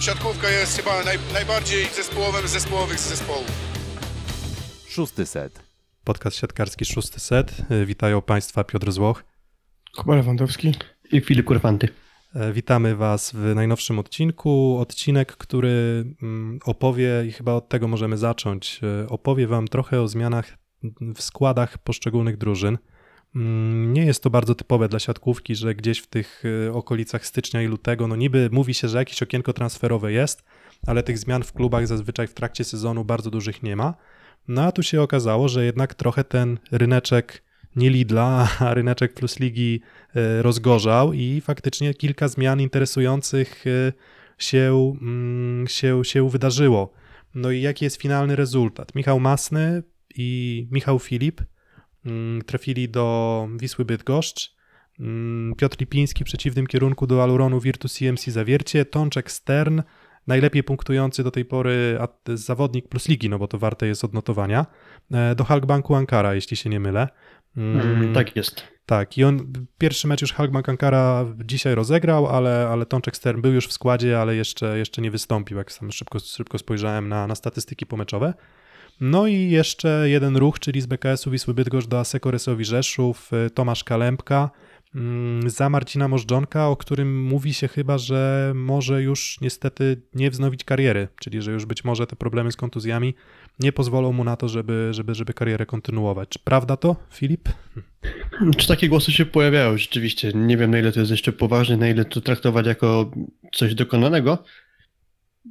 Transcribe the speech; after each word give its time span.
siatkówka 0.00 0.50
jest 0.50 0.76
chyba 0.76 1.04
naj, 1.04 1.18
najbardziej 1.32 1.84
zespołowym 1.84 2.48
z 2.48 2.50
zespołowych 2.50 2.98
zespołów. 2.98 3.46
Szósty 4.88 5.26
set. 5.26 5.62
Podcast 6.04 6.36
siatkarski 6.36 6.84
Szósty 6.84 7.20
Set. 7.20 7.62
E, 7.70 7.86
Witają 7.86 8.22
Państwa 8.22 8.64
Piotr 8.64 8.92
Złoch. 8.92 9.24
Kuba 9.96 10.14
Lewandowski. 10.14 10.74
I 11.12 11.20
Filip 11.20 11.46
Kurfanty. 11.46 11.88
E, 12.34 12.52
Witamy 12.52 12.96
Was 12.96 13.32
w 13.34 13.54
najnowszym 13.54 13.98
odcinku. 13.98 14.78
Odcinek, 14.80 15.36
który 15.36 16.04
mm, 16.22 16.58
opowie, 16.64 17.24
i 17.28 17.32
chyba 17.32 17.52
od 17.52 17.68
tego 17.68 17.88
możemy 17.88 18.18
zacząć, 18.18 18.80
e, 18.82 19.08
opowie 19.08 19.46
Wam 19.46 19.68
trochę 19.68 20.00
o 20.00 20.08
zmianach 20.08 20.58
w 21.14 21.22
składach 21.22 21.78
poszczególnych 21.78 22.36
drużyn. 22.36 22.78
Mm, 23.36 23.92
Nie 23.92 24.06
jest 24.06 24.22
to 24.22 24.30
bardzo 24.30 24.54
typowe 24.54 24.88
dla 24.88 24.98
siatkówki, 24.98 25.54
że 25.54 25.74
gdzieś 25.74 25.98
w 25.98 26.06
tych 26.06 26.42
e, 26.68 26.72
okolicach 26.72 27.26
stycznia 27.26 27.62
i 27.62 27.66
lutego, 27.66 28.06
no 28.08 28.16
niby 28.16 28.48
mówi 28.52 28.74
się, 28.74 28.88
że 28.88 28.98
jakieś 28.98 29.22
okienko 29.22 29.52
transferowe 29.52 30.12
jest, 30.12 30.44
ale 30.86 31.02
tych 31.02 31.18
zmian 31.18 31.42
w 31.42 31.52
klubach 31.52 31.86
zazwyczaj 31.86 32.26
w 32.26 32.34
trakcie 32.34 32.64
sezonu 32.64 33.04
bardzo 33.04 33.30
dużych 33.30 33.62
nie 33.62 33.76
ma. 33.76 33.94
No 34.48 34.62
a 34.62 34.72
tu 34.72 34.82
się 34.82 35.02
okazało, 35.02 35.48
że 35.48 35.64
jednak 35.64 35.94
trochę 35.94 36.24
ten 36.24 36.58
ryneczek 36.70 37.42
nie 37.76 37.90
Lidla, 37.90 38.48
a 38.58 38.74
ryneczek 38.74 39.14
Plus 39.14 39.40
Ligi 39.40 39.80
e, 40.14 40.42
rozgorzał 40.42 41.12
i 41.12 41.40
faktycznie 41.40 41.94
kilka 41.94 42.28
zmian 42.28 42.60
interesujących 42.60 43.64
e, 43.66 43.92
się, 44.38 44.94
mm, 45.00 45.68
się, 45.68 46.04
się 46.04 46.30
wydarzyło. 46.30 46.92
No 47.34 47.50
i 47.50 47.60
jaki 47.60 47.84
jest 47.84 47.96
finalny 47.96 48.36
rezultat? 48.36 48.94
Michał 48.94 49.20
Masny 49.20 49.82
i 50.16 50.68
Michał 50.70 50.98
Filip 50.98 51.40
trafili 52.46 52.88
do 52.88 53.48
Wisły 53.56 53.84
Bydgoszcz. 53.84 54.54
Mm, 55.00 55.54
Piotr 55.54 55.76
Lipiński 55.80 56.24
w 56.24 56.26
przeciwnym 56.26 56.66
kierunku 56.66 57.06
do 57.06 57.22
Aluronu 57.22 57.60
Virtus 57.60 57.94
CMC 57.94 58.30
Zawiercie, 58.30 58.84
Tączek 58.84 59.30
Stern, 59.30 59.82
najlepiej 60.26 60.62
punktujący 60.64 61.24
do 61.24 61.30
tej 61.30 61.44
pory 61.44 61.98
zawodnik 62.34 62.88
plus 62.88 63.08
ligi, 63.08 63.28
no 63.28 63.38
bo 63.38 63.48
to 63.48 63.58
warte 63.58 63.86
jest 63.86 64.04
odnotowania, 64.04 64.66
e, 65.12 65.34
do 65.34 65.44
Halkbanku 65.44 65.94
Ankara, 65.94 66.34
jeśli 66.34 66.56
się 66.56 66.70
nie 66.70 66.80
mylę. 66.80 67.08
Mm, 67.56 67.80
Mm, 67.80 68.14
tak 68.14 68.36
jest. 68.36 68.62
tak, 68.86 69.18
i 69.18 69.24
on 69.24 69.52
pierwszy 69.78 70.08
mecz 70.08 70.20
już 70.22 70.32
Halkbank 70.32 70.68
Ankara 70.68 71.24
dzisiaj 71.44 71.74
rozegrał, 71.74 72.26
ale, 72.26 72.68
ale 72.68 72.86
Tączek 72.86 73.16
Stern 73.16 73.40
był 73.40 73.52
już 73.52 73.66
w 73.66 73.72
składzie, 73.72 74.20
ale 74.20 74.36
jeszcze, 74.36 74.78
jeszcze 74.78 75.02
nie 75.02 75.10
wystąpił, 75.10 75.58
jak 75.58 75.72
sam 75.72 75.92
szybko, 75.92 76.18
szybko 76.18 76.58
spojrzałem 76.58 77.08
na, 77.08 77.26
na 77.26 77.34
statystyki 77.34 77.86
pomeczowe. 77.86 78.34
No 79.00 79.26
i 79.26 79.50
jeszcze 79.50 80.04
jeden 80.08 80.36
ruch, 80.36 80.58
czyli 80.58 80.80
z 80.80 80.86
BKS-u 80.86 81.30
Wisły 81.30 81.54
Bydgoszcz 81.54 81.88
do 81.88 82.00
Aseko 82.00 82.30
Resowi 82.30 82.64
Rzeszów, 82.64 83.30
y, 83.46 83.50
Tomasz 83.50 83.84
Kalempka 83.84 84.50
mm, 84.94 85.50
za 85.50 85.70
Marcina 85.70 86.08
Możdżonka, 86.08 86.68
o 86.68 86.76
którym 86.76 87.22
mówi 87.24 87.54
się 87.54 87.68
chyba, 87.68 87.98
że 87.98 88.52
może 88.54 89.02
już 89.02 89.38
niestety 89.40 90.02
nie 90.14 90.30
wznowić 90.30 90.64
kariery, 90.64 91.08
czyli 91.20 91.42
że 91.42 91.52
już 91.52 91.66
być 91.66 91.84
może 91.84 92.06
te 92.06 92.16
problemy 92.16 92.52
z 92.52 92.56
kontuzjami 92.56 93.14
nie 93.60 93.72
pozwolą 93.72 94.12
mu 94.12 94.24
na 94.24 94.36
to, 94.36 94.48
żeby, 94.48 94.88
żeby, 94.90 95.14
żeby 95.14 95.34
karierę 95.34 95.66
kontynuować. 95.66 96.28
Czy 96.28 96.38
prawda 96.38 96.76
to, 96.76 96.96
Filip? 97.12 97.48
Czy 98.56 98.68
takie 98.68 98.88
głosy 98.88 99.12
się 99.12 99.26
pojawiają 99.26 99.78
rzeczywiście? 99.78 100.32
Nie 100.34 100.56
wiem, 100.56 100.70
na 100.70 100.78
ile 100.78 100.92
to 100.92 101.00
jest 101.00 101.10
jeszcze 101.10 101.32
poważne, 101.32 101.76
na 101.76 101.88
ile 101.88 102.04
to 102.04 102.20
traktować 102.20 102.66
jako 102.66 103.10
coś 103.52 103.74
dokonanego, 103.74 104.44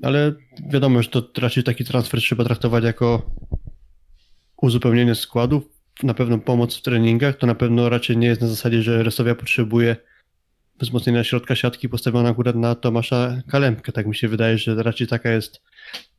ale 0.04 0.34
wiadomo, 0.70 1.04
że 1.04 1.10
to 1.10 1.24
raczej 1.38 1.64
taki 1.64 1.86
transfer 1.86 2.20
trzeba 2.20 2.44
traktować 2.44 2.84
jako 2.84 3.36
uzupełnienie 4.62 5.16
składów, 5.16 5.64
na 6.04 6.14
pewno 6.14 6.38
pomoc 6.38 6.78
w 6.78 6.82
treningach, 6.82 7.38
to 7.38 7.48
na 7.48 7.56
pewno 7.56 7.90
raczej 7.90 8.18
nie 8.18 8.28
jest 8.28 8.42
na 8.42 8.48
zasadzie, 8.48 8.82
że 8.82 9.04
Resowia 9.04 9.36
potrzebuje 9.36 9.96
wzmocnienia 10.80 11.24
środka 11.24 11.56
siatki 11.56 11.90
postawiona 11.90 12.30
akurat 12.30 12.56
na 12.56 12.76
Tomasza 12.76 13.42
Kalempkę. 13.48 13.92
Tak 13.92 14.08
mi 14.08 14.16
się 14.16 14.28
wydaje, 14.28 14.58
że 14.58 14.84
raczej 14.84 15.08
taka 15.08 15.32
jest 15.32 15.62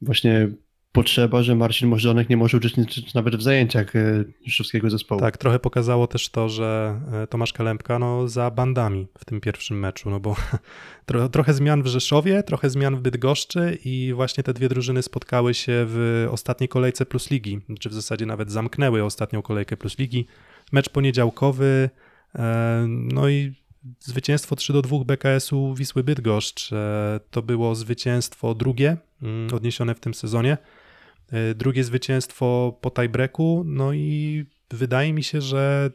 właśnie 0.02 0.48
potrzeba, 0.92 1.42
że 1.42 1.54
Marcin 1.54 1.88
Możdżonek 1.88 2.28
nie 2.28 2.36
może 2.36 2.56
uczestniczyć 2.56 3.14
nawet 3.14 3.36
w 3.36 3.42
zajęciach 3.42 3.96
e, 3.96 4.24
rzeszowskiego 4.46 4.90
zespołu. 4.90 5.20
Tak, 5.20 5.38
trochę 5.38 5.58
pokazało 5.58 6.06
też 6.06 6.28
to, 6.28 6.48
że 6.48 7.00
e, 7.12 7.26
Tomasz 7.26 7.52
Kalempka 7.52 7.98
no, 7.98 8.28
za 8.28 8.50
bandami 8.50 9.08
w 9.18 9.24
tym 9.24 9.40
pierwszym 9.40 9.78
meczu, 9.78 10.10
no 10.10 10.20
bo 10.20 10.36
tro, 11.06 11.28
trochę 11.28 11.54
zmian 11.54 11.82
w 11.82 11.86
Rzeszowie, 11.86 12.42
trochę 12.42 12.70
zmian 12.70 12.96
w 12.96 13.00
Bydgoszczy 13.00 13.78
i 13.84 14.12
właśnie 14.14 14.44
te 14.44 14.54
dwie 14.54 14.68
drużyny 14.68 15.02
spotkały 15.02 15.54
się 15.54 15.72
w 15.88 16.26
ostatniej 16.30 16.68
kolejce 16.68 17.06
Plus 17.06 17.30
Ligi, 17.30 17.60
czy 17.80 17.88
w 17.88 17.94
zasadzie 17.94 18.26
nawet 18.26 18.50
zamknęły 18.50 19.04
ostatnią 19.04 19.42
kolejkę 19.42 19.76
Plus 19.76 19.98
Ligi. 19.98 20.26
Mecz 20.72 20.88
poniedziałkowy, 20.88 21.90
e, 22.34 22.86
no 22.88 23.28
i 23.28 23.54
zwycięstwo 24.00 24.56
3 24.56 24.72
do 24.72 24.82
2 24.82 25.04
BKS-u 25.04 25.74
Wisły 25.74 26.04
Bydgoszcz. 26.04 26.70
To 27.30 27.42
było 27.42 27.74
zwycięstwo 27.74 28.54
drugie 28.54 28.96
mm, 29.22 29.54
odniesione 29.54 29.94
w 29.94 30.00
tym 30.00 30.14
sezonie. 30.14 30.58
E, 31.32 31.54
Drugie 31.54 31.84
zwycięstwo 31.84 32.78
po 32.80 32.90
tiebreaku, 32.90 33.62
no 33.66 33.92
i 33.92 34.44
wydaje 34.70 35.12
mi 35.12 35.22
się, 35.22 35.40
że 35.40 35.90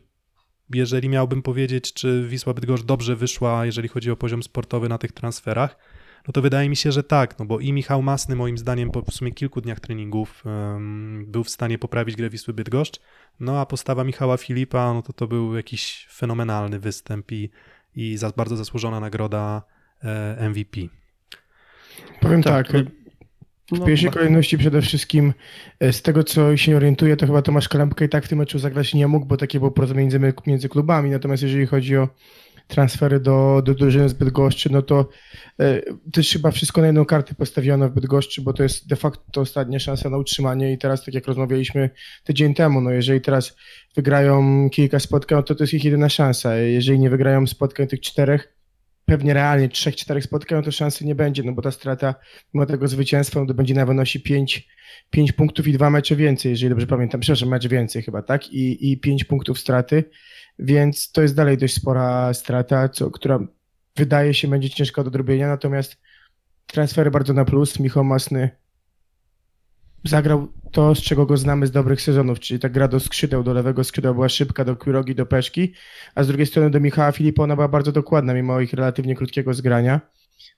jeżeli 0.74 1.10
miałbym 1.10 1.42
powiedzieć, 1.42 1.94
czy 1.94 2.28
Wisła 2.28 2.54
Bydgoszcz 2.54 2.84
dobrze 2.84 3.16
wyszła, 3.16 3.66
jeżeli 3.66 3.88
chodzi 3.88 4.12
o 4.12 4.16
poziom 4.16 4.44
sportowy 4.44 4.90
na 4.90 4.98
tych 4.98 5.12
transferach, 5.12 5.78
no 6.28 6.32
to 6.32 6.42
wydaje 6.42 6.70
mi 6.70 6.76
się, 6.76 6.92
że 6.92 7.04
tak, 7.04 7.40
no 7.40 7.46
bo 7.46 7.60
i 7.60 7.74
Michał 7.74 8.02
Masny 8.02 8.36
moim 8.36 8.58
zdaniem 8.58 8.92
po 8.92 9.02
w 9.02 9.14
sumie 9.14 9.32
kilku 9.32 9.62
dniach 9.62 9.80
treningów 9.80 10.44
em, 10.46 11.26
był 11.28 11.44
w 11.44 11.50
stanie 11.50 11.78
poprawić 11.78 12.16
grę 12.16 12.30
Wisły 12.30 12.54
Bydgoszcz, 12.54 13.00
no 13.40 13.60
a 13.60 13.66
postawa 13.66 14.04
Michała 14.04 14.38
Filipa, 14.38 14.94
no 14.94 15.02
to 15.02 15.14
to 15.14 15.28
był 15.28 15.56
jakiś 15.56 16.08
fenomenalny 16.12 16.80
występ 16.80 17.32
i, 17.32 17.50
i 17.96 18.18
za, 18.18 18.30
bardzo 18.30 18.56
zasłużona 18.56 19.00
nagroda 19.00 19.62
e, 20.04 20.50
MVP. 20.50 20.82
Powiem 22.22 22.44
tak, 22.44 22.74
no, 22.74 22.80
w 23.72 23.80
no, 23.80 23.86
pierwszej 23.86 24.12
kolejności 24.12 24.58
przede 24.58 24.82
wszystkim 24.82 25.34
e, 25.80 25.94
z 25.94 26.02
tego, 26.02 26.24
co 26.24 26.58
się 26.58 26.76
orientuję, 26.76 27.18
to 27.18 27.26
chyba 27.26 27.42
Tomasz 27.42 27.70
Kalempka 27.70 28.06
i 28.06 28.10
tak 28.10 28.26
w 28.26 28.28
tym 28.28 28.38
meczu 28.38 28.60
zagrać 28.60 28.94
nie 28.94 29.08
mógł, 29.08 29.26
bo 29.26 29.38
takie 29.38 29.60
było 29.60 29.72
porozumienie 29.72 30.20
między, 30.20 30.34
między 30.48 30.70
klubami. 30.70 31.10
Natomiast 31.10 31.44
jeżeli 31.44 31.66
chodzi 31.66 31.98
o 31.98 32.10
transfery 32.68 33.20
do, 33.20 33.62
do 33.66 33.74
drużyny 33.74 34.10
z 34.10 34.14
Bydgoszczy, 34.14 34.72
no 34.72 34.82
to 34.82 35.10
e, 35.60 35.82
też 36.12 36.34
chyba 36.34 36.52
wszystko 36.52 36.82
na 36.82 36.88
jedną 36.88 37.06
kartę 37.06 37.36
postawiono 37.36 37.90
w 37.90 37.94
Bydgoszczy, 37.94 38.42
bo 38.42 38.54
to 38.54 38.64
jest 38.64 38.88
de 38.88 38.96
facto 38.96 39.42
ostatnia 39.42 39.80
szansa 39.80 40.10
na 40.10 40.18
utrzymanie 40.18 40.74
i 40.74 40.78
teraz, 40.78 41.06
tak 41.06 41.14
jak 41.14 41.28
rozmawialiśmy 41.28 41.90
tydzień 42.24 42.54
temu, 42.54 42.82
no 42.82 42.92
jeżeli 42.92 43.22
teraz 43.22 43.56
wygrają 43.96 44.70
kilka 44.70 45.00
spotkań, 45.00 45.38
no 45.38 45.44
to 45.44 45.56
to 45.56 45.64
jest 45.64 45.74
ich 45.74 45.84
jedyna 45.84 46.10
szansa. 46.10 46.56
Jeżeli 46.56 47.00
nie 47.00 47.10
wygrają 47.10 47.48
spotkań 47.48 47.88
tych 47.88 48.02
czterech, 48.02 48.55
pewnie 49.06 49.34
realnie 49.34 49.70
trzech, 49.70 49.96
czterech 49.96 50.24
spotkań, 50.24 50.64
to 50.64 50.72
szansy 50.72 51.06
nie 51.06 51.16
będzie, 51.16 51.44
no 51.44 51.52
bo 51.52 51.62
ta 51.62 51.72
strata 51.72 52.16
mimo 52.54 52.66
tego 52.66 52.88
zwycięstwa 52.88 53.40
no 53.40 53.46
to 53.46 53.54
będzie 53.54 53.74
na 53.74 53.86
wynosi 53.86 54.22
5, 54.22 54.68
5 55.10 55.32
punktów 55.32 55.68
i 55.68 55.74
dwa 55.74 55.90
mecze 55.90 56.16
więcej, 56.16 56.50
jeżeli 56.50 56.70
dobrze 56.70 56.88
pamiętam, 56.88 57.22
przepraszam, 57.22 57.50
mecz 57.50 57.68
więcej 57.68 58.04
chyba, 58.04 58.22
tak? 58.22 58.48
I, 58.48 58.92
i 58.92 59.00
5 59.00 59.24
punktów 59.24 59.60
straty, 59.60 60.04
więc 60.60 61.12
to 61.12 61.22
jest 61.22 61.36
dalej 61.36 61.58
dość 61.58 61.74
spora 61.74 62.34
strata, 62.34 62.90
co, 62.90 63.12
która 63.12 63.40
wydaje 63.96 64.34
się 64.34 64.48
będzie 64.48 64.70
ciężka 64.70 65.04
do 65.04 65.08
odrobienia, 65.08 65.48
natomiast 65.48 65.98
transfery 66.68 67.12
bardzo 67.12 67.34
na 67.34 67.46
plus, 67.46 67.80
Michał 67.80 68.04
Masny 68.04 68.65
zagrał 70.06 70.48
to, 70.72 70.96
z 70.96 71.02
czego 71.02 71.26
go 71.26 71.38
znamy 71.38 71.68
z 71.68 71.72
dobrych 71.72 72.02
sezonów, 72.02 72.40
czyli 72.40 72.60
ta 72.60 72.70
gra 72.70 72.88
do 72.88 73.00
skrzydeł, 73.00 73.44
do 73.44 73.54
lewego 73.54 73.84
skrzydła 73.84 74.14
była 74.14 74.30
szybka, 74.30 74.66
do 74.66 74.76
Quirogi, 74.76 75.16
do 75.16 75.26
Peszki, 75.26 75.74
a 76.16 76.24
z 76.24 76.28
drugiej 76.28 76.46
strony 76.46 76.70
do 76.70 76.80
Michała 76.80 77.12
Filipa 77.12 77.44
ona 77.44 77.56
była 77.56 77.68
bardzo 77.68 77.92
dokładna, 77.92 78.34
mimo 78.34 78.60
ich 78.60 78.74
relatywnie 78.74 79.16
krótkiego 79.16 79.54
zgrania. 79.54 80.02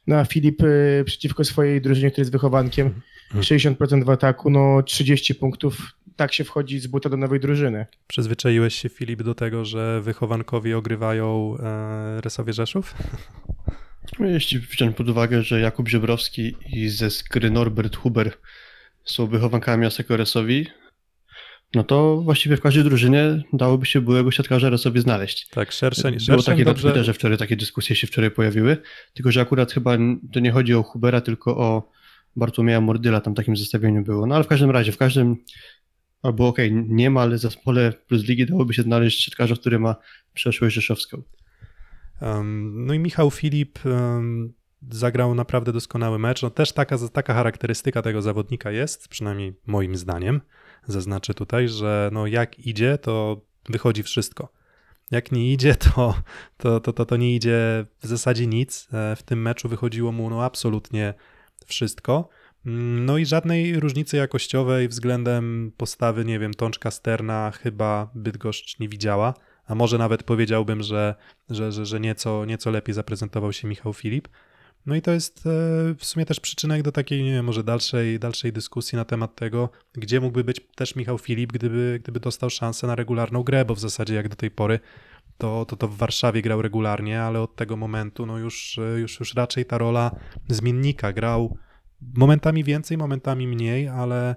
No 0.08 0.16
a 0.16 0.26
Filip 0.26 0.64
y, 0.64 1.04
przeciwko 1.06 1.44
swojej 1.44 1.82
drużynie, 1.82 2.12
który 2.12 2.22
jest 2.22 2.32
wychowankiem, 2.32 3.02
60% 3.36 4.04
w 4.04 4.10
ataku, 4.10 4.50
no 4.50 4.84
30 4.84 5.36
punktów, 5.36 5.98
tak 6.16 6.34
się 6.34 6.44
wchodzi 6.44 6.80
z 6.80 6.88
buta 6.88 7.10
do 7.10 7.18
nowej 7.18 7.40
drużyny. 7.40 7.86
Przyzwyczaiłeś 8.08 8.76
się, 8.76 8.90
Filip, 8.90 9.24
do 9.24 9.36
tego, 9.36 9.66
że 9.66 10.02
wychowankowie 10.02 10.78
ogrywają 10.78 11.58
e, 11.60 12.22
Resowie 12.22 12.54
Rzeszów? 12.54 12.96
Jeśli 14.20 14.60
wziąć 14.60 14.96
pod 14.96 15.10
uwagę, 15.10 15.44
że 15.44 15.60
Jakub 15.60 15.90
Żebrowski 15.90 16.56
i 16.74 16.90
ze 16.90 17.10
skry 17.10 17.52
Norbert 17.52 17.96
Huber 17.96 18.32
są 19.08 19.28
wychowankami 19.28 19.86
Aseko 19.86 20.18
Resowi, 20.18 20.68
no 21.76 21.84
to 21.84 22.18
właściwie 22.18 22.58
w 22.58 22.62
każdej 22.62 22.84
drużynie 22.84 23.44
dałoby 23.54 23.86
się 23.86 24.02
byłego 24.02 24.32
siatkarza 24.32 24.70
Resowi 24.70 25.02
znaleźć. 25.02 25.48
Tak, 25.48 25.72
szerszeń, 25.72 26.14
Było 26.14 26.20
szerszeń 26.20 26.54
takie 26.54 26.66
na 26.66 26.72
dobrze, 26.72 26.88
Twitterze 26.88 27.14
wczoraj, 27.14 27.38
takie 27.38 27.56
dyskusje 27.56 27.96
się 27.96 28.08
wczoraj 28.08 28.32
pojawiły, 28.32 28.78
tylko 29.14 29.32
że 29.32 29.42
akurat 29.42 29.72
chyba 29.72 29.98
to 30.34 30.40
nie 30.40 30.52
chodzi 30.52 30.74
o 30.74 30.84
Hubera, 30.84 31.22
tylko 31.22 31.58
o 31.58 31.92
Bartłomieja 32.36 32.82
Mordyla, 32.82 33.22
tam 33.22 33.36
takim 33.36 33.58
zestawieniu 33.58 34.04
było. 34.04 34.28
No 34.28 34.36
ale 34.36 34.44
w 34.44 34.48
każdym 34.48 34.72
razie, 34.72 34.92
w 34.92 34.98
każdym, 34.98 35.36
albo 36.22 36.48
okej, 36.48 36.72
nie 36.74 37.10
ma, 37.10 37.22
ale 37.22 37.38
zespole 37.38 37.94
plus 38.08 38.24
ligi 38.24 38.46
dałoby 38.46 38.74
się 38.74 38.82
znaleźć 38.82 39.24
siatkarza, 39.24 39.56
który 39.56 39.80
ma 39.80 39.96
przeszłość 40.34 40.76
rzeszowską. 40.76 41.22
Um, 42.22 42.86
no 42.86 42.94
i 42.94 43.00
Michał 43.00 43.32
Filip 43.32 43.86
um, 43.86 44.54
zagrał 44.92 45.36
naprawdę 45.36 45.74
doskonały 45.74 46.20
mecz. 46.20 46.44
No 46.44 46.50
też 46.50 46.72
taka, 46.72 46.98
taka 47.14 47.34
charakterystyka 47.34 48.02
tego 48.02 48.22
zawodnika 48.22 48.72
jest, 48.72 49.08
przynajmniej 49.08 49.54
moim 49.66 49.96
zdaniem. 49.96 50.42
Zaznaczę 50.88 51.34
tutaj, 51.34 51.70
że 51.70 52.10
no 52.14 52.28
jak 52.28 52.60
idzie, 52.60 52.98
to 52.98 53.42
wychodzi 53.70 54.04
wszystko. 54.04 54.52
Jak 55.12 55.32
nie 55.32 55.54
idzie, 55.54 55.76
to, 55.76 56.16
to, 56.58 56.80
to, 56.80 56.94
to, 56.94 57.06
to 57.06 57.18
nie 57.18 57.36
idzie 57.36 57.86
w 58.00 58.08
zasadzie 58.08 58.48
nic. 58.48 58.88
E, 58.94 59.16
W 59.16 59.24
tym 59.24 59.42
meczu 59.42 59.70
wychodziło 59.70 60.12
mu 60.12 60.30
no 60.30 60.44
absolutnie 60.44 61.14
wszystko. 61.66 62.30
Mm, 62.66 63.06
No 63.06 63.18
i 63.18 63.26
żadnej 63.26 63.80
różnicy 63.80 64.18
jakościowej 64.18 64.88
względem 64.88 65.72
postawy, 65.78 66.26
nie 66.26 66.40
wiem, 66.40 66.54
Tączka 66.54 66.92
Sterna 66.92 67.52
chyba 67.52 68.12
Bydgoszcz 68.16 68.80
nie 68.80 68.90
widziała, 68.90 69.34
a 69.66 69.76
może 69.76 69.98
nawet 69.98 70.24
powiedziałbym, 70.24 70.84
że, 70.84 71.16
że, 71.50 71.72
że, 71.72 71.86
że 71.86 72.00
nieco, 72.00 72.46
nieco 72.46 72.72
lepiej 72.72 72.96
zaprezentował 72.96 73.54
się 73.54 73.68
Michał 73.68 73.94
Filip. 73.94 74.28
No 74.88 74.96
i 74.96 75.02
to 75.02 75.12
jest 75.12 75.38
e, 75.40 75.50
w 75.98 76.06
sumie 76.06 76.26
też 76.26 76.40
przyczynek 76.40 76.82
do 76.82 76.92
takiej, 76.92 77.24
nie 77.24 77.32
wiem, 77.32 77.46
może 77.46 77.64
dalszej, 77.64 78.20
dalszej 78.20 78.54
dyskusji 78.54 78.96
na 78.96 79.06
temat 79.06 79.36
tego, 79.36 79.70
gdzie 79.94 80.22
mógłby 80.22 80.44
być 80.44 80.62
też 80.76 80.96
Michał 80.96 81.18
Filip, 81.18 81.52
gdyby, 81.52 82.00
gdyby 82.04 82.20
dostał 82.20 82.50
szansę 82.50 82.88
na 82.88 82.96
regularną 82.96 83.44
grę, 83.44 83.66
bo 83.66 83.76
w 83.76 83.80
zasadzie 83.80 84.16
jak 84.16 84.30
do 84.30 84.36
tej 84.36 84.52
pory 84.52 84.80
to, 85.38 85.66
to, 85.66 85.76
to 85.76 85.88
w 85.88 85.98
Warszawie 85.98 86.42
grał 86.42 86.62
regularnie, 86.62 87.22
ale 87.22 87.42
od 87.42 87.56
tego 87.56 87.78
momentu 87.78 88.26
no 88.26 88.38
już, 88.38 88.78
e, 88.78 89.00
już, 89.00 89.20
już 89.20 89.36
raczej 89.36 89.66
ta 89.66 89.78
rola 89.78 90.12
zmiennika. 90.48 91.14
Grał 91.14 91.58
momentami 92.16 92.64
więcej, 92.64 92.98
momentami 92.98 93.48
mniej, 93.48 93.88
ale, 93.88 94.36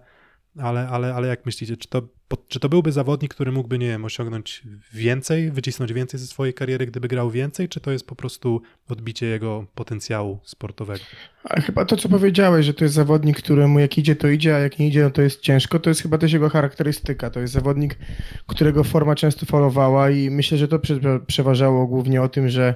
ale, 0.59 0.89
ale, 0.89 1.15
ale 1.15 1.29
jak 1.29 1.47
myślicie, 1.47 1.77
czy 1.77 1.89
to, 1.89 2.03
czy 2.49 2.61
to 2.61 2.69
byłby 2.69 2.93
zawodnik, 2.93 3.35
który 3.35 3.53
mógłby, 3.53 3.79
nie 3.79 3.87
wiem, 3.87 4.05
osiągnąć 4.05 4.63
więcej, 4.93 5.51
wycisnąć 5.51 5.93
więcej 5.93 6.21
ze 6.21 6.27
swojej 6.27 6.55
kariery, 6.55 6.87
gdyby 6.87 7.09
grał 7.09 7.31
więcej, 7.31 7.69
czy 7.69 7.81
to 7.81 7.91
jest 7.91 8.07
po 8.07 8.17
prostu 8.17 8.63
odbicie 8.89 9.27
jego 9.27 9.67
potencjału 9.75 10.39
sportowego? 10.45 11.05
Ale 11.45 11.63
chyba 11.63 11.85
to, 11.85 11.97
co 11.97 12.09
powiedziałeś, 12.09 12.67
że 12.67 12.75
to 12.75 12.85
jest 12.85 12.95
zawodnik, 12.95 13.39
któremu 13.39 13.79
jak 13.79 13.99
idzie, 13.99 14.17
to 14.17 14.29
idzie, 14.29 14.57
a 14.57 14.59
jak 14.59 14.79
nie 14.79 14.89
idzie, 14.89 15.03
no 15.03 15.11
to 15.11 15.23
jest 15.23 15.41
ciężko, 15.41 15.79
to 15.79 15.91
jest 15.91 16.03
chyba 16.03 16.19
też 16.19 16.33
jego 16.33 16.49
charakterystyka. 16.49 17.31
To 17.31 17.41
jest 17.41 17.53
zawodnik, 17.53 17.99
którego 18.47 18.85
forma 18.85 19.15
często 19.15 19.47
falowała 19.47 20.11
i 20.11 20.31
myślę, 20.31 20.59
że 20.59 20.69
to 20.69 20.79
prze- 20.79 21.21
przeważało 21.27 21.87
głównie 21.87 22.23
o 22.23 22.29
tym, 22.29 22.49
że 22.49 22.75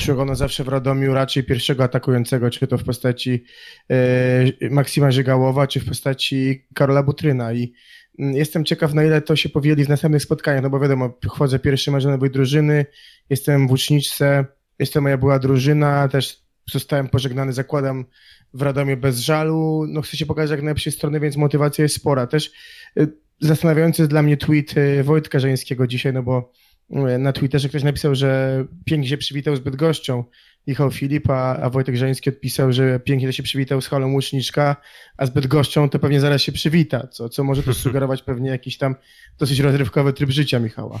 szukano 0.00 0.34
zawsze 0.34 0.64
w 0.64 0.68
Radomiu 0.68 1.14
raczej 1.14 1.44
pierwszego 1.44 1.84
atakującego, 1.84 2.50
czy 2.50 2.66
to 2.66 2.78
w 2.78 2.84
postaci 2.84 3.44
e, 3.90 4.70
Maksima 4.70 5.10
Żygałowa, 5.10 5.66
czy 5.66 5.80
w 5.80 5.84
postaci 5.88 6.66
Karola 6.74 7.02
Butryna 7.02 7.52
i 7.52 7.72
mm, 8.18 8.36
Jestem 8.36 8.64
ciekaw, 8.64 8.94
na 8.94 9.04
ile 9.04 9.22
to 9.22 9.36
się 9.36 9.48
powieli 9.48 9.84
w 9.84 9.88
następnych 9.88 10.22
spotkaniach, 10.22 10.62
no 10.62 10.70
bo 10.70 10.80
wiadomo, 10.80 11.18
wchodzę 11.24 11.58
pierwszy 11.58 11.90
mecz 11.90 12.04
nowej 12.04 12.30
drużyny, 12.30 12.86
jestem 13.30 13.68
w 13.68 13.72
uczniczce, 13.72 14.44
jest 14.78 14.92
to 14.92 15.00
moja 15.00 15.18
była 15.18 15.38
drużyna, 15.38 16.08
też 16.08 16.46
zostałem 16.72 17.08
pożegnany, 17.08 17.52
zakładam 17.52 18.04
w 18.54 18.62
Radomiu 18.62 18.96
bez 18.96 19.18
żalu. 19.18 19.84
No 19.88 20.02
chcę 20.02 20.16
się 20.16 20.26
pokazać 20.26 20.50
jak 20.50 20.62
najlepszej 20.62 20.92
strony, 20.92 21.20
więc 21.20 21.36
motywacja 21.36 21.82
jest 21.82 21.94
spora. 21.94 22.26
Też 22.26 22.52
y, 23.00 23.12
zastanawiający 23.40 24.08
dla 24.08 24.22
mnie 24.22 24.36
tweet 24.36 24.76
y, 24.76 25.04
Wojtka 25.04 25.38
Żeńskiego 25.38 25.86
dzisiaj, 25.86 26.12
no 26.12 26.22
bo 26.22 26.38
y, 26.38 26.65
na 27.18 27.32
Twitterze 27.32 27.68
ktoś 27.68 27.82
napisał, 27.82 28.14
że 28.14 28.64
pięknie 28.84 29.08
się 29.08 29.16
przywitał 29.16 29.56
z 29.56 29.60
Bydgoszczą 29.60 30.24
Michał 30.66 30.90
Filip, 30.90 31.30
a, 31.30 31.70
Wojtek 31.70 31.96
Żeński 31.96 32.30
odpisał, 32.30 32.72
że 32.72 33.00
pięknie 33.00 33.32
się 33.32 33.42
przywitał 33.42 33.80
z 33.80 33.86
halą 33.86 34.12
Łuczniczka, 34.12 34.76
a 35.16 35.26
z 35.26 35.30
Bydgoszczą 35.30 35.90
to 35.90 35.98
pewnie 35.98 36.20
zaraz 36.20 36.42
się 36.42 36.52
przywita, 36.52 37.06
co, 37.06 37.28
co 37.28 37.44
może 37.44 37.62
też 37.62 37.76
sugerować 37.86 38.22
pewnie 38.22 38.50
jakiś 38.50 38.78
tam 38.78 38.94
dosyć 39.38 39.58
rozrywkowy 39.58 40.12
tryb 40.12 40.30
życia 40.30 40.58
Michała. 40.58 41.00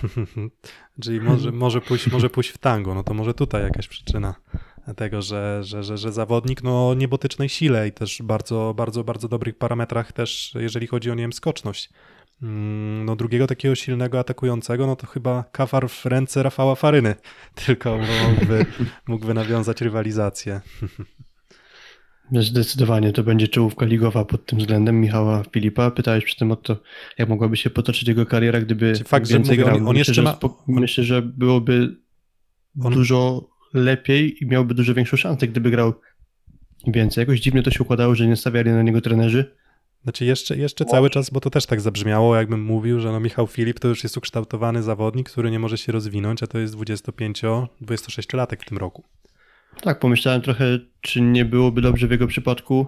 Czyli 1.02 1.20
może, 1.20 1.52
może, 1.52 1.80
pójść, 1.80 2.06
może 2.06 2.30
pójść 2.30 2.50
w 2.50 2.58
tango, 2.58 2.94
no 2.94 3.02
to 3.02 3.14
może 3.14 3.34
tutaj 3.34 3.62
jakaś 3.62 3.88
przyczyna 3.88 4.34
tego, 4.96 5.22
że, 5.22 5.60
że, 5.64 5.82
że, 5.82 5.98
że 5.98 6.12
zawodnik 6.12 6.62
no, 6.62 6.94
niebotycznej 6.94 7.48
sile 7.48 7.88
i 7.88 7.92
też 7.92 8.22
bardzo, 8.22 8.74
bardzo, 8.76 9.04
bardzo 9.04 9.28
dobrych 9.28 9.58
parametrach 9.58 10.12
też, 10.12 10.54
jeżeli 10.54 10.86
chodzi 10.86 11.10
o, 11.10 11.14
nie 11.14 11.22
wiem, 11.22 11.32
skoczność. 11.32 11.90
Mm, 12.42 13.04
No 13.04 13.16
drugiego 13.16 13.46
takiego 13.46 13.74
silnego 13.74 14.18
atakującego, 14.18 14.86
no 14.86 14.96
to 14.96 15.06
chyba 15.06 15.44
kafar 15.52 15.88
w 15.88 16.06
ręce 16.06 16.42
Rafała 16.42 16.74
Faryny, 16.74 17.14
tylko 17.66 17.98
mógłby, 18.28 18.66
mógłby 19.08 19.34
nawiązać 19.34 19.80
rywalizację. 19.80 20.60
Zdecydowanie 22.32 23.12
to 23.12 23.22
będzie 23.24 23.48
czołówka 23.48 23.86
ligowa 23.86 24.24
pod 24.24 24.46
tym 24.46 24.58
względem 24.58 25.00
Michała 25.00 25.42
Filipa. 25.52 25.90
Pytałeś 25.90 26.24
przy 26.24 26.36
tym 26.36 26.52
o 26.52 26.56
to, 26.56 26.76
jak 27.18 27.28
mogłaby 27.28 27.56
się 27.56 27.70
potoczyć 27.70 28.08
jego 28.08 28.26
kariera, 28.26 28.60
gdyby 28.60 28.94
fakt, 29.04 29.26
że 29.28 29.34
więcej 29.34 29.58
mówię, 29.58 29.64
on- 29.70 29.76
grał. 29.76 29.88
on 29.88 29.94
myślę, 29.96 29.98
jeszcze 30.00 30.14
że 30.14 30.22
ma- 30.22 30.38
myślę, 30.68 31.04
że 31.04 31.22
byłoby 31.22 31.96
On- 32.84 32.92
dużo 32.94 33.48
lepiej 33.74 34.44
i 34.44 34.46
miałby 34.46 34.74
dużo 34.74 34.94
większą 34.94 35.16
szansę, 35.16 35.48
gdyby 35.48 35.70
grał 35.70 35.94
więcej. 36.86 37.22
Jakoś 37.22 37.40
dziwnie 37.40 37.62
to 37.62 37.70
się 37.70 37.82
układało, 37.82 38.14
że 38.14 38.26
nie 38.26 38.36
stawiali 38.36 38.70
na 38.70 38.82
niego 38.82 39.00
trenerzy. 39.00 39.56
Znaczy 40.06 40.24
jeszcze, 40.24 40.56
jeszcze 40.56 40.84
cały 40.84 41.10
czas, 41.10 41.30
bo 41.30 41.40
to 41.40 41.50
też 41.50 41.66
tak 41.66 41.80
zabrzmiało, 41.80 42.36
jakbym 42.36 42.62
mówił, 42.62 43.00
że 43.00 43.12
no 43.12 43.20
Michał 43.20 43.46
Filip 43.46 43.80
to 43.80 43.88
już 43.88 44.02
jest 44.02 44.16
ukształtowany 44.16 44.82
zawodnik, 44.82 45.30
który 45.30 45.50
nie 45.50 45.58
może 45.58 45.78
się 45.78 45.92
rozwinąć, 45.92 46.42
a 46.42 46.46
to 46.46 46.58
jest 46.58 46.74
25-26-latek 46.74 48.62
w 48.62 48.64
tym 48.64 48.78
roku. 48.78 49.04
Tak, 49.80 49.98
pomyślałem 49.98 50.40
trochę, 50.40 50.78
czy 51.00 51.20
nie 51.20 51.44
byłoby 51.44 51.80
dobrze 51.80 52.06
w 52.08 52.10
jego 52.10 52.26
przypadku, 52.26 52.86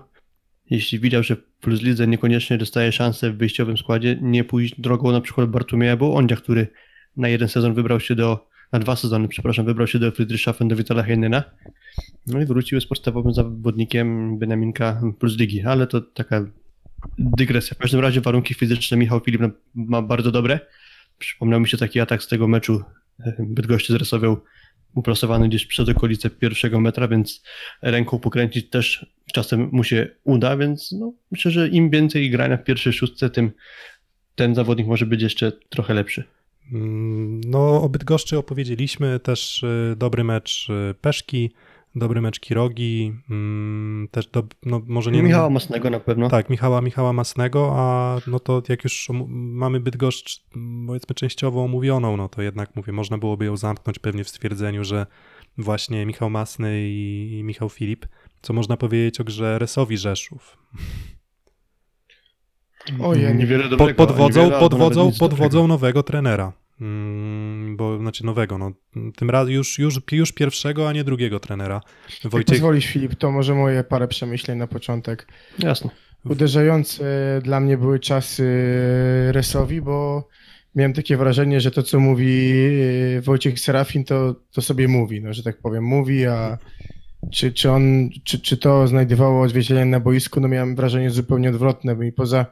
jeśli 0.70 0.98
widział, 0.98 1.22
że 1.22 1.36
w 1.36 1.42
Plus 1.60 1.82
Lidze 1.82 2.06
niekoniecznie 2.06 2.58
dostaje 2.58 2.92
szansę 2.92 3.30
w 3.30 3.36
wyjściowym 3.36 3.78
składzie, 3.78 4.18
nie 4.22 4.44
pójść 4.44 4.80
drogą 4.80 5.12
na 5.12 5.20
przykład 5.20 5.50
Bartumieja 5.50 5.96
Bołądzia, 5.96 6.36
który 6.36 6.66
na 7.16 7.28
jeden 7.28 7.48
sezon 7.48 7.74
wybrał 7.74 8.00
się 8.00 8.14
do, 8.14 8.48
na 8.72 8.78
dwa 8.78 8.96
sezony, 8.96 9.28
przepraszam, 9.28 9.66
wybrał 9.66 9.86
się 9.86 9.98
do 9.98 10.12
Friedrichshafen, 10.12 10.68
do 10.68 10.76
Witala 10.76 11.02
Heinena, 11.02 11.44
no 12.26 12.40
i 12.40 12.46
wrócił 12.46 12.80
z 12.80 12.86
podstawowym 12.86 13.34
zawodnikiem 13.34 14.38
Benaminka 14.38 15.00
Plus 15.18 15.38
Ligi, 15.38 15.62
ale 15.62 15.86
to 15.86 16.00
taka 16.00 16.44
dygresja. 17.18 17.74
W 17.74 17.78
każdym 17.78 18.00
razie 18.00 18.20
warunki 18.20 18.54
fizyczne 18.54 18.96
Michał 18.96 19.20
Filip 19.20 19.42
ma 19.74 20.02
bardzo 20.02 20.30
dobre. 20.30 20.60
Przypomniał 21.18 21.60
mi 21.60 21.68
się 21.68 21.76
taki 21.76 22.00
atak 22.00 22.22
z 22.22 22.28
tego 22.28 22.48
meczu 22.48 22.82
e, 23.20 23.32
Bydgoszczy 23.38 23.92
z 23.92 23.96
Resowią, 23.96 24.36
uplasowany 24.94 25.48
gdzieś 25.48 25.66
przed 25.66 25.88
okolice 25.88 26.30
pierwszego 26.30 26.80
metra, 26.80 27.08
więc 27.08 27.42
ręką 27.82 28.18
pokręcić 28.18 28.70
też 28.70 29.06
czasem 29.32 29.68
mu 29.72 29.84
się 29.84 30.08
uda, 30.24 30.56
więc 30.56 30.92
no, 30.92 31.12
myślę, 31.30 31.50
że 31.50 31.68
im 31.68 31.90
więcej 31.90 32.30
grania 32.30 32.56
w 32.56 32.64
pierwszej 32.64 32.92
szóstce, 32.92 33.30
tym 33.30 33.52
ten 34.34 34.54
zawodnik 34.54 34.86
może 34.86 35.06
być 35.06 35.22
jeszcze 35.22 35.52
trochę 35.52 35.94
lepszy. 35.94 36.24
Mm, 36.72 37.40
No, 37.40 37.82
o 37.82 37.88
Bydgoszczy 37.88 38.38
opowiedzieliśmy, 38.38 39.20
też 39.20 39.62
y, 39.62 39.94
dobry 39.96 40.24
mecz 40.24 40.68
y, 40.70 40.94
Peszki, 40.94 41.50
dobry 41.98 42.20
mecz 42.20 42.40
Kirogi, 42.40 43.12
mm, 43.30 44.08
też 44.10 44.26
do, 44.26 44.42
no, 44.62 44.82
może 44.86 45.10
nie... 45.10 45.22
Michała 45.22 45.50
Masnego 45.50 45.90
na 45.90 46.00
pewno. 46.00 46.28
Tak, 46.28 46.50
Michała, 46.50 46.80
Michała 46.80 47.12
Masnego, 47.12 47.72
a 47.76 48.16
no 48.26 48.40
to 48.40 48.62
jak 48.68 48.84
już 48.84 49.08
mamy 49.28 49.80
Bydgoszcz 49.80 50.44
powiedzmy 50.86 51.14
częściowo 51.14 51.62
omówioną, 51.64 52.16
no 52.16 52.28
to 52.28 52.42
jednak 52.42 52.76
mówię, 52.76 52.92
można 52.92 53.18
byłoby 53.18 53.44
ją 53.44 53.56
zamknąć 53.56 53.98
pewnie 53.98 54.24
w 54.24 54.28
stwierdzeniu, 54.28 54.84
że 54.84 55.06
właśnie 55.58 56.06
Michał 56.06 56.30
Masny 56.30 56.80
i, 56.80 57.38
i 57.38 57.44
Michał 57.44 57.68
Filip, 57.68 58.06
co 58.42 58.52
można 58.52 58.76
powiedzieć 58.76 59.20
o 59.20 59.24
grze 59.24 59.58
Resowi 59.58 59.98
Rzeszów. 59.98 60.58
Ojej, 63.02 63.34
Niewiele 63.34 63.68
dobrego. 63.68 63.94
podwodzą 64.60 65.10
dobrego. 65.20 65.66
nowego 65.66 66.02
trenera. 66.02 66.52
Mm, 66.80 67.76
bo 67.76 67.98
znaczy 67.98 68.26
nowego, 68.26 68.58
no. 68.58 68.72
Tym 69.16 69.30
razem 69.30 69.54
już, 69.54 69.78
już, 69.78 70.00
już 70.12 70.32
pierwszego, 70.32 70.88
a 70.88 70.92
nie 70.92 71.04
drugiego 71.04 71.40
trenera. 71.40 71.80
Jak 72.24 72.32
Wojciech, 72.32 72.56
pozwolisz 72.56 72.86
Filip, 72.86 73.14
to 73.14 73.30
może 73.30 73.54
moje 73.54 73.84
parę 73.84 74.08
przemyśleń 74.08 74.58
na 74.58 74.66
początek. 74.66 75.28
Jasne. 75.58 75.90
Uderzające 76.24 77.04
dla 77.44 77.60
mnie 77.60 77.78
były 77.78 77.98
czasy 77.98 78.44
Resowi, 79.32 79.80
bo 79.80 80.28
miałem 80.74 80.92
takie 80.92 81.16
wrażenie, 81.16 81.60
że 81.60 81.70
to, 81.70 81.82
co 81.82 82.00
mówi 82.00 82.52
e, 83.16 83.20
Wojciech 83.20 83.60
Serafin, 83.60 84.04
to, 84.04 84.34
to 84.52 84.62
sobie 84.62 84.88
mówi, 84.88 85.20
no, 85.20 85.32
że 85.32 85.42
tak 85.42 85.58
powiem, 85.58 85.84
mówi, 85.84 86.26
a 86.26 86.58
czy, 87.32 87.52
czy 87.52 87.70
on, 87.70 88.10
czy, 88.24 88.40
czy 88.40 88.56
to 88.56 88.88
znajdowało 88.88 89.42
odzwierciedlenie 89.42 89.90
na 89.90 90.00
boisku, 90.00 90.40
no 90.40 90.48
miałem 90.48 90.76
wrażenie 90.76 91.10
zupełnie 91.10 91.50
odwrotne, 91.50 91.96
bo 91.96 92.02
i 92.02 92.12
poza 92.12 92.46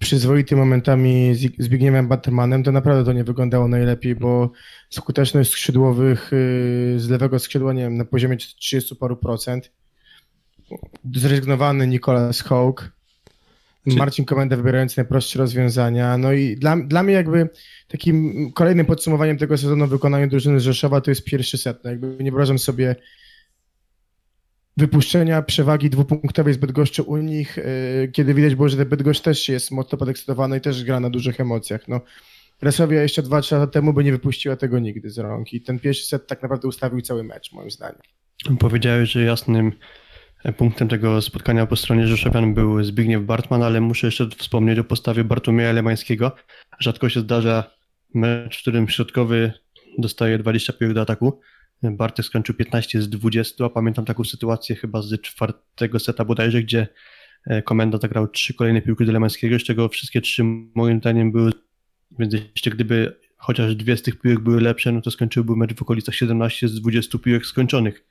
przyzwoitymi 0.00 0.60
momentami 0.60 1.34
z 1.34 1.64
Zbigniewem 1.64 2.08
Battermanem, 2.08 2.62
to 2.62 2.72
naprawdę 2.72 3.04
to 3.04 3.12
nie 3.12 3.24
wyglądało 3.24 3.68
najlepiej, 3.68 4.14
bo 4.14 4.50
skuteczność 4.90 5.50
skrzydłowych 5.50 6.32
y, 6.32 6.94
z 6.96 7.08
lewego 7.08 7.38
skrzydła, 7.38 7.72
nie 7.72 7.82
wiem, 7.82 7.96
na 7.96 8.04
poziomie 8.04 8.36
30 8.36 8.96
paru 8.96 9.16
procent. 9.16 9.70
Zrezygnowany 11.14 11.86
Nicolas 11.86 12.40
Hawk, 12.42 12.92
Czy- 13.90 13.96
Marcin 13.96 14.24
Komenda 14.24 14.56
wybierający 14.56 14.98
najprostsze 14.98 15.38
rozwiązania. 15.38 16.18
No 16.18 16.32
i 16.32 16.56
dla, 16.56 16.76
dla 16.76 17.02
mnie 17.02 17.14
jakby 17.14 17.48
takim 17.88 18.52
kolejnym 18.52 18.86
podsumowaniem 18.86 19.38
tego 19.38 19.58
sezonu 19.58 19.86
w 19.86 19.90
wykonaniu 19.90 20.28
drużyny 20.28 20.60
Rzeszowa 20.60 21.00
to 21.00 21.10
jest 21.10 21.24
pierwszy 21.24 21.58
set. 21.58 21.84
No 21.84 21.90
jakby 21.90 22.06
nie 22.24 22.30
wyobrażam 22.30 22.58
sobie 22.58 22.96
wypuszczenia 24.80 25.42
przewagi 25.42 25.90
dwupunktowej 25.90 26.54
z 26.54 26.56
Bydgoszczy 26.56 27.02
u 27.02 27.16
nich, 27.16 27.56
yy, 27.56 28.08
kiedy 28.08 28.34
widać 28.34 28.54
było, 28.54 28.68
że 28.68 28.76
ten 28.76 28.88
Bydgoszcz 28.88 29.20
też 29.20 29.48
jest 29.48 29.70
mocno 29.70 29.98
podekscytowany 29.98 30.58
i 30.58 30.60
też 30.60 30.84
gra 30.84 31.00
na 31.00 31.10
dużych 31.10 31.40
emocjach. 31.40 31.88
No, 31.88 32.00
Resowia 32.62 33.02
jeszcze 33.02 33.22
2-3 33.22 33.52
lata 33.52 33.72
temu 33.72 33.92
by 33.92 34.04
nie 34.04 34.12
wypuściła 34.12 34.56
tego 34.56 34.78
nigdy 34.78 35.10
z 35.10 35.18
rąk 35.18 35.52
i 35.52 35.60
ten 35.60 35.78
pierwszy 35.78 36.06
set 36.06 36.26
tak 36.26 36.42
naprawdę 36.42 36.68
ustawił 36.68 37.00
cały 37.00 37.24
mecz, 37.24 37.52
moim 37.52 37.70
zdaniem. 37.70 38.00
Powiedziałeś, 38.58 39.10
że 39.10 39.22
jasnym 39.22 39.72
punktem 40.56 40.88
tego 40.88 41.22
spotkania 41.22 41.66
po 41.66 41.76
stronie 41.76 42.06
Rzeszowian 42.06 42.54
był 42.54 42.84
Zbigniew 42.84 43.22
Bartman, 43.22 43.62
ale 43.62 43.80
muszę 43.80 44.06
jeszcze 44.06 44.28
wspomnieć 44.38 44.78
o 44.78 44.84
postawie 44.84 45.24
Bartłomieja 45.24 45.72
Lemańskiego. 45.72 46.32
Rzadko 46.80 47.08
się 47.08 47.20
zdarza 47.20 47.70
mecz, 48.14 48.58
w 48.58 48.60
którym 48.60 48.88
środkowy 48.88 49.52
dostaje 49.98 50.38
20 50.38 50.72
piłek 50.72 50.94
do 50.94 51.00
ataku. 51.00 51.40
Bartek 51.82 52.26
skończył 52.26 52.54
15 52.54 53.02
z 53.02 53.08
20, 53.08 53.64
a 53.64 53.68
pamiętam 53.68 54.04
taką 54.04 54.24
sytuację 54.24 54.76
chyba 54.76 55.02
z 55.02 55.20
czwartego 55.20 55.98
seta 55.98 56.24
bodajże, 56.24 56.62
gdzie 56.62 56.86
e, 57.46 57.62
komenda 57.62 57.98
zagrał 57.98 58.28
trzy 58.28 58.54
kolejne 58.54 58.82
piłki 58.82 59.06
do 59.06 59.12
Lemańskiego, 59.12 59.58
z 59.58 59.62
czego 59.62 59.88
wszystkie 59.88 60.20
trzy 60.20 60.44
moim 60.74 60.98
zdaniem 60.98 61.32
były, 61.32 61.52
więc 62.18 62.34
jeszcze 62.34 62.70
gdyby 62.70 63.20
chociaż 63.36 63.74
dwie 63.74 63.96
z 63.96 64.02
tych 64.02 64.20
piłek 64.20 64.40
były 64.40 64.60
lepsze, 64.60 64.92
no 64.92 65.00
to 65.00 65.10
skończyłby 65.10 65.56
mecz 65.56 65.74
w 65.74 65.82
okolicach 65.82 66.14
17 66.14 66.68
z 66.68 66.74
20 66.80 67.18
piłek 67.18 67.46
skończonych. 67.46 68.04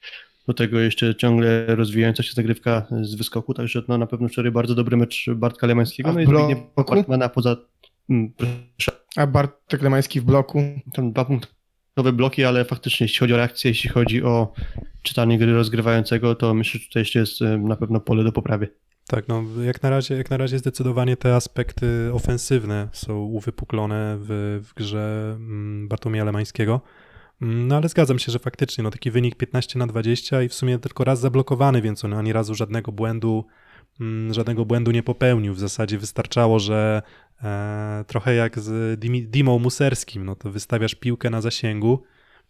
Do 0.48 0.54
tego 0.54 0.80
jeszcze 0.80 1.16
ciągle 1.16 1.66
rozwijająca 1.76 2.24
się 2.24 2.34
zagrywka 2.34 2.88
z 3.02 3.16
wyskoku, 3.16 3.54
także 3.54 3.84
no 3.88 3.98
na 3.98 4.08
pewno 4.08 4.28
wczoraj 4.28 4.52
bardzo 4.52 4.76
dobry 4.76 4.98
mecz 4.98 5.26
Bartka 5.36 5.68
Lemańskiego, 5.68 6.14
no 6.14 6.20
i 6.20 6.26
Zbigniewa 6.26 6.62
bloku? 6.76 6.96
Bartmana 6.96 7.30
poza 7.30 7.56
mm, 8.10 8.32
A 9.16 9.28
Bartek 9.28 9.82
Lemański 9.82 10.22
w 10.22 10.24
bloku. 10.24 10.64
tam 10.94 11.12
dwa 11.12 11.26
punktowe 12.00 12.18
bloki, 12.18 12.44
ale 12.44 12.65
faktycznie 12.65 13.03
jeśli 13.03 13.20
chodzi 13.20 13.34
o 13.34 13.38
reakcję, 13.38 13.72
jeśli 13.72 13.89
chodzi 13.89 14.24
o 14.24 14.53
czytanie 15.01 15.38
gry 15.38 15.53
rozgrywającego, 15.53 16.36
to 16.36 16.53
myślę, 16.53 16.79
że 16.79 16.88
tutaj 16.88 17.01
jeszcze 17.01 17.20
jest 17.20 17.41
e, 17.41 17.58
na 17.58 17.75
pewno 17.75 18.00
pole 18.00 18.24
do 18.24 18.32
poprawy. 18.32 18.68
Tak, 19.08 19.27
no 19.27 19.44
jak 19.63 19.84
na 19.84 19.89
razie, 19.89 20.15
jak 20.15 20.29
na 20.29 20.38
razie 20.38 20.60
zdecydowanie 20.60 21.18
te 21.18 21.36
aspekty 21.36 22.10
ofensywne 22.13 22.89
są 22.91 23.20
uwypuklone 23.20 24.18
w, 24.20 24.60
w 24.63 24.74
grze 24.74 25.34
mm, 25.36 25.88
Bartłomieja 25.88 26.24
Lemańskiego. 26.25 26.82
Mm, 27.41 27.68
No 27.68 27.75
ale 27.75 27.89
zgadzam 27.89 28.20
się, 28.20 28.32
że 28.32 28.39
faktycznie 28.39 28.84
no, 28.84 28.91
taki 28.91 29.12
wynik 29.12 29.36
15 29.36 29.79
na 29.79 29.88
20 29.88 30.41
i 30.44 30.50
w 30.50 30.53
sumie 30.53 30.79
tylko 30.79 31.03
raz 31.03 31.20
zablokowany, 31.20 31.82
więc 31.82 32.06
on 32.06 32.13
ani 32.13 32.34
razu 32.34 32.56
żadnego 32.56 32.91
błędu, 32.91 33.46
żadnego 34.32 34.65
błędu 34.65 34.91
nie 34.91 35.03
popełnił. 35.03 35.53
W 35.53 35.60
zasadzie 35.60 35.98
wystarczało, 35.98 36.60
że 36.60 37.01
e, 37.44 38.06
trochę 38.08 38.36
jak 38.36 38.60
z 38.60 39.00
Dimą 39.29 39.60
Muserskim, 39.60 40.25
no 40.25 40.36
to 40.36 40.51
wystawiasz 40.51 40.96
piłkę 40.96 41.29
na 41.29 41.41
zasięgu, 41.41 42.03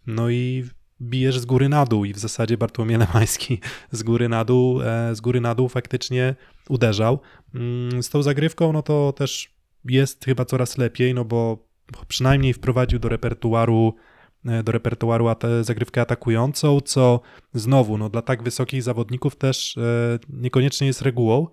no 0.08 0.29
i 0.29 0.65
bijesz 1.01 1.39
z 1.39 1.46
góry 1.46 1.70
na 1.70 1.86
dół 1.86 2.06
i 2.06 2.13
w 2.13 2.20
zasadzie 2.20 2.58
Bartłomiej 2.58 2.98
Lemański 2.98 3.60
z 3.91 4.03
góry 4.03 4.29
na 4.29 4.46
dół, 4.46 4.82
e, 4.82 5.15
z 5.15 5.22
góry 5.22 5.41
na 5.41 5.56
dół 5.56 5.70
faktycznie 5.70 6.36
uderzał. 6.70 7.20
Mm, 7.56 8.03
Z 8.03 8.10
tą 8.10 8.24
zagrywką, 8.24 8.74
no 8.74 8.82
to 8.82 9.13
też 9.13 9.53
jest 9.86 10.25
chyba 10.25 10.46
coraz 10.46 10.77
lepiej, 10.77 11.13
no 11.13 11.25
bo 11.25 11.70
przynajmniej 12.08 12.53
wprowadził 12.53 13.00
do 13.00 13.10
repertuaru 13.10 13.96
do 14.63 14.72
repertuaru 14.72 15.25
zagrywkę 15.62 16.01
atakującą, 16.01 16.81
co 16.81 17.22
znowu, 17.53 17.98
no 17.98 18.10
dla 18.10 18.22
tak 18.22 18.43
wysokich 18.43 18.84
zawodników 18.84 19.36
też 19.36 19.77
e, 19.77 20.19
niekoniecznie 20.29 20.88
jest 20.88 21.01
regułą. 21.01 21.48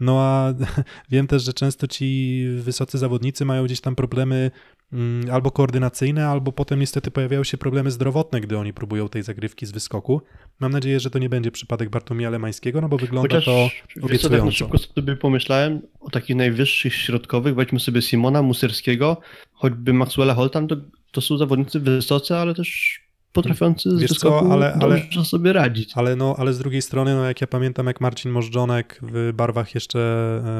No 0.00 0.20
a 0.20 0.54
wiem 1.10 1.26
też, 1.26 1.44
że 1.44 1.52
często 1.52 1.86
ci 1.86 2.44
wysocy 2.58 2.98
zawodnicy 2.98 3.44
mają 3.44 3.64
gdzieś 3.64 3.80
tam 3.80 3.94
problemy 3.94 4.50
mm, 4.92 5.30
albo 5.30 5.50
koordynacyjne, 5.50 6.28
albo 6.28 6.52
potem 6.52 6.80
niestety 6.80 7.10
pojawiają 7.10 7.44
się 7.44 7.58
problemy 7.58 7.90
zdrowotne, 7.90 8.40
gdy 8.40 8.58
oni 8.58 8.72
próbują 8.72 9.08
tej 9.08 9.22
zagrywki 9.22 9.66
z 9.66 9.70
wyskoku. 9.70 10.22
Mam 10.60 10.72
nadzieję, 10.72 11.00
że 11.00 11.10
to 11.10 11.18
nie 11.18 11.28
będzie 11.28 11.50
przypadek 11.50 11.90
Bartłomieja 11.90 12.30
Lemańskiego, 12.30 12.80
no 12.80 12.88
bo 12.88 12.96
wygląda 12.96 13.28
Chociaż 13.28 13.44
to 13.44 13.68
wiesz 14.08 14.22
co, 14.22 14.28
tak 14.28 14.38
na 14.38 14.44
obiecująco. 14.44 14.52
szybko 14.52 14.78
sobie 14.78 15.16
pomyślałem 15.16 15.82
o 16.00 16.10
takich 16.10 16.36
najwyższych 16.36 16.94
środkowych, 16.94 17.54
weźmy 17.54 17.80
sobie 17.80 18.02
Simona 18.02 18.42
Muserskiego, 18.42 19.16
choćby 19.52 19.92
Maxwella 19.92 20.34
Holtam, 20.34 20.68
to, 20.68 20.76
to 21.12 21.20
są 21.20 21.38
zawodnicy 21.38 21.80
wysocy, 21.80 22.36
ale 22.36 22.54
też 22.54 23.00
potrafiący 23.32 23.90
z 23.90 24.00
Wiesz 24.00 24.10
co, 24.10 24.14
wyskoku 24.14 24.52
ale- 24.52 24.74
ale- 24.74 25.24
sobie 25.24 25.52
radzić. 25.52 25.92
Ale, 25.94 26.16
no, 26.16 26.34
ale 26.38 26.52
z 26.52 26.58
drugiej 26.58 26.82
strony, 26.82 27.14
no 27.14 27.24
jak 27.24 27.40
ja 27.40 27.46
pamiętam, 27.46 27.86
jak 27.86 28.00
Marcin 28.00 28.32
Możdżonek 28.32 29.00
w 29.02 29.32
barwach 29.34 29.74
jeszcze 29.74 30.00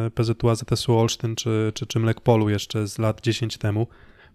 e, 0.06 0.10
PZU 0.10 0.48
AZS-u 0.48 0.98
Olsztyn 0.98 1.36
czy, 1.36 1.72
czy, 1.74 1.86
czy 1.86 1.98
Mlekpolu 1.98 2.48
jeszcze 2.48 2.86
z 2.86 2.98
lat 2.98 3.20
10 3.20 3.58
temu 3.58 3.86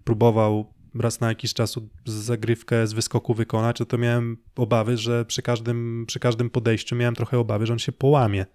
próbował 0.04 0.74
raz 1.00 1.20
na 1.22 1.28
jakiś 1.28 1.54
czas 1.54 1.80
zagrywkę 2.06 2.88
z 2.88 2.94
wyskoku 2.94 3.34
wykonać, 3.34 3.78
to, 3.78 3.86
to 3.86 3.98
miałem 3.98 4.38
obawy, 4.56 4.98
że 4.98 5.26
przy 5.26 5.42
każdym, 5.42 6.06
przy 6.08 6.20
każdym 6.20 6.50
podejściu 6.50 6.96
miałem 6.96 7.16
trochę 7.16 7.38
obawy, 7.40 7.66
że 7.66 7.74
on 7.74 7.80
się 7.80 7.92
połamie. 7.92 8.46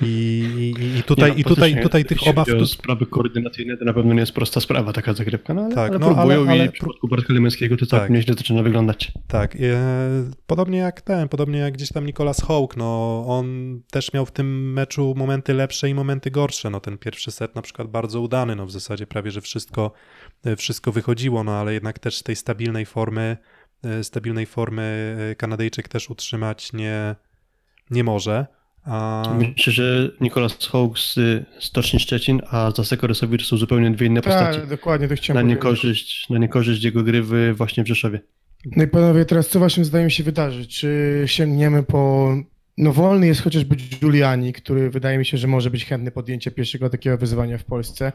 I, 0.00 0.74
i, 0.78 0.98
i 0.98 1.02
tutaj, 1.02 1.30
Nie, 1.30 1.34
no, 1.34 1.40
i 1.40 1.44
tutaj, 1.44 1.56
faktycznie, 1.70 1.82
tutaj 1.82 2.04
tych 2.04 2.18
obaw... 2.28 2.48
Tu, 2.48 2.66
sprawy 2.66 3.06
koordynacyjne 3.06 3.76
to 3.76 3.84
na 3.84 3.92
pewno 3.92 4.14
nie 4.14 4.20
jest 4.20 4.32
prosta 4.32 4.60
sprawa 4.60 4.92
taka 4.92 5.14
zagrywka, 5.14 5.54
no 5.54 5.62
ale, 5.62 5.74
Tak, 5.74 5.90
ale 5.90 5.98
no, 5.98 6.06
ale- 6.06 6.14
próbują 6.16 6.50
ale 6.50 6.66
i 6.66 6.68
w 6.68 6.72
przypadku 6.72 7.08
Bartka 7.08 7.34
Lemeńskiego 7.34 7.76
to 7.76 7.86
Tak. 7.86 7.90
całkiem 7.90 8.16
nieźle 8.16 8.34
zaczyna 8.34 8.62
wyglądać. 8.62 9.12
Tak, 9.28 9.56
e, 9.56 9.58
podobnie 10.46 10.78
jak 10.78 11.00
ten, 11.00 11.28
podobnie 11.28 11.58
jak 11.58 11.74
gdzieś 11.74 11.88
tam 11.88 12.06
Nicolas 12.06 12.42
Hołk, 12.42 12.76
no 12.76 13.24
on 13.26 13.46
też 13.90 14.12
miał 14.12 14.26
w 14.26 14.32
tym 14.32 14.72
meczu 14.72 15.14
momenty 15.16 15.54
lepsze 15.54 15.88
i 15.88 15.94
momenty 15.94 16.30
gorsze, 16.30 16.70
no 16.70 16.80
ten 16.80 16.98
pierwszy 16.98 17.30
set 17.30 17.54
na 17.54 17.62
przykład 17.62 17.88
bardzo 17.88 18.20
udany, 18.20 18.56
no 18.56 18.66
w 18.66 18.72
zasadzie 18.72 19.06
prawie, 19.06 19.30
że 19.30 19.40
wszystko, 19.40 19.92
e, 20.44 20.56
wszystko 20.56 20.92
wychodziło, 20.92 21.44
no 21.44 21.52
ale 21.52 21.74
jednak 21.74 21.98
też 21.98 22.22
tej 22.22 22.36
stabilnej 22.36 22.86
formy, 22.86 23.36
e, 23.84 24.04
stabilnej 24.04 24.46
formy 24.46 25.16
Kanadyjczyk 25.38 25.88
też 25.88 26.10
utrzymać 26.10 26.72
nie, 26.72 27.14
nie 27.90 28.04
może. 28.04 28.46
A, 28.84 29.22
Myślę, 29.38 29.72
że 29.72 30.10
Nikolas 30.20 30.66
Hołk 30.66 30.98
z 30.98 31.18
Stoczni 31.58 32.00
Szczecin, 32.00 32.40
a 32.50 32.70
Zaseko 32.76 33.06
Rysowicz 33.06 33.46
są 33.46 33.56
zupełnie 33.56 33.90
dwie 33.90 34.06
inne 34.06 34.22
postacie. 34.22 34.58
Tak, 34.60 34.68
dokładnie, 34.68 35.08
to 35.08 35.12
Na 35.12 35.16
chciałem 35.16 35.42
powiedzieć. 35.42 35.56
niekorzyść, 35.64 36.30
na 36.30 36.38
niekorzyść 36.38 36.84
jego 36.84 37.02
gry 37.02 37.22
w, 37.22 37.54
właśnie 37.56 37.84
w 37.84 37.88
Rzeszowie. 37.88 38.20
No 38.76 38.84
i 38.84 38.88
panowie, 38.88 39.24
teraz 39.24 39.48
co 39.48 39.60
waszym 39.60 39.84
zdaniem 39.84 40.10
się 40.10 40.22
wydarzy? 40.24 40.66
Czy 40.66 41.22
sięgniemy 41.26 41.82
po... 41.82 42.32
No 42.78 42.92
wolny 42.92 43.26
jest 43.26 43.42
chociażby 43.42 43.76
Giuliani, 43.76 44.52
który 44.52 44.90
wydaje 44.90 45.18
mi 45.18 45.24
się, 45.26 45.36
że 45.38 45.46
może 45.46 45.70
być 45.70 45.84
chętny 45.84 46.10
podjęcie 46.10 46.50
pierwszego 46.50 46.90
takiego 46.90 47.18
wyzwania 47.18 47.58
w 47.58 47.64
Polsce. 47.64 48.12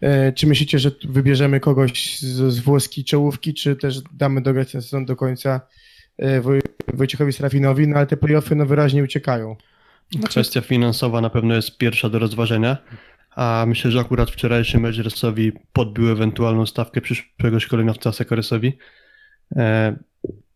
E, 0.00 0.32
Czy 0.32 0.46
myślicie, 0.46 0.78
że 0.78 0.90
wybierzemy 1.08 1.60
kogoś 1.60 2.18
z, 2.18 2.52
z 2.52 2.58
włoskiej 2.58 3.04
czołówki, 3.04 3.54
czy 3.54 3.76
też 3.76 4.00
damy 4.12 4.40
dograć 4.40 4.72
ten 4.72 4.82
sezon 4.82 5.04
do 5.04 5.16
końca 5.16 5.60
e, 6.18 6.40
Woj, 6.40 6.60
Wojciechowi 6.94 7.32
Serafinowi, 7.32 7.88
no 7.88 7.96
ale 7.96 8.06
te 8.06 8.16
playoffy 8.16 8.54
no 8.54 8.66
wyraźnie 8.66 9.02
uciekają. 9.02 9.56
Kwestia 10.28 10.60
finansowa 10.60 11.20
na 11.20 11.30
pewno 11.30 11.54
jest 11.54 11.78
pierwsza 11.78 12.08
do 12.08 12.18
rozważenia, 12.18 12.76
a 13.30 13.64
myślę, 13.68 13.90
że 13.90 14.00
akurat 14.00 14.30
wczorajszy 14.30 14.78
mecz 14.78 14.98
Rysowi 14.98 15.52
podbił 15.72 16.10
ewentualną 16.10 16.66
stawkę 16.66 17.00
przyszłego 17.00 17.60
szkoleniowca 17.60 18.12
Sekoresowi. 18.12 18.78
E, 19.56 19.96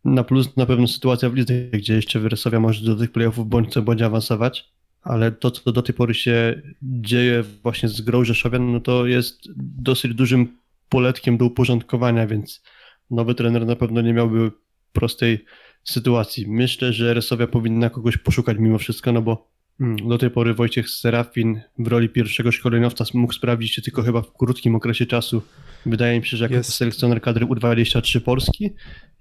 Na 0.05 0.25
plus 0.25 0.57
na 0.57 0.67
pewno 0.67 0.87
sytuacja 0.87 1.31
w 1.31 1.35
lidze, 1.35 1.55
gdzie 1.55 1.95
jeszcze 1.95 2.19
Rysowia 2.19 2.61
może 2.61 2.85
do 2.85 2.97
tych 2.97 3.13
playoffów 3.13 3.49
bądź 3.49 3.73
co 3.73 3.83
bądź 3.83 4.03
awansować, 4.03 4.71
ale 5.03 5.33
to, 5.33 5.51
co 5.51 5.73
do 5.73 5.83
tej 5.83 5.95
pory 5.95 6.15
się 6.15 6.63
dzieje 6.83 7.43
właśnie 7.63 7.89
z 7.89 8.01
grą 8.01 8.25
Rzeszowian, 8.25 8.73
no 8.73 8.81
to 8.81 9.07
jest 9.07 9.41
dosyć 9.57 10.15
dużym 10.15 10.59
poletkiem 10.89 11.37
do 11.37 11.45
uporządkowania, 11.45 12.27
więc 12.27 12.63
nowy 13.11 13.35
trener 13.35 13.67
na 13.67 13.77
pewno 13.77 14.01
nie 14.01 14.13
miałby 14.13 14.51
prostej 14.93 15.45
sytuacji. 15.85 16.49
Myślę, 16.49 16.93
że 16.93 17.15
Resowia 17.15 17.47
powinna 17.47 17.91
kogoś 17.91 18.17
poszukać 18.17 18.57
mimo 18.59 18.79
wszystko, 18.79 19.13
no 19.13 19.23
bo 19.23 19.51
mm, 19.81 20.09
do 20.09 20.19
tej 20.19 20.31
pory 20.31 20.55
Wojciech 20.55 20.91
Serafin 20.91 21.61
w 21.79 21.87
roli 21.87 22.09
pierwszego 22.09 22.53
szkoleniowca 22.53 23.05
mógł 23.15 23.33
sprawdzić 23.33 23.75
się 23.75 23.83
tylko 23.83 24.03
chyba 24.03 24.23
w 24.23 24.33
krótkim 24.33 24.75
okresie 24.75 25.07
czasu. 25.07 25.43
Wydaje 25.87 26.21
mi 26.21 26.27
się, 26.27 26.37
że 26.37 26.45
jako 26.45 26.55
Jest. 26.55 26.73
selekcjoner 26.73 27.21
kadry 27.21 27.47
U23 27.47 28.21
Polski 28.21 28.71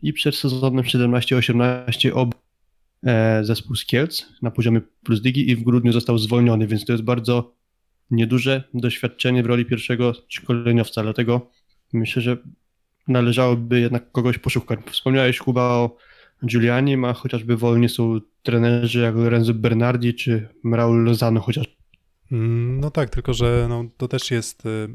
i 0.01 0.13
przed 0.13 0.35
sezonem 0.35 0.85
17-18 0.85 2.11
ob 2.13 2.35
e, 3.03 3.43
zespół 3.43 3.75
z 3.75 3.85
Kielc 3.85 4.25
na 4.41 4.51
poziomie 4.51 4.81
plus 5.03 5.23
ligi 5.23 5.49
i 5.49 5.55
w 5.55 5.63
grudniu 5.63 5.91
został 5.91 6.17
zwolniony, 6.17 6.67
więc 6.67 6.85
to 6.85 6.91
jest 6.91 7.03
bardzo 7.03 7.55
nieduże 8.11 8.63
doświadczenie 8.73 9.43
w 9.43 9.45
roli 9.45 9.65
pierwszego 9.65 10.13
szkoleniowca, 10.27 11.03
dlatego 11.03 11.51
myślę, 11.93 12.21
że 12.21 12.37
należałoby 13.07 13.79
jednak 13.79 14.11
kogoś 14.11 14.37
poszukać. 14.37 14.79
Wspomniałeś 14.91 15.39
Kuba 15.39 15.61
o 15.61 15.97
Giuliani, 16.45 17.05
a 17.05 17.13
chociażby 17.13 17.57
wolni 17.57 17.89
są 17.89 18.19
trenerzy 18.43 18.99
jak 18.99 19.15
Lorenzo 19.15 19.53
Bernardi 19.53 20.13
czy 20.13 20.49
Raul 20.73 21.03
Lozano 21.03 21.39
chociaż. 21.41 21.79
Mm, 22.31 22.79
No 22.79 22.91
tak, 22.91 23.09
tylko 23.09 23.33
że 23.33 23.65
no, 23.69 23.85
to 23.97 24.07
też 24.07 24.31
jest. 24.31 24.65
y, 24.65 24.89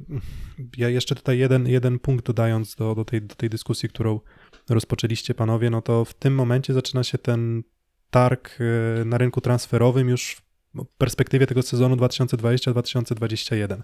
Ja 0.77 0.89
jeszcze 0.89 1.15
tutaj 1.15 1.39
jeden, 1.39 1.67
jeden 1.69 1.99
punkt 1.99 2.27
dodając 2.27 2.75
do, 2.75 2.95
do, 2.95 3.05
tej, 3.05 3.23
do 3.23 3.35
tej 3.35 3.51
dyskusji, 3.51 3.89
którą 3.89 4.21
rozpoczęliście 4.71 5.35
panowie, 5.35 5.71
no 5.71 5.83
to 5.83 6.05
w 6.05 6.15
tym 6.15 6.35
momencie 6.35 6.73
zaczyna 6.75 7.05
się 7.05 7.19
ten 7.19 7.63
targ 8.11 8.61
y, 8.61 9.05
na 9.05 9.19
rynku 9.19 9.41
transferowym 9.41 10.09
już 10.09 10.37
w 10.75 10.87
perspektywie 10.99 11.47
tego 11.47 11.63
sezonu 11.63 11.97
2020-2021. 11.97 13.83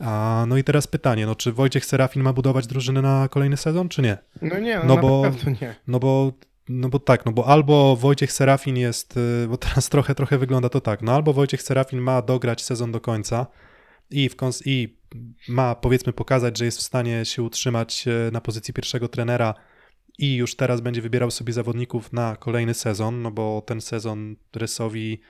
A, 0.00 0.44
no 0.48 0.56
i 0.56 0.64
teraz 0.64 0.86
pytanie, 0.86 1.26
no 1.26 1.34
czy 1.34 1.52
Wojciech 1.52 1.84
Serafin 1.86 2.22
ma 2.22 2.32
budować 2.32 2.66
drużynę 2.66 3.02
na 3.02 3.28
kolejny 3.28 3.56
sezon, 3.56 3.88
czy 3.88 4.02
nie? 4.02 4.18
No 4.42 4.58
nie, 4.58 4.78
no, 4.78 4.84
No 4.84 4.96
bo- 4.96 5.22
nie. 5.60 5.74
No 5.86 5.98
bo, 5.98 6.32
no 6.68 6.88
bo 6.88 6.98
tak, 6.98 7.26
no 7.26 7.32
bo 7.32 7.46
albo 7.46 7.96
Wojciech 7.96 8.32
Serafin 8.32 8.76
jest, 8.76 9.16
y, 9.16 9.46
bo 9.48 9.56
teraz 9.56 9.88
trochę, 9.88 10.14
trochę 10.14 10.38
wygląda 10.38 10.68
to 10.68 10.80
tak, 10.80 11.02
no 11.02 11.12
albo 11.12 11.32
Wojciech 11.32 11.62
Serafin 11.62 12.00
ma 12.00 12.22
dograć 12.22 12.64
sezon 12.64 12.92
do 12.92 13.00
końca 13.00 13.46
i, 14.10 14.28
w 14.28 14.36
kons- 14.36 14.62
i 14.64 14.96
ma 15.48 15.74
powiedzmy 15.74 16.12
pokazać, 16.12 16.58
że 16.58 16.64
jest 16.64 16.78
w 16.78 16.82
stanie 16.82 17.24
się 17.24 17.42
utrzymać 17.42 18.04
e, 18.08 18.30
na 18.32 18.40
pozycji 18.40 18.74
pierwszego 18.74 19.08
trenera 19.08 19.54
i 20.18 20.34
już 20.36 20.56
teraz 20.56 20.80
będzie 20.80 21.02
wybierał 21.02 21.30
sobie 21.30 21.52
zawodników 21.52 22.12
na 22.12 22.36
kolejny 22.36 22.74
sezon, 22.74 23.22
no 23.22 23.30
bo 23.30 23.62
ten 23.66 23.80
sezon 23.80 24.36
Rysowi, 24.56 25.20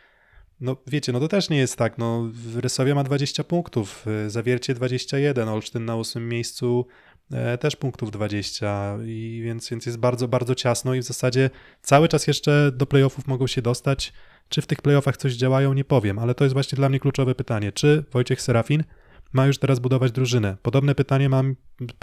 no 0.60 0.76
wiecie, 0.86 1.12
no 1.12 1.20
to 1.20 1.28
też 1.28 1.50
nie 1.50 1.58
jest 1.58 1.76
tak, 1.76 1.98
no 1.98 2.30
Rysowia 2.56 2.94
ma 2.94 3.04
20 3.04 3.44
punktów, 3.44 4.06
Zawiercie 4.26 4.74
21, 4.74 5.48
Olsztyn 5.48 5.84
na 5.84 5.96
ósmym 5.96 6.28
miejscu 6.28 6.86
e, 7.32 7.58
też 7.58 7.76
punktów 7.76 8.10
20 8.10 8.98
i 9.06 9.40
więc, 9.44 9.70
więc 9.70 9.86
jest 9.86 9.98
bardzo, 9.98 10.28
bardzo 10.28 10.54
ciasno 10.54 10.94
i 10.94 11.00
w 11.00 11.04
zasadzie 11.04 11.50
cały 11.82 12.08
czas 12.08 12.26
jeszcze 12.26 12.72
do 12.72 12.86
playoffów 12.86 13.26
mogą 13.26 13.46
się 13.46 13.62
dostać. 13.62 14.12
Czy 14.48 14.62
w 14.62 14.66
tych 14.66 14.82
playoffach 14.82 15.16
coś 15.16 15.32
działają, 15.32 15.72
nie 15.72 15.84
powiem, 15.84 16.18
ale 16.18 16.34
to 16.34 16.44
jest 16.44 16.52
właśnie 16.52 16.76
dla 16.76 16.88
mnie 16.88 17.00
kluczowe 17.00 17.34
pytanie. 17.34 17.72
Czy 17.72 18.04
Wojciech 18.12 18.42
Serafin 18.42 18.84
ma 19.32 19.46
już 19.46 19.58
teraz 19.58 19.78
budować 19.78 20.12
drużynę? 20.12 20.56
Podobne 20.62 20.94
pytanie 20.94 21.28
mam 21.28 21.56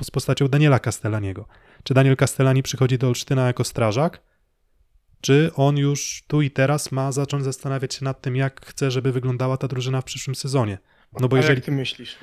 z 0.03 0.11
postacią 0.11 0.47
Daniela 0.47 0.79
Castellaniego. 0.79 1.47
Czy 1.83 1.93
Daniel 1.93 2.15
Castellani 2.15 2.63
przychodzi 2.63 2.97
do 2.97 3.07
Olsztyna 3.07 3.47
jako 3.47 3.63
strażak? 3.63 4.32
Czy 5.23 5.51
on 5.55 5.77
już 5.77 6.23
tu 6.27 6.41
i 6.41 6.51
teraz 6.51 6.91
ma 6.91 7.11
zacząć 7.11 7.43
zastanawiać 7.43 7.93
się 7.93 8.05
nad 8.05 8.21
tym, 8.21 8.35
jak 8.35 8.65
chce, 8.65 8.91
żeby 8.91 9.11
wyglądała 9.11 9.57
ta 9.57 9.67
drużyna 9.67 10.01
w 10.01 10.03
przyszłym 10.05 10.35
sezonie? 10.35 10.77
No 11.19 11.27
bo 11.27 11.35
A 11.35 11.39
jeżeli 11.39 11.55
jak 11.57 11.65
ty 11.65 11.71
myślisz? 11.71 12.15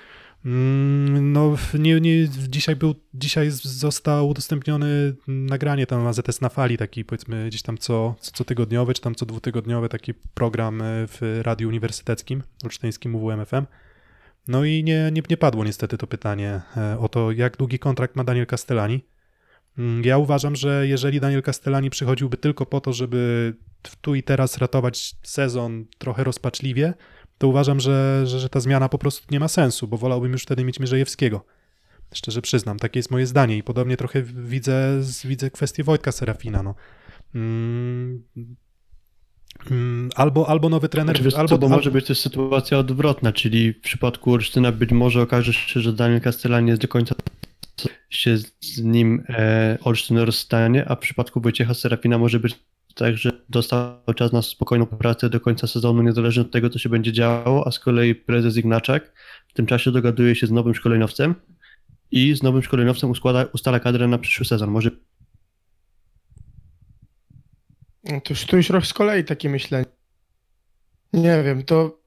Mm, 0.45 1.33
No, 1.33 1.57
nie, 1.79 2.01
nie, 2.01 2.29
dzisiaj 2.49 2.77
był, 2.77 2.95
dzisiaj 3.15 3.51
z- 3.51 3.63
zostało 3.63 4.29
udostępnione 4.29 4.87
nagranie 5.27 5.87
tam 5.87 6.07
AZS 6.07 6.41
na 6.41 6.49
fali, 6.49 6.79
taki 6.79 7.05
powiedzmy 7.05 7.47
gdzieś 7.49 7.63
tam 7.63 7.79
co, 7.79 8.15
co, 8.21 8.33
co 8.33 8.45
tygodniowy, 8.45 8.95
czy 8.95 9.01
tam 9.03 9.15
co 9.15 9.27
dwutygodniowy 9.27 9.89
taki 9.89 10.15
program 10.15 10.83
e, 10.83 10.85
w 11.07 11.41
Radiu 11.43 11.69
Uniwersyteckim, 11.69 12.43
olsztyńskim 12.65 13.15
UWMFM. 13.15 13.65
No 14.49 14.65
i 14.65 14.85
nie, 14.85 15.11
nie, 15.13 15.23
nie 15.31 15.37
padło 15.37 15.65
niestety 15.65 15.99
to 15.99 16.07
pytanie 16.07 16.61
e, 16.77 16.99
o 16.99 17.09
to, 17.09 17.33
jak 17.33 17.57
długi 17.57 17.79
kontrakt 17.79 18.17
ma 18.17 18.25
Daniel 18.25 18.47
Castellani. 18.47 19.05
Mm, 19.79 20.05
Ja 20.05 20.19
uważam, 20.19 20.57
że 20.57 20.87
jeżeli 20.89 21.21
Daniel 21.21 21.43
Castellani 21.43 21.91
przychodziłby 21.91 22.37
tylko 22.37 22.67
po 22.67 22.81
to, 22.81 22.93
żeby 22.93 23.55
tu 24.01 24.15
i 24.15 24.23
teraz 24.23 24.59
ratować 24.59 25.15
sezon 25.23 25.85
trochę 25.99 26.25
rozpaczliwie, 26.25 26.95
to 27.39 27.49
uważam, 27.49 27.81
że, 27.81 28.23
że, 28.27 28.41
że 28.41 28.49
ta 28.49 28.61
zmiana 28.61 28.89
po 28.89 28.99
prostu 28.99 29.27
nie 29.31 29.41
ma 29.41 29.49
sensu, 29.49 29.89
bo 29.89 29.97
wolałbym 29.97 30.33
już 30.33 30.43
wtedy 30.43 30.65
mieć 30.65 30.81
Mierzejewskiego. 30.81 31.45
Szczerze 32.15 32.43
przyznam, 32.43 32.79
takie 32.79 32.99
jest 32.99 33.11
moje 33.11 33.27
zdanie 33.27 33.57
i 33.57 33.63
podobnie 33.63 33.97
trochę 33.97 34.23
widzę, 34.23 35.01
widzę 35.25 35.51
kwestię 35.51 35.85
Wojtka 35.85 36.13
Serafina. 36.13 36.63
No. 36.63 36.75
Mm, 37.35 38.23
mm, 39.71 40.11
albo, 40.17 40.49
albo 40.49 40.69
nowy 40.69 40.89
trener, 40.89 41.23
Znaczy, 41.23 41.37
albo, 41.37 41.49
co, 41.49 41.59
bo 41.59 41.67
albo, 41.67 41.77
może 41.77 41.91
być 41.91 42.07
też 42.07 42.21
sytuacja 42.21 42.79
odwrotna, 42.79 43.33
czyli 43.33 43.73
w 43.73 43.81
przypadku 43.81 44.33
Olsztyna 44.33 44.73
być 44.73 44.93
może 44.93 45.23
okaże 45.23 45.53
się, 45.53 45.81
że 45.81 45.93
Daniel 45.93 46.21
Castellani 46.21 46.69
jest 46.69 46.83
do 46.83 46.89
końca 46.89 47.15
się 48.11 48.39
z 48.61 48.79
nim 48.83 49.25
e, 49.29 49.79
Olsztyn 49.85 50.19
rozstanie, 50.19 50.89
a 50.89 50.97
w 50.97 50.99
przypadku 50.99 51.41
Wojciecha 51.41 51.75
Serafina 51.75 52.19
może 52.19 52.41
być 52.41 52.59
tak, 52.95 53.17
że 53.17 53.33
dostał 53.49 54.15
czas 54.17 54.33
na 54.33 54.43
spokojną 54.43 54.87
pracę 54.87 55.31
do 55.31 55.41
końca 55.41 55.67
sezonu, 55.67 56.03
niezależnie 56.03 56.43
od 56.43 56.51
tego, 56.51 56.71
co 56.71 56.79
się 56.79 56.89
będzie 56.89 57.13
działo, 57.13 57.67
a 57.67 57.71
z 57.71 57.79
kolei 57.79 58.15
prezes 58.15 58.57
Ignaczak 58.57 59.13
w 59.49 59.53
tym 59.53 59.67
czasie 59.67 59.93
dogaduje 59.93 60.35
się 60.35 60.47
z 60.47 60.51
nowym 60.51 60.75
szkoleniowcem 60.75 61.35
i 62.11 62.35
z 62.35 62.43
nowym 62.43 62.63
szkoleniowcem 62.63 63.11
uskłada, 63.11 63.47
ustala 63.53 63.81
kadrę 63.81 64.09
na 64.09 64.19
przyszły 64.19 64.47
sezon. 64.47 64.71
Może 64.71 64.91
No 68.05 68.21
To 68.21 68.33
już, 68.33 68.45
to 68.45 68.57
już 68.57 68.71
rok 68.71 68.87
z 68.87 68.93
kolei 68.93 69.25
takie 69.25 69.49
myślenie. 69.49 69.87
Nie 71.13 71.43
wiem, 71.43 71.63
to 71.63 72.01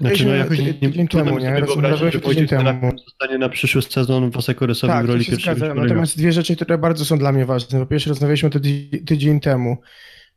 Znaczy, 0.00 0.26
no 0.26 0.34
jakoś 0.34 0.58
nie, 0.58 0.74
tydzień 0.74 1.08
temu, 1.08 1.38
nie? 1.38 1.60
Rozmawialiśmy 1.60 2.10
że 2.10 2.20
tydzień 2.20 2.46
temu. 2.46 2.92
Zostanie 3.04 3.38
na 3.38 3.48
przyszły 3.48 3.82
sezon 3.82 4.30
w 4.30 4.36
Asekorysowi 4.36 4.92
tak, 4.92 5.06
w 5.06 5.08
roli 5.08 5.24
pierwszego. 5.24 5.74
Natomiast 5.74 6.18
dwie 6.18 6.32
rzeczy, 6.32 6.56
które 6.56 6.78
bardzo 6.78 7.04
są 7.04 7.18
dla 7.18 7.32
mnie 7.32 7.46
ważne. 7.46 7.80
Po 7.80 7.86
pierwsze, 7.86 8.10
rozmawialiśmy 8.10 8.50
to 8.50 8.60
tydzień, 8.60 9.04
tydzień 9.04 9.40
temu. 9.40 9.76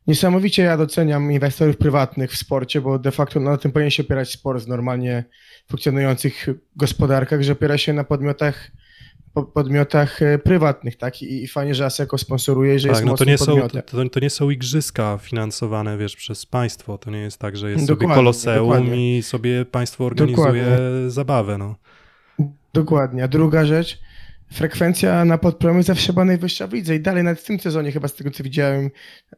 Niesamowicie 0.06 0.62
ja 0.62 0.76
doceniam 0.76 1.32
inwestorów 1.32 1.76
prywatnych 1.76 2.32
w 2.32 2.36
sporcie, 2.36 2.80
bo 2.80 2.98
de 2.98 3.10
facto 3.10 3.40
na 3.40 3.56
tym 3.56 3.72
powinien 3.72 3.90
się 3.90 4.02
opierać 4.02 4.30
sport 4.30 4.64
w 4.64 4.68
normalnie 4.68 5.24
funkcjonujących 5.68 6.48
gospodarkach, 6.76 7.42
że 7.42 7.52
opiera 7.52 7.78
się 7.78 7.92
na 7.92 8.04
podmiotach 8.04 8.70
po- 8.70 8.80
podmiotach 9.34 10.22
e, 10.22 10.38
prywatnych, 10.38 10.96
tak? 10.96 11.22
I, 11.22 11.44
i 11.44 11.48
fajnie, 11.48 11.74
że 11.74 11.84
ASECO 11.84 12.18
sponsoruje, 12.18 12.78
że 12.78 12.88
jest 12.88 13.00
tak, 13.00 13.06
no 13.06 13.16
to 13.16 13.24
nie, 13.24 13.38
są, 13.38 13.46
podmiotem. 13.46 13.82
to, 13.82 14.08
to 14.08 14.20
nie 14.20 14.30
są 14.30 14.50
igrzyska 14.50 15.18
finansowane, 15.22 15.98
wiesz, 15.98 16.16
przez 16.16 16.46
państwo. 16.46 16.98
To 16.98 17.10
nie 17.10 17.18
jest 17.18 17.38
tak, 17.38 17.56
że 17.56 17.70
jest 17.70 17.86
sobie 17.86 17.98
Dokładnie, 17.98 18.14
koloseum 18.14 18.68
dokładnie. 18.68 19.18
i 19.18 19.22
sobie 19.22 19.64
państwo 19.64 20.04
organizuje 20.04 20.36
Dokładnie. 20.36 21.10
zabawę. 21.10 21.58
No. 21.58 21.74
Dokładnie. 22.72 23.24
A 23.24 23.28
druga 23.28 23.64
rzecz, 23.64 23.98
frekwencja 24.52 25.24
na 25.24 25.38
podpromie 25.38 25.82
zawsze 25.82 26.12
była 26.12 26.24
najwyższa 26.24 26.66
w 26.66 26.72
lidze 26.72 26.94
i 26.94 27.00
dalej 27.00 27.24
nawet 27.24 27.40
w 27.40 27.44
tym 27.44 27.60
sezonie 27.60 27.92
chyba 27.92 28.08
z 28.08 28.14
tego 28.14 28.30
co 28.30 28.44
widziałem, 28.44 28.90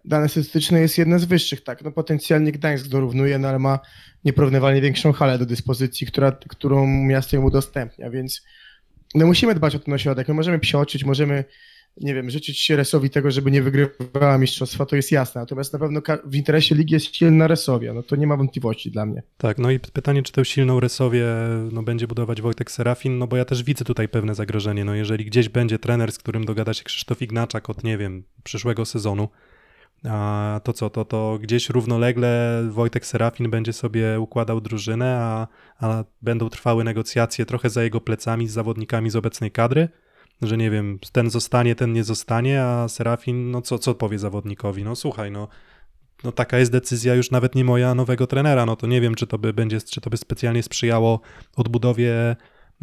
dane 0.04 0.28
statystyczne 0.28 0.80
jest 0.80 0.98
jedna 0.98 1.18
z 1.18 1.24
wyższych, 1.24 1.64
tak. 1.64 1.82
No 1.82 1.92
potencjalnie 1.92 2.52
Gdańsk 2.52 2.86
dorównuje, 2.86 3.38
no 3.38 3.48
ale 3.48 3.58
ma 3.58 3.78
nieporównywalnie 4.24 4.80
większą 4.80 5.12
halę 5.12 5.38
do 5.38 5.46
dyspozycji, 5.46 6.06
która, 6.06 6.32
którą 6.32 6.86
miasto 6.86 7.36
im 7.36 7.44
udostępnia, 7.44 8.10
więc 8.10 8.42
no 9.14 9.26
musimy 9.26 9.54
dbać 9.54 9.76
o 9.76 9.78
ten 9.78 9.94
ośrodek. 9.94 10.28
My 10.28 10.34
możemy 10.34 10.58
psioczyć, 10.58 11.04
możemy 11.04 11.44
nie 12.00 12.14
wiem, 12.14 12.30
życzyć 12.30 12.60
się 12.60 12.76
Resowi 12.76 13.10
tego, 13.10 13.30
żeby 13.30 13.50
nie 13.50 13.62
wygrywała 13.62 14.38
mistrzostwa, 14.38 14.86
to 14.86 14.96
jest 14.96 15.12
jasne. 15.12 15.40
Natomiast 15.40 15.72
na 15.72 15.78
pewno 15.78 16.00
w 16.24 16.34
interesie 16.34 16.74
ligi 16.74 16.94
jest 16.94 17.16
silna 17.16 17.48
Resowia. 17.48 17.94
No 17.94 18.02
to 18.02 18.16
nie 18.16 18.26
ma 18.26 18.36
wątpliwości 18.36 18.90
dla 18.90 19.06
mnie. 19.06 19.22
Tak, 19.36 19.58
no 19.58 19.70
i 19.70 19.80
pytanie, 19.80 20.22
czy 20.22 20.32
tę 20.32 20.44
silną 20.44 20.80
Resowię 20.80 21.26
no, 21.72 21.82
będzie 21.82 22.06
budować 22.06 22.42
Wojtek 22.42 22.70
Serafin, 22.70 23.18
no 23.18 23.26
bo 23.26 23.36
ja 23.36 23.44
też 23.44 23.62
widzę 23.62 23.84
tutaj 23.84 24.08
pewne 24.08 24.34
zagrożenie. 24.34 24.84
No 24.84 24.94
jeżeli 24.94 25.24
gdzieś 25.24 25.48
będzie 25.48 25.78
trener, 25.78 26.12
z 26.12 26.18
którym 26.18 26.44
dogada 26.44 26.74
się 26.74 26.84
Krzysztof 26.84 27.22
Ignaczak 27.22 27.70
od, 27.70 27.84
nie 27.84 27.98
wiem, 27.98 28.24
przyszłego 28.42 28.84
sezonu, 28.84 29.28
a 30.08 30.60
to 30.64 30.72
co, 30.72 30.90
to, 30.90 31.04
to 31.04 31.38
gdzieś 31.42 31.70
równolegle 31.70 32.62
Wojtek 32.70 33.06
Serafin 33.06 33.50
będzie 33.50 33.72
sobie 33.72 34.20
układał 34.20 34.60
drużynę, 34.60 35.18
a, 35.20 35.46
a 35.80 36.04
będą 36.22 36.48
trwały 36.48 36.84
negocjacje 36.84 37.46
trochę 37.46 37.70
za 37.70 37.82
jego 37.82 38.00
plecami 38.00 38.48
z 38.48 38.52
zawodnikami 38.52 39.10
z 39.10 39.16
obecnej 39.16 39.50
kadry, 39.50 39.88
że 40.42 40.56
nie 40.56 40.70
wiem, 40.70 40.98
ten 41.12 41.30
zostanie, 41.30 41.74
ten 41.74 41.92
nie 41.92 42.04
zostanie, 42.04 42.62
a 42.62 42.88
Serafin, 42.88 43.50
no 43.50 43.62
co, 43.62 43.78
co 43.78 43.94
powie 43.94 44.18
zawodnikowi? 44.18 44.84
No 44.84 44.96
słuchaj, 44.96 45.30
no 45.30 45.48
no 46.24 46.32
taka 46.32 46.58
jest 46.58 46.72
decyzja 46.72 47.14
już 47.14 47.30
nawet 47.30 47.54
nie 47.54 47.64
moja 47.64 47.94
nowego 47.94 48.26
trenera, 48.26 48.66
no 48.66 48.76
to 48.76 48.86
nie 48.86 49.00
wiem, 49.00 49.14
czy 49.14 49.26
to 49.26 49.38
by 49.38 49.52
będzie, 49.52 49.80
czy 49.80 50.00
to 50.00 50.10
by 50.10 50.16
specjalnie 50.16 50.62
sprzyjało 50.62 51.20
odbudowie 51.56 52.36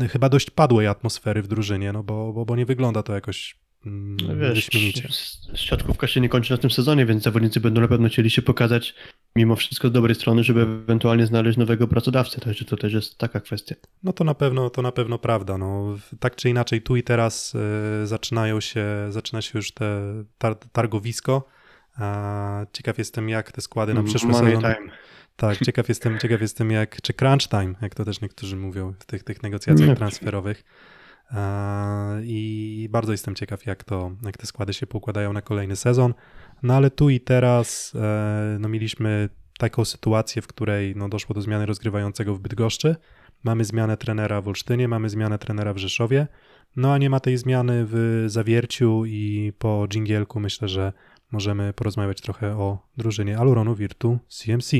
chyba 0.09 0.29
dość 0.29 0.49
padłej 0.49 0.87
atmosfery 0.87 1.41
w 1.41 1.47
drużynie, 1.47 1.93
no 1.93 2.03
bo, 2.03 2.33
bo, 2.33 2.45
bo 2.45 2.55
nie 2.55 2.65
wygląda 2.65 3.03
to 3.03 3.13
jakoś 3.13 3.55
No 3.85 4.35
wiesz, 4.35 4.69
siatkówka 5.55 6.07
się 6.07 6.21
nie 6.21 6.29
kończy 6.29 6.53
na 6.53 6.57
tym 6.57 6.71
sezonie, 6.71 7.05
więc 7.05 7.23
zawodnicy 7.23 7.59
będą 7.59 7.81
na 7.81 7.87
pewno 7.87 8.09
chcieli 8.09 8.29
się 8.29 8.41
pokazać 8.41 8.95
mimo 9.35 9.55
wszystko 9.55 9.87
z 9.87 9.91
dobrej 9.91 10.15
strony, 10.15 10.43
żeby 10.43 10.61
ewentualnie 10.61 11.25
znaleźć 11.25 11.57
nowego 11.57 11.87
pracodawcę, 11.87 12.41
także 12.41 12.65
to 12.65 12.77
też 12.77 12.93
jest 12.93 13.17
taka 13.17 13.39
kwestia. 13.39 13.75
No 14.03 14.13
to 14.13 14.23
na 14.23 14.33
pewno, 14.33 14.69
to 14.69 14.81
na 14.81 14.91
pewno 14.91 15.17
prawda, 15.17 15.57
no 15.57 15.97
tak 16.19 16.35
czy 16.35 16.49
inaczej 16.49 16.81
tu 16.81 16.95
i 16.95 17.03
teraz 17.03 17.55
y, 18.03 18.07
zaczynają 18.07 18.61
się, 18.61 18.85
zaczyna 19.09 19.41
się 19.41 19.51
już 19.59 19.71
te 19.71 20.01
tar 20.37 20.55
targowisko, 20.55 21.47
a 21.95 22.65
ciekaw 22.73 22.97
jestem 22.97 23.29
jak 23.29 23.51
te 23.51 23.61
składy 23.61 23.93
na 23.93 24.03
przyszły 24.03 24.31
Money 24.31 24.55
sezon 24.55 24.73
time. 24.73 24.91
Tak, 25.35 25.65
ciekaw 25.65 25.89
jestem, 25.89 26.19
ciekaw 26.19 26.41
jestem 26.41 26.71
jak, 26.71 27.01
czy 27.01 27.13
crunch 27.13 27.47
time, 27.47 27.73
jak 27.81 27.95
to 27.95 28.05
też 28.05 28.21
niektórzy 28.21 28.55
mówią 28.55 28.93
w 28.99 29.05
tych, 29.05 29.23
tych 29.23 29.43
negocjacjach 29.43 29.97
transferowych. 29.97 30.63
E, 31.31 32.21
I 32.23 32.87
bardzo 32.91 33.11
jestem 33.11 33.35
ciekaw, 33.35 33.65
jak 33.65 33.83
to, 33.83 34.11
jak 34.25 34.37
te 34.37 34.45
składy 34.45 34.73
się 34.73 34.87
poukładają 34.87 35.33
na 35.33 35.41
kolejny 35.41 35.75
sezon. 35.75 36.13
No 36.63 36.75
ale 36.75 36.91
tu 36.91 37.09
i 37.09 37.19
teraz 37.19 37.93
e, 37.95 38.57
no, 38.59 38.69
mieliśmy 38.69 39.29
taką 39.57 39.85
sytuację, 39.85 40.41
w 40.41 40.47
której 40.47 40.95
no, 40.95 41.09
doszło 41.09 41.33
do 41.33 41.41
zmiany 41.41 41.65
rozgrywającego 41.65 42.35
w 42.35 42.39
Bydgoszczy. 42.39 42.95
Mamy 43.43 43.65
zmianę 43.65 43.97
trenera 43.97 44.41
w 44.41 44.47
Olsztynie, 44.47 44.87
mamy 44.87 45.09
zmianę 45.09 45.37
trenera 45.37 45.73
w 45.73 45.77
Rzeszowie. 45.77 46.27
No 46.75 46.93
a 46.93 46.97
nie 46.97 47.09
ma 47.09 47.19
tej 47.19 47.37
zmiany 47.37 47.85
w 47.87 48.23
Zawierciu 48.27 49.05
i 49.05 49.53
po 49.59 49.87
dżingielku 49.89 50.39
myślę, 50.39 50.67
że 50.67 50.93
możemy 51.31 51.73
porozmawiać 51.73 52.21
trochę 52.21 52.57
o 52.57 52.87
drużynie 52.97 53.37
Aluronu 53.37 53.75
Virtu 53.75 54.19
CMC. 54.27 54.71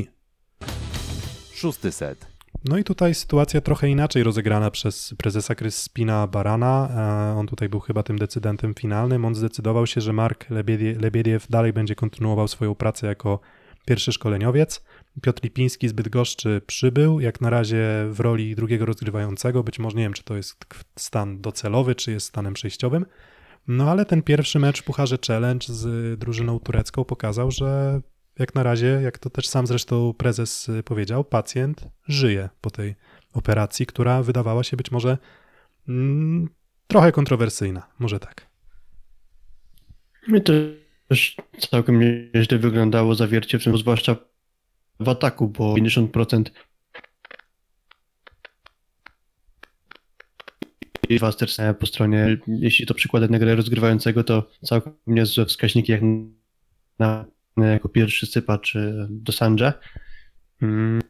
Szósty 1.54 1.92
set. 1.92 2.29
No 2.64 2.78
i 2.78 2.84
tutaj 2.84 3.14
sytuacja 3.14 3.60
trochę 3.60 3.88
inaczej 3.88 4.22
rozegrana 4.22 4.70
przez 4.70 5.14
prezesa 5.18 5.54
Kryspina 5.54 6.26
Barana. 6.26 6.88
E, 7.32 7.38
On 7.38 7.46
tutaj 7.46 7.68
był 7.68 7.80
chyba 7.80 8.02
tym 8.02 8.18
decydentem 8.18 8.74
finalnym. 8.74 9.24
On 9.24 9.34
zdecydował 9.34 9.86
się, 9.86 10.00
że 10.00 10.12
Mark 10.12 10.50
Lebiedie- 10.50 11.02
Lebiediew 11.02 11.48
dalej 11.48 11.72
będzie 11.72 11.94
kontynuował 11.94 12.48
swoją 12.48 12.74
pracę 12.74 13.06
jako 13.06 13.40
pierwszy 13.86 14.12
szkoleniowiec. 14.12 14.84
Piotr 15.22 15.42
Lipiński 15.44 15.88
z 15.88 15.92
Bydgoszczy 15.92 16.60
przybył, 16.66 17.20
jak 17.20 17.40
na 17.40 17.50
razie 17.50 18.06
w 18.10 18.20
roli 18.20 18.56
drugiego 18.56 18.86
rozgrywającego. 18.86 19.62
Być 19.64 19.78
może 19.78 19.96
nie 19.96 20.02
wiem, 20.02 20.12
czy 20.12 20.24
to 20.24 20.36
jest 20.36 20.64
stan 20.96 21.40
docelowy, 21.40 21.94
czy 21.94 22.12
jest 22.12 22.26
stanem 22.26 22.54
przejściowym. 22.54 23.06
No 23.68 23.90
ale 23.90 24.04
ten 24.04 24.22
pierwszy 24.22 24.58
mecz 24.58 24.80
w 24.80 24.84
Pucharze 24.84 25.18
Challenge 25.26 25.66
z 25.68 26.18
drużyną 26.18 26.60
turecką 26.60 27.04
pokazał, 27.04 27.50
że 27.50 28.00
jak 28.40 28.54
na 28.54 28.62
razie, 28.62 28.86
jak 28.86 29.18
to 29.18 29.30
też 29.30 29.48
sam 29.48 29.66
zresztą 29.66 30.14
prezes 30.14 30.68
y, 30.68 30.82
powiedział, 30.82 31.24
pacjent 31.24 31.84
żyje 32.08 32.48
po 32.60 32.70
tej 32.70 32.94
operacji, 33.32 33.86
która 33.86 34.22
wydawała 34.22 34.62
się 34.62 34.76
być 34.76 34.90
może 34.90 35.18
mm, 35.88 36.48
trochę 36.86 37.12
kontrowersyjna. 37.12 37.86
Może 37.98 38.20
tak. 38.20 38.46
I 40.28 40.42
też 41.08 41.36
całkiem 41.70 42.00
nieźle 42.34 42.58
wyglądało 42.58 43.14
zawiercie, 43.14 43.58
w 43.58 43.64
tym 43.64 43.78
zwłaszcza 43.78 44.16
w 45.00 45.08
ataku, 45.08 45.48
bo 45.48 45.74
50% 45.74 46.44
dwa 51.16 51.32
sterce 51.32 51.74
po 51.74 51.86
stronie. 51.86 52.38
Jeśli 52.46 52.86
to 52.86 52.94
przykładem 52.94 53.30
na 53.30 53.54
rozgrywającego, 53.54 54.24
to 54.24 54.50
całkiem 54.64 54.92
niezłe 55.06 55.46
wskaźniki 55.46 55.92
jak 55.92 56.00
na 56.98 57.24
jako 57.56 57.88
pierwszy 57.88 58.26
sypa 58.26 58.58
czy 58.58 59.06
do 59.10 59.32
Sandrze. 59.32 59.72
Mm. 60.62 61.02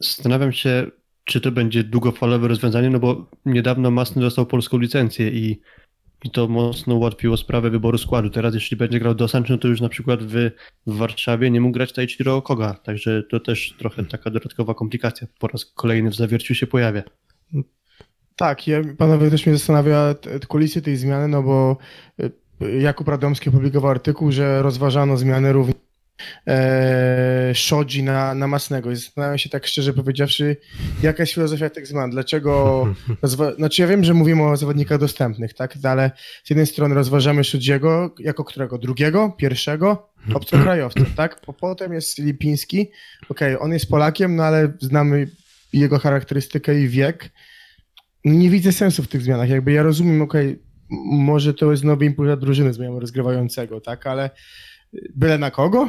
Zastanawiam 0.00 0.52
się, 0.52 0.86
czy 1.24 1.40
to 1.40 1.52
będzie 1.52 1.84
długofalowe 1.84 2.48
rozwiązanie, 2.48 2.90
no 2.90 2.98
bo 2.98 3.30
niedawno 3.46 3.90
Masny 3.90 4.22
dostał 4.22 4.46
polską 4.46 4.78
licencję 4.78 5.28
i, 5.28 5.60
i 6.24 6.30
to 6.30 6.48
mocno 6.48 6.94
ułatwiło 6.94 7.36
sprawę 7.36 7.70
wyboru 7.70 7.98
składu. 7.98 8.30
Teraz 8.30 8.54
jeśli 8.54 8.76
będzie 8.76 9.00
grał 9.00 9.14
do 9.14 9.28
Sancho, 9.28 9.58
to 9.58 9.68
już 9.68 9.80
na 9.80 9.88
przykład 9.88 10.22
w, 10.22 10.50
w 10.86 10.96
Warszawie 10.96 11.50
nie 11.50 11.60
mógł 11.60 11.74
grać 11.74 11.92
Taichiro 11.92 12.42
Koga, 12.42 12.74
także 12.74 13.22
to 13.22 13.40
też 13.40 13.74
trochę 13.78 14.04
taka 14.04 14.30
dodatkowa 14.30 14.74
komplikacja 14.74 15.26
po 15.38 15.48
raz 15.48 15.64
kolejny 15.64 16.10
w 16.10 16.14
zawierciu 16.14 16.54
się 16.54 16.66
pojawia. 16.66 17.02
Tak, 18.36 18.66
ja, 18.66 18.80
panowie 18.98 19.30
też 19.30 19.46
mnie 19.46 19.56
zastanawia 19.56 20.14
kulisy 20.48 20.82
tej 20.82 20.96
zmiany, 20.96 21.28
no 21.28 21.42
bo 21.42 21.76
y, 22.20 22.43
Jakub 22.80 23.08
Radomski 23.08 23.48
opublikował 23.48 23.90
artykuł, 23.90 24.32
że 24.32 24.62
rozważano 24.62 25.16
zmiany 25.16 25.52
również 25.52 25.76
e, 26.46 27.52
Szodzi 27.54 28.02
na, 28.02 28.34
na 28.34 28.46
Masnego. 28.46 28.90
I 28.90 28.96
zastanawiam 28.96 29.38
się 29.38 29.48
tak 29.50 29.66
szczerze 29.66 29.92
powiedziawszy, 29.92 30.56
jaka 31.02 31.22
jest 31.22 31.32
filozofia 31.32 31.70
tych 31.70 31.86
zmian, 31.86 32.10
dlaczego, 32.10 32.84
rozwa- 33.24 33.56
znaczy 33.56 33.82
ja 33.82 33.88
wiem, 33.88 34.04
że 34.04 34.14
mówimy 34.14 34.42
o 34.42 34.56
zawodnikach 34.56 34.98
dostępnych, 35.00 35.54
tak, 35.54 35.74
ale 35.82 36.10
z 36.44 36.50
jednej 36.50 36.66
strony 36.66 36.94
rozważamy 36.94 37.44
Szodziego 37.44 38.14
jako 38.18 38.44
którego? 38.44 38.78
Drugiego? 38.78 39.34
Pierwszego? 39.38 40.10
Obcokrajowca, 40.34 41.00
tak? 41.16 41.40
Po, 41.40 41.52
potem 41.52 41.92
jest 41.92 42.18
Lipiński, 42.18 42.90
okej, 43.28 43.58
on 43.58 43.72
jest 43.72 43.88
Polakiem, 43.88 44.36
no 44.36 44.44
ale 44.44 44.72
znamy 44.80 45.28
jego 45.72 45.98
charakterystykę 45.98 46.80
i 46.80 46.88
wiek, 46.88 47.30
nie 48.24 48.50
widzę 48.50 48.72
sensu 48.72 49.02
w 49.02 49.08
tych 49.08 49.22
zmianach. 49.22 49.48
Jakby 49.48 49.72
ja 49.72 49.82
rozumiem, 49.82 50.22
okej, 50.22 50.48
m- 50.50 50.58
może 50.90 51.54
to 51.54 51.70
jest 51.70 51.84
nowy 51.84 52.04
impuls 52.04 52.26
dla 52.26 52.36
drużyny 52.36 52.72
zmiany 52.72 53.00
rozgrywającego, 53.00 53.80
tak, 53.80 54.06
ale 54.06 54.30
y, 54.94 55.12
byle 55.16 55.38
na 55.38 55.50
kogo? 55.50 55.88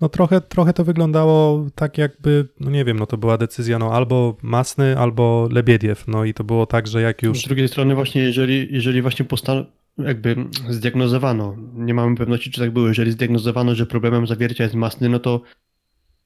No 0.00 0.08
trochę, 0.08 0.40
trochę 0.40 0.72
to 0.72 0.84
wyglądało 0.84 1.66
tak 1.74 1.98
jakby, 1.98 2.48
no 2.60 2.70
nie 2.70 2.84
wiem, 2.84 2.98
no 2.98 3.06
to 3.06 3.16
była 3.16 3.38
decyzja 3.38 3.78
no 3.78 3.92
albo 3.92 4.36
Masny, 4.42 4.98
albo 4.98 5.48
Lebiediew, 5.52 6.08
no 6.08 6.24
i 6.24 6.34
to 6.34 6.44
było 6.44 6.66
tak, 6.66 6.86
że 6.86 7.02
jak 7.02 7.20
Z 7.20 7.22
już... 7.22 7.42
drugiej 7.42 7.68
strony 7.68 7.94
właśnie, 7.94 8.22
jeżeli, 8.22 8.68
jeżeli 8.70 9.02
właśnie 9.02 9.24
postan- 9.24 9.64
jakby 9.98 10.36
zdiagnozowano, 10.68 11.56
nie 11.74 11.94
mamy 11.94 12.16
pewności, 12.16 12.50
czy 12.50 12.60
tak 12.60 12.70
było, 12.70 12.88
jeżeli 12.88 13.12
zdiagnozowano, 13.12 13.74
że 13.74 13.86
problemem 13.86 14.26
zawiercia 14.26 14.64
jest 14.64 14.76
masny, 14.76 15.08
no 15.08 15.18
to 15.18 15.42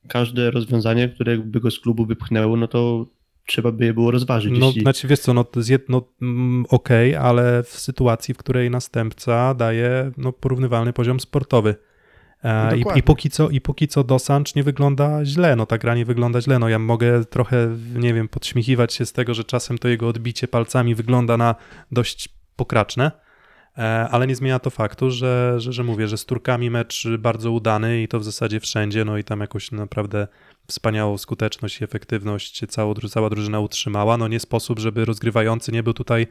każde 0.09 0.51
rozwiązanie, 0.51 1.09
które 1.09 1.38
by 1.38 1.61
go 1.61 1.71
z 1.71 1.81
klubu 1.81 2.07
wypchnęło, 2.07 2.57
no 2.57 2.69
to 2.69 3.07
trzeba 3.46 3.72
by 3.72 3.85
je 3.85 3.94
było 3.94 4.11
rozważyć. 4.11 4.59
No, 4.59 4.66
jeśli... 4.66 4.82
znaczy 4.82 5.09
wiesz 5.09 5.20
co, 5.20 5.35
no, 5.35 5.42
jed- 5.42 5.88
no 5.88 6.02
mm, 6.22 6.64
okej, 6.68 7.14
ale 7.14 7.62
w 7.62 7.68
sytuacji, 7.68 8.35
w 8.35 8.38
której 8.38 8.70
następca 8.70 9.54
daje 9.54 10.11
no, 10.16 10.32
porównywalny 10.32 10.92
poziom 10.92 11.20
sportowy. 11.20 11.74
E, 12.44 12.76
I, 12.76 12.78
Dokładnie. 12.78 13.00
I 13.00 13.02
póki 13.02 13.30
co, 13.30 13.50
i 13.50 13.61
póki 13.61 13.88
co 13.88 14.04
Dosancz 14.04 14.54
nie 14.54 14.62
wygląda 14.62 15.24
źle, 15.24 15.56
no 15.56 15.66
ta 15.66 15.78
gra 15.78 15.94
nie 15.94 16.04
wygląda 16.04 16.40
źle, 16.40 16.59
no 16.59 16.68
ja 16.68 16.78
mogę 16.78 17.24
trochę, 17.24 17.76
nie 17.94 18.14
wiem, 18.14 18.28
podśmiechiwać 18.28 18.94
się 18.94 19.06
z 19.06 19.12
tego, 19.12 19.35
że 19.35 19.44
czasem 19.44 19.78
to 19.78 19.88
jego 19.88 20.09
odbicie 20.09 20.48
palcami 20.48 20.94
wygląda 20.94 21.37
na 21.37 21.54
dość 21.92 22.28
pokraczne, 22.56 23.11
e, 23.78 23.82
ale 24.11 24.26
nie 24.26 24.37
zmienia 24.37 24.59
to 24.59 24.70
faktu, 24.70 25.11
że, 25.11 25.54
że, 25.56 25.72
że 25.72 25.85
mówię, 25.85 26.09
że 26.09 26.18
z 26.18 26.24
Turkami 26.24 26.70
mecz 26.70 27.09
bardzo 27.18 27.52
udany 27.52 28.02
i 28.02 28.09
to 28.09 28.20
w 28.20 28.24
zasadzie 28.24 28.61
wszędzie, 28.61 29.04
no 29.04 29.18
i 29.18 29.24
tam 29.24 29.40
jakoś 29.40 29.72
naprawdę 29.72 30.28
wspaniałą 30.66 31.18
skuteczność 31.18 31.81
i 31.81 31.85
efektywność 31.85 32.62
cała, 32.68 32.94
cała 32.94 33.31
drużyna 33.31 33.61
utrzymała. 33.61 34.16
No 34.16 34.29
nie 34.29 34.40
sposób, 34.40 34.79
żeby 34.79 35.05
rozgrywający 35.05 35.72
nie 35.72 35.83
był 35.83 35.92
tutaj 35.92 36.26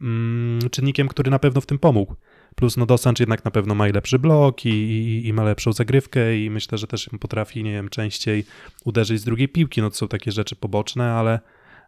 mm, 0.00 0.70
czynnikiem, 0.70 1.08
który 1.08 1.30
na 1.30 1.38
pewno 1.38 1.60
w 1.60 1.66
tym 1.66 1.78
pomógł. 1.78 2.16
Plus 2.54 2.76
no 2.76 2.86
Dosancz 2.86 3.20
jednak 3.20 3.44
na 3.44 3.50
pewno 3.50 3.74
ma 3.74 3.88
i 3.88 3.92
lepszy 3.92 4.18
blok 4.18 4.66
i, 4.66 4.68
i, 4.68 5.28
i 5.28 5.32
ma 5.32 5.44
lepszą 5.44 5.72
zagrywkę 5.72 6.38
i 6.38 6.50
myślę, 6.50 6.78
że 6.78 6.86
też 6.86 7.10
potrafi, 7.20 7.64
nie 7.64 7.72
wiem, 7.72 7.88
częściej 7.88 8.44
uderzyć 8.84 9.20
z 9.20 9.24
drugiej 9.24 9.48
piłki. 9.48 9.80
No 9.80 9.90
to 9.90 9.96
są 9.96 10.08
takie 10.08 10.32
rzeczy 10.32 10.56
poboczne, 10.56 11.12
ale, 11.12 11.40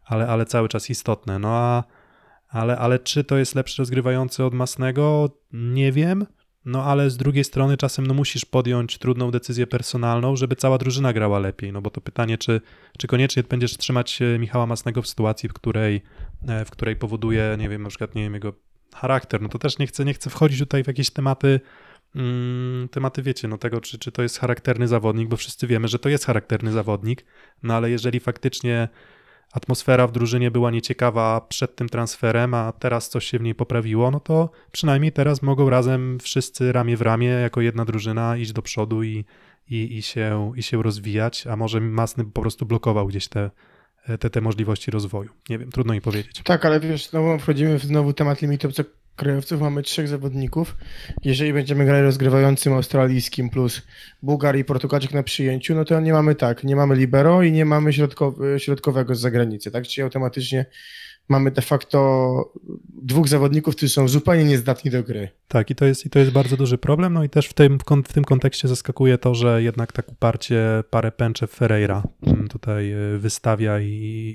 ale, 0.05 0.27
ale 0.29 0.47
cały 0.47 0.69
czas 0.69 0.91
istotne. 0.91 1.39
No 1.39 1.49
a 1.49 1.85
ale, 2.53 2.79
ale 2.79 2.99
czy 2.99 3.25
to 3.25 3.39
jest 3.39 3.55
lepszy 3.55 3.83
rozgrywający 3.83 4.45
od 4.45 4.55
Masnego? 4.55 5.31
Nie 5.53 5.93
wiem. 5.93 6.27
No 6.65 6.85
ale 6.85 7.11
z 7.11 7.17
drugiej 7.17 7.45
strony 7.45 7.77
czasem 7.77 8.07
no 8.07 8.15
musisz 8.15 8.45
podjąć 8.45 8.99
trudną 8.99 9.31
decyzję 9.31 9.67
personalną, 9.67 10.37
żeby 10.37 10.57
cała 10.57 10.79
drużyna 10.79 11.13
grała 11.13 11.39
lepiej. 11.39 11.73
No 11.73 11.83
bo 11.83 11.91
to 11.91 12.01
pytanie, 12.01 12.39
czy, 12.39 12.61
czy 12.99 13.07
koniecznie 13.07 13.43
będziesz 13.43 13.77
trzymać 13.77 14.21
Michała 14.39 14.67
Masnego 14.67 15.03
w 15.03 15.09
sytuacji, 15.09 15.49
w 15.49 15.53
której, 15.53 16.03
e, 16.49 16.65
w 16.65 16.71
której 16.71 16.97
powoduje, 16.97 17.57
nie 17.59 17.69
wiem, 17.69 17.83
na 17.83 17.89
przykład, 17.89 18.15
nie 18.15 18.23
wiem, 18.23 18.35
jego 18.35 18.53
charakter. 18.95 19.43
No 19.43 19.49
to 19.49 19.59
też 19.59 19.79
nie 19.79 19.87
chcę, 19.87 20.05
nie 20.05 20.15
chcę 20.15 20.31
wchodzić 20.31 20.59
tutaj 20.59 20.85
w 20.85 20.87
jakieś 20.87 21.11
tematy, 21.11 21.61
mm, 22.17 22.89
tematy, 22.89 23.23
wiecie, 23.23 23.49
no 23.49 23.59
tego, 23.59 23.81
czy, 23.81 23.99
czy 23.99 24.13
to 24.13 24.23
jest 24.23 24.39
charakterny 24.39 24.89
zawodnik, 24.89 25.29
bo 25.29 25.37
wszyscy 25.37 25.67
wiemy, 25.67 25.89
że 25.89 25.99
to 25.99 26.09
jest 26.09 26.27
charakterny 26.27 26.73
zawodnik, 26.73 27.25
no 27.63 27.75
ale 27.75 27.91
jeżeli 27.91 28.21
faktycznie 28.21 28.89
atmosfera 29.53 30.07
w 30.07 30.13
drużynie 30.13 30.51
była 30.51 30.71
nieciekawa 30.71 31.41
przed 31.41 31.77
tym 31.77 31.89
transferem, 31.89 32.55
a 32.55 32.73
teraz 32.73 33.09
coś 33.09 33.25
się 33.27 33.39
w 33.39 33.43
niej 33.43 33.55
poprawiło, 33.55 34.11
no 34.11 34.21
to 34.21 34.51
przynajmniej 34.73 35.13
teraz 35.13 35.43
mogą 35.43 35.71
razem 35.71 36.19
wszyscy 36.21 36.73
ramię 36.73 36.97
w 36.97 37.03
ramię, 37.03 37.29
jako 37.29 37.61
jedna 37.61 37.85
drużyna, 37.85 38.37
iść 38.37 38.53
do 38.53 38.63
przodu 38.63 39.03
i, 39.03 39.25
i, 39.71 39.97
i, 39.99 40.03
się, 40.03 40.53
i 40.57 40.63
się 40.63 40.83
rozwijać, 40.83 41.47
a 41.47 41.57
może 41.57 41.81
Masny 41.81 42.25
po 42.25 42.41
prostu 42.41 42.67
blokował 42.67 43.07
gdzieś 43.07 43.29
te, 43.29 43.51
te, 44.21 44.31
te 44.31 44.41
możliwości 44.41 44.91
rozwoju. 44.91 45.31
Nie 45.49 45.59
wiem, 45.59 45.71
trudno 45.71 45.95
mi 45.95 46.01
powiedzieć. 46.01 46.43
Tak, 46.45 46.65
ale 46.65 46.81
wiesz, 46.81 47.11
znowu 47.11 47.39
wchodzimy 47.39 47.79
w 47.79 47.85
znowu 47.85 48.13
temat 48.13 48.43
limitu 48.43 48.69
obcokrajowców. 49.13 49.61
Mamy 49.61 49.83
trzech 49.83 50.09
zawodników. 50.09 50.77
Jeżeli 51.25 51.53
będziemy 51.53 51.85
grali 51.85 52.03
rozgrywającym 52.03 52.73
australijskim 52.73 53.51
plus 53.51 53.83
Bułgar 54.23 54.57
i 54.57 54.65
Portugalczyk 54.65 55.13
na 55.13 55.23
przyjęciu, 55.23 55.75
no 55.75 55.85
to 55.85 56.01
nie 56.01 56.13
mamy 56.13 56.35
tak, 56.35 56.65
nie 56.65 56.77
mamy 56.77 56.95
libero 56.95 57.43
i 57.43 57.53
nie 57.53 57.65
mamy 57.65 57.91
środkow- 57.93 58.59
środkowego 58.59 59.15
z 59.15 59.21
zagranicy, 59.21 59.71
tak? 59.71 59.87
Czyli 59.87 60.03
automatycznie 60.03 60.67
mamy 61.29 61.51
de 61.51 61.63
facto 61.63 62.53
dwóch 63.03 63.29
zawodników, 63.29 63.77
którzy 63.77 63.93
są 63.93 64.09
zupełnie 64.09 64.45
niezdatni 64.45 64.91
do 64.91 65.03
gry. 65.03 65.29
Tak, 65.49 65.71
i 65.71 65.75
to 65.75 65.85
jest, 65.85 66.07
i 66.07 66.11
to 66.11 66.19
jest 66.19 66.31
bardzo 66.31 66.57
duży 66.57 66.79
problem. 66.79 67.13
No 67.13 67.25
i 67.25 67.29
też 67.29 67.47
w 67.47 67.53
tym, 67.53 67.79
w 68.05 68.13
tym 68.13 68.25
kontekście 68.25 68.69
zaskakuje 68.69 69.19
to, 69.19 69.35
że 69.35 69.63
jednak 69.63 69.93
tak 69.93 70.13
uparcie 70.13 70.85
parę 70.91 71.13
pęcze 71.13 71.47
Ferreira 71.47 72.03
mm, 72.27 72.49
tutaj 72.49 72.93
y, 73.15 73.19
wystawia 73.19 73.81
i, 73.81 73.87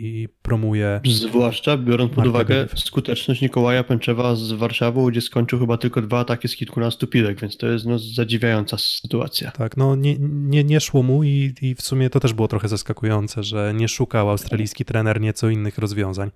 i 0.02 0.28
promuje. 0.42 1.02
Zwłaszcza 1.06 1.78
biorąc 1.78 2.14
pod 2.14 2.28
uwagę 2.28 2.68
skuteczność 2.76 3.42
Mikołaja 3.42 3.84
Pęczewa 3.84 4.36
z 4.36 4.52
Warszawą, 4.52 5.06
gdzie 5.06 5.22
skończył 5.22 5.60
chyba 5.60 5.78
tylko 5.78 6.02
dwa 6.02 6.20
ataki 6.20 6.48
z 6.48 6.56
kilkunastu 6.56 7.08
piłek, 7.08 7.42
więc 7.42 7.58
to 7.58 7.68
jest 7.68 7.86
no, 7.86 8.00
zadziwiająca 8.00 8.78
sytuacja. 8.78 9.52
Tak, 9.52 9.78
no 9.78 9.96
nie, 9.96 10.16
nie, 10.20 10.64
nie 10.64 10.80
szło 10.80 11.04
mu 11.04 11.24
i, 11.24 11.54
i 11.62 11.76
w 11.76 11.82
sumie 11.82 12.10
to 12.10 12.20
też 12.20 12.34
było 12.34 12.48
trochę 12.48 12.68
zaskakujące, 12.68 13.44
że 13.44 13.74
nie 13.76 13.88
szukał 13.88 14.30
australijski 14.30 14.86
trener 14.86 15.22
nieco 15.22 15.50
innych 15.50 15.78
rozwiązań. 15.78 16.32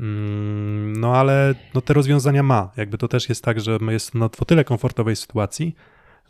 Mm, 0.00 0.92
No 0.92 1.16
ale 1.16 1.54
no, 1.74 1.80
te 1.80 1.94
rozwiązania 1.94 2.42
ma. 2.42 2.70
Jakby 2.76 2.98
to 2.98 3.08
też 3.08 3.28
jest 3.28 3.44
tak, 3.44 3.60
że 3.60 3.78
jest 3.88 4.12
o 4.38 4.44
tyle 4.44 4.64
komfortowej 4.64 5.16
sytuacji, 5.16 5.74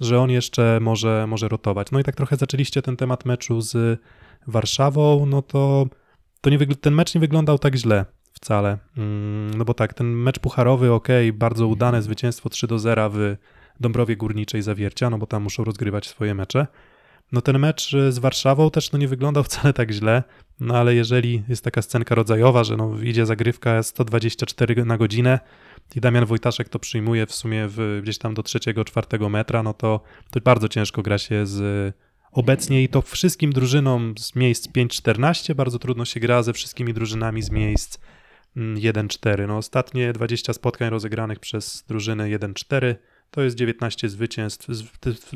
że 0.00 0.20
on 0.20 0.30
jeszcze 0.30 0.78
może, 0.80 1.26
może 1.26 1.48
rotować. 1.48 1.90
No 1.90 2.00
i 2.00 2.04
tak 2.04 2.16
trochę 2.16 2.36
zaczęliście 2.36 2.82
ten 2.82 2.96
temat 2.96 3.24
meczu 3.24 3.60
z 3.60 4.00
Warszawą, 4.46 5.26
no 5.26 5.42
to, 5.42 5.86
to 6.40 6.50
nie 6.50 6.58
ten 6.58 6.94
mecz 6.94 7.14
nie 7.14 7.20
wyglądał 7.20 7.58
tak 7.58 7.74
źle 7.74 8.04
wcale. 8.32 8.78
Mm, 8.96 9.50
No 9.54 9.64
bo 9.64 9.74
tak, 9.74 9.94
ten 9.94 10.06
mecz 10.06 10.38
pucharowy, 10.38 10.92
ok, 10.92 11.08
bardzo 11.32 11.66
udane 11.66 12.02
zwycięstwo 12.02 12.48
3 12.48 12.66
do 12.66 12.78
0 12.78 13.10
w 13.10 13.36
Dąbrowie 13.80 14.16
Górniczej 14.16 14.62
Zawiercia, 14.62 15.10
no 15.10 15.18
bo 15.18 15.26
tam 15.26 15.42
muszą 15.42 15.64
rozgrywać 15.64 16.06
swoje 16.08 16.34
mecze. 16.34 16.66
No 17.32 17.40
ten 17.40 17.58
mecz 17.58 17.90
z 18.08 18.18
Warszawą 18.18 18.70
też 18.70 18.92
no 18.92 18.98
nie 18.98 19.08
wyglądał 19.08 19.44
wcale 19.44 19.72
tak 19.72 19.90
źle, 19.90 20.22
no 20.60 20.76
ale 20.76 20.94
jeżeli 20.94 21.42
jest 21.48 21.64
taka 21.64 21.82
scenka 21.82 22.14
rodzajowa, 22.14 22.64
że 22.64 22.76
no 22.76 23.00
idzie 23.02 23.26
zagrywka 23.26 23.82
124 23.82 24.84
na 24.84 24.98
godzinę 24.98 25.40
i 25.96 26.00
Damian 26.00 26.26
Wojtaszek 26.26 26.68
to 26.68 26.78
przyjmuje 26.78 27.26
w 27.26 27.34
sumie 27.34 27.66
w, 27.68 28.00
gdzieś 28.02 28.18
tam 28.18 28.34
do 28.34 28.42
trzeciego, 28.42 28.84
czwartego 28.84 29.28
metra, 29.28 29.62
no 29.62 29.74
to, 29.74 30.00
to 30.30 30.40
bardzo 30.40 30.68
ciężko 30.68 31.02
gra 31.02 31.18
się 31.18 31.46
z 31.46 31.94
obecnie 32.32 32.82
i 32.82 32.88
to 32.88 33.02
wszystkim 33.02 33.52
drużynom 33.52 34.14
z 34.18 34.36
miejsc 34.36 34.68
5-14, 34.68 35.54
bardzo 35.54 35.78
trudno 35.78 36.04
się 36.04 36.20
gra 36.20 36.42
ze 36.42 36.52
wszystkimi 36.52 36.94
drużynami 36.94 37.42
z 37.42 37.50
miejsc 37.50 37.98
mm, 38.56 38.76
1-4. 38.76 39.48
No 39.48 39.56
ostatnie 39.56 40.12
20 40.12 40.52
spotkań 40.52 40.90
rozegranych 40.90 41.38
przez 41.38 41.84
drużyny 41.88 42.38
1-4 42.38 42.94
to 43.32 43.42
jest 43.42 43.56
19 43.56 44.08
zwycięstw 44.08 44.66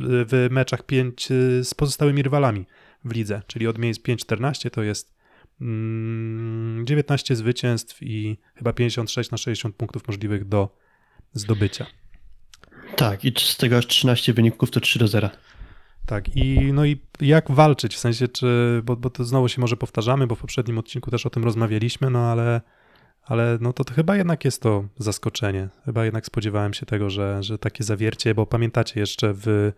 w, 0.06 0.48
meczach 0.50 0.82
5 0.82 1.28
z 1.62 1.74
pozostałymi 1.74 2.22
rywalami 2.22 2.66
w 3.04 3.12
lidze, 3.14 3.42
czyli 3.46 3.66
od 3.66 3.78
miejsc 3.78 4.00
5-14 4.00 4.70
to 4.70 4.82
jest 4.82 5.14
mm, 5.60 6.86
19 6.86 7.36
zwycięstw 7.36 8.02
i 8.02 8.38
chyba 8.54 8.72
56 8.72 9.30
na 9.30 9.38
60 9.38 9.76
punktów 9.76 10.08
możliwych 10.08 10.48
do 10.48 10.76
zdobycia. 11.32 11.86
Tak, 12.96 13.24
i 13.24 13.32
z 13.38 13.56
tego 13.56 13.76
aż 13.76 13.86
13 13.86 14.32
wyników 14.32 14.70
to 14.70 14.80
3 14.80 14.98
do 14.98 15.08
0. 15.08 15.30
Tak, 16.06 16.36
i 16.36 16.72
no 16.72 16.86
i 16.86 17.00
jak 17.20 17.50
walczyć, 17.50 17.94
w 17.94 17.98
sensie, 17.98 18.28
czy, 18.28 18.80
bo, 18.84 18.96
bo 18.96 19.10
to 19.10 19.24
znowu 19.24 19.48
się 19.48 19.60
może 19.60 19.76
powtarzamy, 19.76 20.26
bo 20.26 20.34
w 20.34 20.40
poprzednim 20.40 20.78
odcinku 20.78 21.10
też 21.10 21.26
o 21.26 21.30
tym 21.30 21.44
rozmawialiśmy, 21.44 22.10
no 22.10 22.18
ale, 22.18 22.60
ale 23.26 23.58
no 23.60 23.72
to, 23.72 23.84
to 23.84 23.94
chyba 23.94 24.16
jednak 24.16 24.44
jest 24.44 24.62
to 24.62 24.84
zaskoczenie. 24.98 25.68
Chyba 25.84 26.04
jednak 26.04 26.26
spodziewałem 26.26 26.74
się 26.74 26.86
tego, 26.86 27.10
że, 27.10 27.42
że 27.42 27.58
takie 27.58 27.84
zawiercie, 27.84 28.34
bo 28.34 28.46
pamiętacie 28.46 29.00
jeszcze 29.00 29.32
w, 29.34 29.72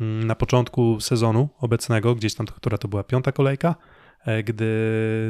mm, 0.00 0.26
na 0.26 0.34
początku 0.34 1.00
sezonu 1.00 1.48
obecnego, 1.60 2.14
gdzieś 2.14 2.34
tam, 2.34 2.46
która 2.46 2.78
to 2.78 2.88
była 2.88 3.04
piąta 3.04 3.32
kolejka, 3.32 3.74
e, 4.26 4.42
gdy 4.42 4.66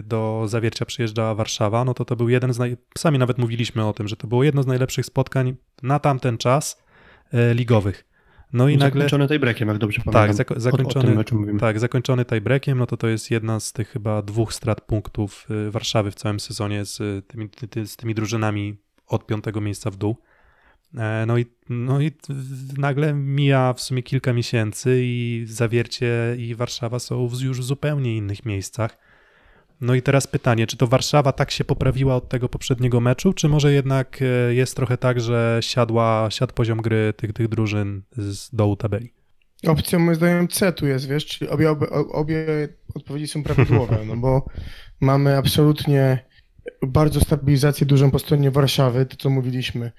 do 0.07 0.45
zawiercia 0.47 0.85
przyjeżdżała 0.85 1.35
Warszawa, 1.35 1.85
no 1.85 1.95
to 1.95 2.05
to 2.05 2.17
był 2.17 2.29
jeden 2.29 2.53
z 2.53 2.59
naj... 2.59 2.77
Sami 2.99 3.19
nawet 3.19 3.39
mówiliśmy 3.39 3.87
o 3.87 3.93
tym, 3.93 4.09
że 4.09 4.17
to 4.17 4.27
było 4.27 4.45
jedno 4.45 4.63
z 4.63 4.67
najlepszych 4.67 5.07
spotkań 5.07 5.57
na 5.83 5.99
tamten 5.99 6.39
czas 6.39 6.83
e, 7.33 7.55
ligowych. 7.55 8.08
No 8.53 8.69
i 8.69 8.77
nagle... 8.77 9.01
Zakończone 9.05 9.29
tiebreakiem, 9.29 9.69
jak 9.69 9.79
dobrze 9.79 9.97
Tak, 10.03 10.13
pamiętam. 10.13 10.37
zako- 10.37 10.55
O, 10.55 10.57
o 10.57 10.61
zakończony, 10.61 11.25
tym 11.25 11.59
tak, 11.59 11.81
zakończony 11.81 12.25
tiebreakiem, 12.25 12.79
no 12.79 12.87
to 12.87 12.97
to 12.97 13.09
jest 13.09 13.31
jedna 13.31 13.61
z 13.61 13.73
tych 13.73 13.89
chyba 13.89 14.23
dwóch 14.23 14.55
strat 14.55 14.81
punktów 14.81 15.47
y, 15.51 15.71
Warszawy 15.71 16.11
w 16.11 16.15
całym 16.15 16.41
sezonie 16.41 16.85
z 16.85 17.01
y, 17.01 17.23
tymi, 17.27 17.49
ty, 17.51 17.87
z 17.87 17.97
tymi 17.97 18.15
drużynami 18.15 18.77
od 19.07 19.27
piątego 19.27 19.61
miejsca 19.61 19.91
w 19.91 19.97
dół. 19.97 20.17
E, 20.99 21.25
No 21.27 21.39
i, 21.39 21.47
no 21.69 22.01
i 22.01 22.13
nagle 22.79 23.15
mija 23.15 23.73
w 23.73 23.81
sumie 23.81 24.03
kilka 24.03 24.33
miesięcy 24.33 25.01
i 25.03 25.45
Zawiercie 25.49 26.37
i 26.39 26.55
Warszawa 26.55 26.99
są 26.99 27.29
już 27.43 27.61
w 27.61 27.65
zupełnie 27.65 28.17
innych 28.17 28.47
miejscach. 28.47 28.99
No 29.81 29.95
i 29.95 30.03
teraz 30.03 30.27
pytanie, 30.27 30.67
czy 30.67 30.77
to 30.77 30.87
Warszawa 30.87 31.33
tak 31.33 31.51
się 31.51 31.65
poprawiła 31.65 32.17
od 32.17 32.29
tego 32.29 32.49
poprzedniego 32.49 33.01
meczu, 33.01 33.33
czy 33.33 33.49
może 33.49 33.73
jednak 33.73 34.19
e, 34.23 34.55
jest 34.55 34.77
trochę 34.77 34.97
tak, 34.97 35.21
że 35.21 35.59
siadła, 35.63 36.29
siadł 36.31 36.55
poziom 36.55 36.83
gry 36.83 37.15
tych, 37.17 37.33
tych 37.33 37.49
drużyn 37.49 38.03
z 38.13 38.55
dołu 38.55 38.77
tabeli? 38.77 39.13
Opcja 39.67 39.99
moim 39.99 40.15
zdaniem 40.15 40.49
C 40.49 40.73
tu 40.73 40.87
jest, 40.87 41.09
wiesz, 41.09 41.27
czyli 41.27 41.51
obie, 41.51 41.71
obie, 41.71 41.87
obie 41.91 42.69
odpowiedzi 42.95 43.29
są 43.29 43.43
prawidłowe, 43.43 43.99
no 44.07 44.17
bo 44.17 44.47
mamy 45.01 45.37
absolutnie 45.37 46.25
bardzo 46.87 47.21
stabilizację 47.21 47.87
dużą 47.87 48.11
po 48.11 48.19
stronie 48.19 48.51
Warszawy, 48.51 49.07
to 49.07 49.17
co 49.17 49.31
mówiliśmy. 49.31 49.93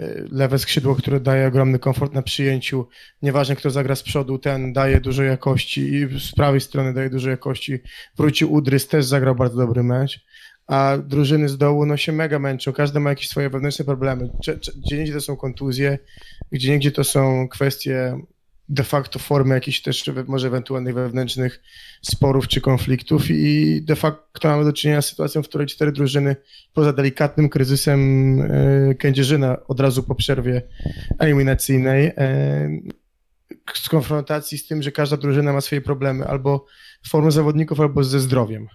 Y, 0.00 0.28
Lewe 0.30 0.58
skrzydło, 0.58 0.94
które 0.94 1.20
daje 1.20 1.48
ogromny 1.48 1.78
komfort 1.78 2.12
na 2.12 2.22
przyjęciu. 2.22 2.88
Nieważne 3.22 3.56
kto 3.56 3.70
zagra 3.70 3.96
z 3.96 4.02
przodu, 4.02 4.38
ten 4.38 4.72
daje 4.72 5.00
dużo 5.00 5.22
jakości 5.22 5.80
i 5.80 6.20
z 6.20 6.32
prawej 6.32 6.60
strony 6.60 6.94
daje 6.94 7.10
dużo 7.10 7.30
jakości. 7.30 7.78
Wrócił 8.16 8.52
Udrys, 8.52 8.88
też 8.88 9.04
zagrał 9.04 9.34
bardzo 9.34 9.56
dobry 9.56 9.82
mecz. 9.82 10.24
A 10.66 10.98
drużyny 10.98 11.48
z 11.48 11.58
dołu 11.58 11.86
no 11.86 11.96
się 11.96 12.12
mega 12.12 12.38
męczą, 12.38 12.72
każda 12.72 13.00
ma 13.00 13.10
jakieś 13.10 13.28
swoje 13.28 13.50
wewnętrzne 13.50 13.84
problemy. 13.84 14.30
Gdzie 14.76 14.98
niegdzie 14.98 15.12
to 15.12 15.20
są 15.20 15.36
kontuzje, 15.36 15.98
gdzie 16.52 16.70
niegdzie 16.70 16.92
to 16.92 17.04
są 17.04 17.48
kwestie 17.48 18.18
de 18.68 18.84
facto 18.84 19.18
formy 19.18 19.54
jakichś 19.54 19.80
też 19.80 20.10
może 20.26 20.46
ewentualnych 20.46 20.94
wewnętrznych 20.94 21.62
sporów 22.02 22.48
czy 22.48 22.60
konfliktów 22.60 23.30
i 23.30 23.82
de 23.82 23.96
facto 23.96 24.48
mamy 24.48 24.64
do 24.64 24.72
czynienia 24.72 25.02
z 25.02 25.06
sytuacją, 25.08 25.42
w 25.42 25.48
której 25.48 25.66
cztery 25.66 25.92
drużyny 25.92 26.36
poza 26.72 26.92
delikatnym 26.92 27.48
kryzysem 27.48 28.40
e, 28.40 28.94
Kędzierzyna 28.94 29.66
od 29.66 29.80
razu 29.80 30.02
po 30.02 30.14
przerwie 30.14 30.62
eliminacyjnej 31.18 32.06
e, 32.06 32.80
z 33.74 33.88
konfrontacji 33.88 34.58
z 34.58 34.66
tym, 34.66 34.82
że 34.82 34.92
każda 34.92 35.16
drużyna 35.16 35.52
ma 35.52 35.60
swoje 35.60 35.80
problemy 35.80 36.26
albo 36.26 36.66
z 37.02 37.08
formą 37.08 37.30
zawodników, 37.30 37.80
albo 37.80 38.04
ze 38.04 38.20
zdrowiem. 38.20 38.68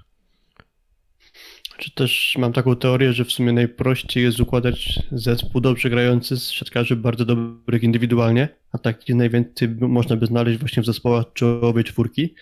Czy 1.79 1.91
też 1.91 2.35
mam 2.37 2.53
taką 2.53 2.75
teorię, 2.75 3.13
że 3.13 3.25
w 3.25 3.31
sumie 3.31 3.53
najprościej 3.53 4.23
jest 4.23 4.39
układać 4.39 4.99
zespół 5.11 5.61
dobrze 5.61 5.89
grający 5.89 6.37
z 6.37 6.51
siatkarzy 6.51 6.95
bardzo 6.95 7.25
dobrych 7.25 7.83
indywidualnie, 7.83 8.49
a 8.71 8.77
takich 8.77 9.15
najwięcej 9.15 9.69
można 9.69 10.15
by 10.15 10.25
znaleźć 10.25 10.59
właśnie 10.59 10.83
w 10.83 10.85
zespołach 10.85 11.25
czołowej 11.33 11.83
czwórki. 11.83 12.33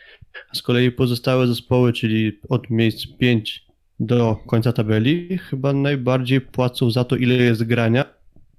A 0.52 0.56
z 0.56 0.62
kolei 0.62 0.91
pozostałe 0.91 1.47
zespoły, 1.47 1.93
czyli 1.93 2.39
od 2.50 2.69
miejsc 2.69 3.08
5 3.19 3.65
do 4.00 4.38
końca 4.47 4.73
tabeli, 4.73 5.38
chyba 5.38 5.73
najbardziej 5.73 6.41
płacą 6.41 6.91
za 6.91 7.04
to, 7.04 7.15
ile 7.15 7.36
jest 7.36 7.63
grania 7.63 8.06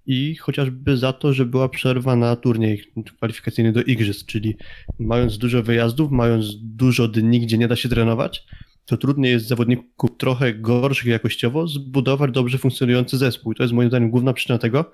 i 0.07 0.37
chociażby 0.37 0.97
za 0.97 1.13
to, 1.13 1.33
że 1.33 1.47
była 1.47 1.69
przerwa 1.69 2.17
na 2.17 2.37
turniej 2.37 2.85
kwalifikacyjny 3.17 3.73
do 3.73 3.83
Igrzysk, 3.83 4.27
czyli 4.27 4.57
mając 4.99 5.39
dużo 5.39 5.63
wyjazdów, 5.63 6.11
mając 6.11 6.47
dużo 6.57 7.09
dni, 7.09 7.41
gdzie 7.41 7.59
nie 7.59 7.69
da 7.69 7.77
się 7.77 7.89
trenować, 7.89 8.47
to 8.89 8.97
trudniej 8.97 9.33
jest 9.33 9.47
zawodników 9.47 10.11
trochę 10.19 10.55
gorszych 10.55 11.07
jakościowo 11.07 11.67
zbudować 11.67 12.31
dobrze 12.31 12.59
funkcjonujący 12.59 13.19
zespół. 13.19 13.53
I 13.53 13.55
to 13.57 13.63
jest 13.63 13.75
moim 13.75 13.89
zdaniem 13.89 14.11
główna 14.11 14.33
przyczyna 14.33 14.59
tego, 14.59 14.93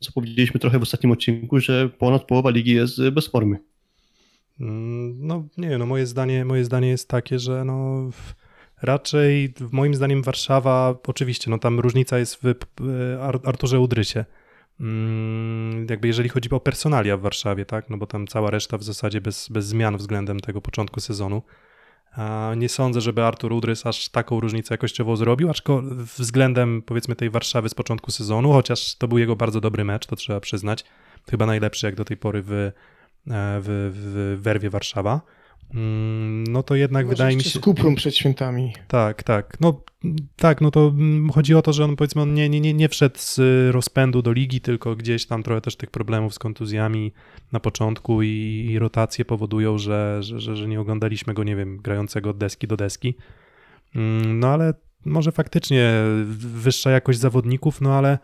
co 0.00 0.12
powiedzieliśmy 0.12 0.60
trochę 0.60 0.78
w 0.78 0.82
ostatnim 0.82 1.12
odcinku, 1.12 1.60
że 1.60 1.88
ponad 1.88 2.24
połowa 2.24 2.50
ligi 2.50 2.72
jest 2.74 3.08
bez 3.08 3.26
formy. 3.26 3.58
Mm, 4.60 5.26
No 5.26 5.44
nie, 5.58 5.78
no 5.78 5.86
moje 5.86 6.06
zdanie, 6.06 6.44
moje 6.44 6.64
zdanie 6.64 6.88
jest 6.88 7.08
takie, 7.08 7.38
że 7.38 7.64
no 7.64 8.10
raczej 8.82 9.54
moim 9.72 9.94
zdaniem 9.94 10.22
Warszawa, 10.22 10.94
oczywiście, 11.06 11.50
no 11.50 11.58
tam 11.58 11.80
różnica 11.80 12.18
jest 12.18 12.38
w 12.42 12.54
Ar- 13.20 13.40
Arturze 13.44 13.80
Udrysie. 13.80 14.24
Mm, 14.80 15.86
Jakby 15.90 16.08
jeżeli 16.08 16.28
chodzi 16.28 16.50
o 16.50 16.60
personalia 16.60 17.16
w 17.16 17.20
Warszawie, 17.20 17.64
tak, 17.64 17.90
no 17.90 17.96
bo 17.98 18.06
tam 18.06 18.26
cała 18.26 18.50
reszta 18.50 18.78
w 18.78 18.82
zasadzie 18.82 19.20
bez, 19.20 19.48
bez 19.48 19.66
zmian 19.66 19.96
względem 19.96 20.40
tego 20.40 20.60
początku 20.60 21.00
sezonu. 21.00 21.42
Nie 22.56 22.68
sądzę, 22.68 23.00
żeby 23.00 23.24
Artur 23.24 23.52
Udrys 23.52 23.86
aż 23.86 24.08
taką 24.08 24.40
różnicę 24.40 24.74
jakościową 24.74 25.16
zrobił, 25.16 25.50
aczkolwiek 25.50 25.92
względem 25.98 26.82
powiedzmy 26.82 27.16
tej 27.16 27.30
Warszawy 27.30 27.68
z 27.68 27.74
początku 27.74 28.10
sezonu, 28.10 28.52
chociaż 28.52 28.94
to 28.94 29.08
był 29.08 29.18
jego 29.18 29.36
bardzo 29.36 29.60
dobry 29.60 29.84
mecz, 29.84 30.06
to 30.06 30.16
trzeba 30.16 30.40
przyznać. 30.40 30.84
Chyba 31.30 31.46
najlepszy 31.46 31.86
jak 31.86 31.94
do 31.94 32.04
tej 32.04 32.16
pory 32.16 32.42
w, 32.42 32.52
e, 32.52 32.72
w, 33.26 33.92
w 33.94 34.42
werwie 34.42 34.70
Warszawa, 34.70 35.20
no 36.48 36.62
to 36.62 36.74
jednak 36.74 37.06
Może 37.06 37.16
wydaje 37.16 37.36
mi 37.36 37.42
się. 37.42 37.58
Z 37.58 37.62
Kuprum 37.62 37.94
przed 37.94 38.16
świętami. 38.16 38.72
Tak, 38.88 39.22
tak. 39.22 39.56
No 39.60 39.82
tak, 40.36 40.60
no 40.60 40.70
to 40.70 40.88
mm, 40.88 41.30
chodzi 41.30 41.54
o 41.54 41.62
to, 41.62 41.72
że 41.72 41.84
on 41.84 41.96
powiedzmy 41.96 42.22
on 42.22 42.34
nie, 42.34 42.48
nie, 42.48 42.60
nie, 42.60 42.74
nie 42.74 42.88
wszedł 42.88 43.18
z 43.18 43.40
rozpędu 43.74 44.22
do 44.22 44.32
ligi, 44.32 44.60
tylko 44.60 44.96
gdzieś 44.96 45.26
tam 45.26 45.42
trochę 45.42 45.60
też 45.60 45.76
tych 45.76 45.90
problemów 45.90 46.34
z 46.34 46.38
kontuzjami 46.38 47.12
na 47.52 47.60
początku 47.60 48.22
i, 48.22 48.66
i 48.70 48.78
rotacje 48.78 49.24
powodują, 49.24 49.78
że, 49.78 50.18
że, 50.22 50.40
że, 50.40 50.56
że 50.56 50.68
nie 50.68 50.80
oglądaliśmy 50.80 51.34
go, 51.34 51.44
nie 51.44 51.56
wiem, 51.56 51.76
grającego 51.76 52.30
od 52.30 52.38
deski 52.38 52.66
do 52.66 52.76
deski. 52.76 53.14
Mm, 53.94 54.40
No 54.40 54.48
ale 54.48 54.74
może 55.04 55.32
faktycznie 55.32 55.92
wyższa 56.36 56.90
jakość 56.90 57.18
zawodników, 57.18 57.80
no 57.80 57.94
ale 57.94 58.18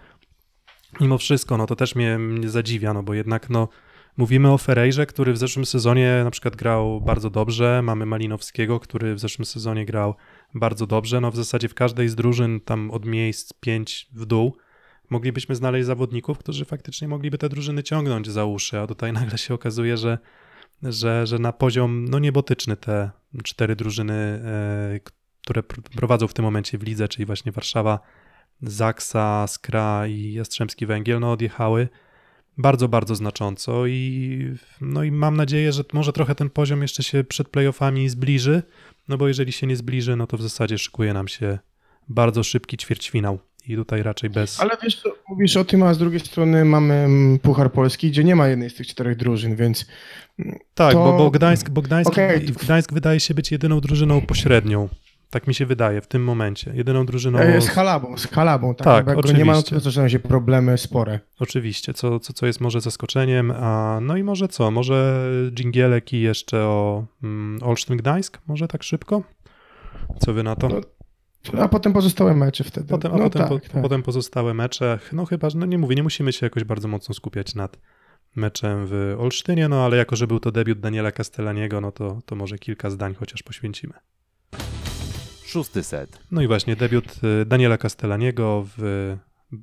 mimo 1.01 1.19
wszystko, 1.19 1.57
no 1.57 1.67
to 1.67 1.77
też 1.77 1.95
mnie, 1.95 2.19
mnie 2.19 2.49
zadziwia, 2.49 2.95
no 2.95 3.03
bo 3.03 3.15
jednak 3.15 3.51
no 3.51 3.69
Mówimy 4.17 4.53
o 4.53 4.59
Ferejrze, 4.59 5.07
który 5.07 5.33
w 5.33 5.39
zeszłym 5.39 5.67
sezonie 5.67 6.21
na 6.25 6.31
przykład 6.31 6.57
grał 6.57 7.01
bardzo 7.01 7.31
dobrze. 7.31 7.83
Mamy 7.83 8.07
Malinowskiego, 8.07 8.81
który 8.81 9.15
w 9.15 9.21
zeszłym 9.21 9.45
sezonie 9.45 9.87
grał 9.87 10.15
bardzo 10.55 10.87
dobrze. 10.87 11.21
No 11.21 11.31
w 11.31 11.37
zasadzie 11.37 11.69
w 11.69 11.75
każdej 11.75 12.09
z 12.09 12.15
drużyn, 12.15 12.61
tam 12.61 12.91
od 12.91 13.05
miejsc 13.05 13.53
5 13.53 14.09
w 14.13 14.27
dół, 14.27 14.57
moglibyśmy 15.11 15.55
znaleźć 15.55 15.87
zawodników, 15.87 16.39
którzy 16.39 16.65
faktycznie 16.65 17.09
mogliby 17.09 17.39
te 17.39 17.49
drużyny 17.49 17.83
ciągnąć 17.83 18.31
za 18.31 18.45
uszy, 18.45 18.81
a 18.81 18.87
tutaj 18.87 19.13
nagle 19.21 19.39
się 19.39 19.55
okazuje, 19.55 19.97
że, 19.97 20.19
że, 20.83 21.27
że 21.27 21.39
na 21.39 21.53
poziom 21.53 22.05
no 22.09 22.19
niebotyczny 22.19 22.77
te 22.77 23.11
cztery 23.45 23.77
drużyny, 23.77 24.15
e, 24.15 25.01
które 25.43 25.63
pr- 25.63 25.97
prowadzą 25.97 26.29
w 26.29 26.35
tym 26.35 26.45
momencie 26.45 26.79
w 26.79 26.83
lidze, 26.83 27.09
czyli 27.09 27.27
właśnie 27.27 27.53
Warszawa, 27.53 28.01
Zaksa, 28.63 29.47
Skra 29.47 30.07
i 30.07 30.33
Jastrzębski 30.33 30.87
Węgiel, 30.87 31.21
no 31.21 31.33
odjechały 31.33 31.89
bardzo, 32.59 32.89
bardzo 32.89 33.15
znacząco 33.15 33.87
i 33.87 34.55
no 34.81 35.05
i 35.05 35.11
mam 35.11 35.37
nadzieję, 35.37 35.73
że 35.73 35.85
może 35.93 36.13
trochę 36.13 36.35
ten 36.35 36.51
poziom 36.51 36.83
jeszcze 36.83 37.03
się 37.03 37.25
przed 37.25 37.49
playoffami 37.49 38.09
zbliży, 38.09 38.63
no 39.09 39.19
bo 39.19 39.29
jeżeli 39.29 39.53
się 39.53 39.67
nie 39.67 39.77
zbliży, 39.77 40.17
no 40.17 40.27
to 40.27 40.37
w 40.37 40.43
zasadzie 40.43 40.79
szykuje 40.79 41.13
nam 41.13 41.29
się 41.29 41.59
bardzo 42.09 42.43
szybki 42.43 42.77
ćwierćfinał 42.77 43.39
i 43.69 43.77
tutaj 43.77 44.03
raczej 44.03 44.31
bez... 44.31 44.61
Ale 44.61 44.71
wiesz, 44.83 45.03
co, 45.03 45.11
mówisz 45.29 45.57
o 45.57 45.65
tym, 45.65 45.83
a 45.83 45.95
z 45.95 45.99
drugiej 45.99 46.21
strony 46.21 46.65
mamy 46.65 46.95
mm, 46.95 47.39
Puchar 47.39 47.73
Polski, 47.73 48.11
gdzie 48.11 48.25
nie 48.25 48.37
ma 48.37 48.49
jednej 48.49 48.71
z 48.71 48.75
tych 48.75 48.87
czterech 48.87 49.17
drużyn, 49.17 49.57
więc 49.57 49.87
tak, 50.75 50.93
to- 50.93 50.99
bo, 51.05 51.19
bo 51.19 51.31
Gdańsk, 51.31 51.71
bo 51.71 51.83
Gdańsk, 51.83 52.11
Okej. 52.13 52.41
Gdańsk 52.41 52.93
wydaje 52.93 53.21
się 53.21 53.35
być 53.35 53.53
jedyną 53.53 53.81
drużyną 53.81 54.21
pośrednią. 54.21 54.89
Tak 55.31 55.47
mi 55.47 55.55
się 55.55 55.67
wydaje 55.67 56.01
w 56.01 56.07
tym 56.07 56.25
momencie. 56.25 56.73
Jedyną 56.75 57.07
drużyną... 57.07 57.39
e, 57.39 57.61
z 57.61 57.69
Halabą, 57.69 58.17
z 58.19 58.27
Halabą, 58.27 58.75
tak, 58.75 58.85
Tak, 58.85 59.07
jak 59.07 59.21
go 59.21 59.33
nie 59.33 59.45
ma, 59.45 59.53
oczywiście. 59.53 59.75
to 59.75 59.81
zaczynają 59.81 60.09
się 60.09 60.19
problemy 60.19 60.79
spore. 60.79 61.21
Oczywiście, 61.41 61.95
co, 61.95 62.21
co, 62.21 62.33
co 62.33 62.47
jest 62.47 62.61
może 62.61 62.81
zaskoczeniem, 62.81 63.51
a 63.51 63.99
no 64.03 64.17
i 64.17 64.23
może 64.23 64.49
co, 64.49 64.71
może 64.71 65.29
dżingielek 65.51 66.13
i 66.13 66.21
jeszcze 66.21 66.59
o 66.61 67.05
mm, 67.23 67.63
Olsztyn 67.63 67.97
Gdańsk, 67.97 68.39
może 68.47 68.69
tak 68.69 68.83
szybko? 68.83 69.23
Co 70.19 70.33
wy 70.33 70.43
na 70.43 70.57
to? 70.57 70.69
No, 71.53 71.63
A 71.63 71.69
potem 71.69 71.93
pozostałe 71.93 72.35
mecze 72.35 72.65
wtedy. 72.65 72.87
Potem, 72.89 73.13
a 73.13 73.17
no 73.17 73.25
potem, 73.25 73.43
tak, 73.43 73.49
po, 73.49 73.59
tak. 73.59 73.83
potem 73.83 74.03
pozostałe 74.03 74.55
mecze, 74.55 74.99
no 75.13 75.27
chyba, 75.27 75.49
no 75.55 75.67
nie 75.67 75.79
mówię, 75.79 75.97
nie 75.97 76.03
musimy 76.03 76.33
się 76.33 76.47
jakoś 76.47 76.65
bardzo 76.65 76.89
mocno 76.89 77.15
skupiać 77.15 77.55
nad 77.55 77.79
meczem 78.37 78.87
w 78.87 79.17
Olsztynie, 79.19 79.69
no 79.69 79.85
ale 79.85 79.97
jako, 79.97 80.17
że 80.17 80.27
był 80.27 80.41
to 80.41 80.53
debiut 80.53 80.81
Daniela 80.81 81.13
Castellaniego, 81.13 81.81
no 81.81 81.93
to, 81.93 82.19
to 82.27 82.37
może 82.37 82.59
kilka 82.59 82.91
zdań 82.91 83.15
chociaż 83.15 83.43
poświęcimy. 83.43 83.95
Szósty 85.57 85.83
set. 85.83 86.19
No 86.31 86.43
i 86.43 86.47
właśnie 86.47 86.77
debiut 86.77 87.21
y, 87.43 87.47
Daniela 87.47 87.79
Castellaniego 87.79 88.65
w 88.79 89.17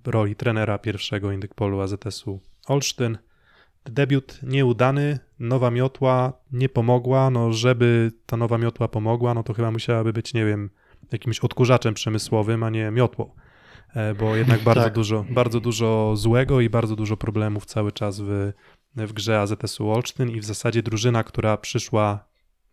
roli 0.05 0.35
trenera 0.35 0.77
pierwszego 0.77 1.31
Indykpolu 1.31 1.81
AZS-u 1.81 2.39
Olsztyn. 2.67 3.17
Debiut 3.85 4.39
nieudany, 4.43 5.19
nowa 5.39 5.71
miotła 5.71 6.33
nie 6.51 6.69
pomogła, 6.69 7.29
no 7.29 7.53
żeby 7.53 8.11
ta 8.25 8.37
nowa 8.37 8.57
miotła 8.57 8.87
pomogła, 8.87 9.33
no 9.33 9.43
to 9.43 9.53
chyba 9.53 9.71
musiałaby 9.71 10.13
być, 10.13 10.33
nie 10.33 10.45
wiem, 10.45 10.69
jakimś 11.11 11.39
odkurzaczem 11.39 11.93
przemysłowym, 11.93 12.63
a 12.63 12.69
nie 12.69 12.91
miotłą. 12.91 13.31
e, 13.95 14.13
bo 14.15 14.35
jednak 14.35 14.61
bardzo, 14.69 14.83
Tak. 14.83 14.93
dużo, 14.93 15.25
bardzo 15.29 15.59
dużo 15.59 16.15
złego 16.15 16.61
i 16.61 16.69
bardzo 16.69 16.95
dużo 16.95 17.17
problemów 17.17 17.65
cały 17.65 17.91
czas 17.91 18.19
w, 18.19 18.51
w 18.95 19.13
grze 19.13 19.39
AZS-u 19.41 19.89
Olsztyn 19.91 20.29
i 20.29 20.39
w 20.39 20.45
zasadzie 20.45 20.83
drużyna, 20.83 21.23
która 21.23 21.57
przyszła, 21.57 22.25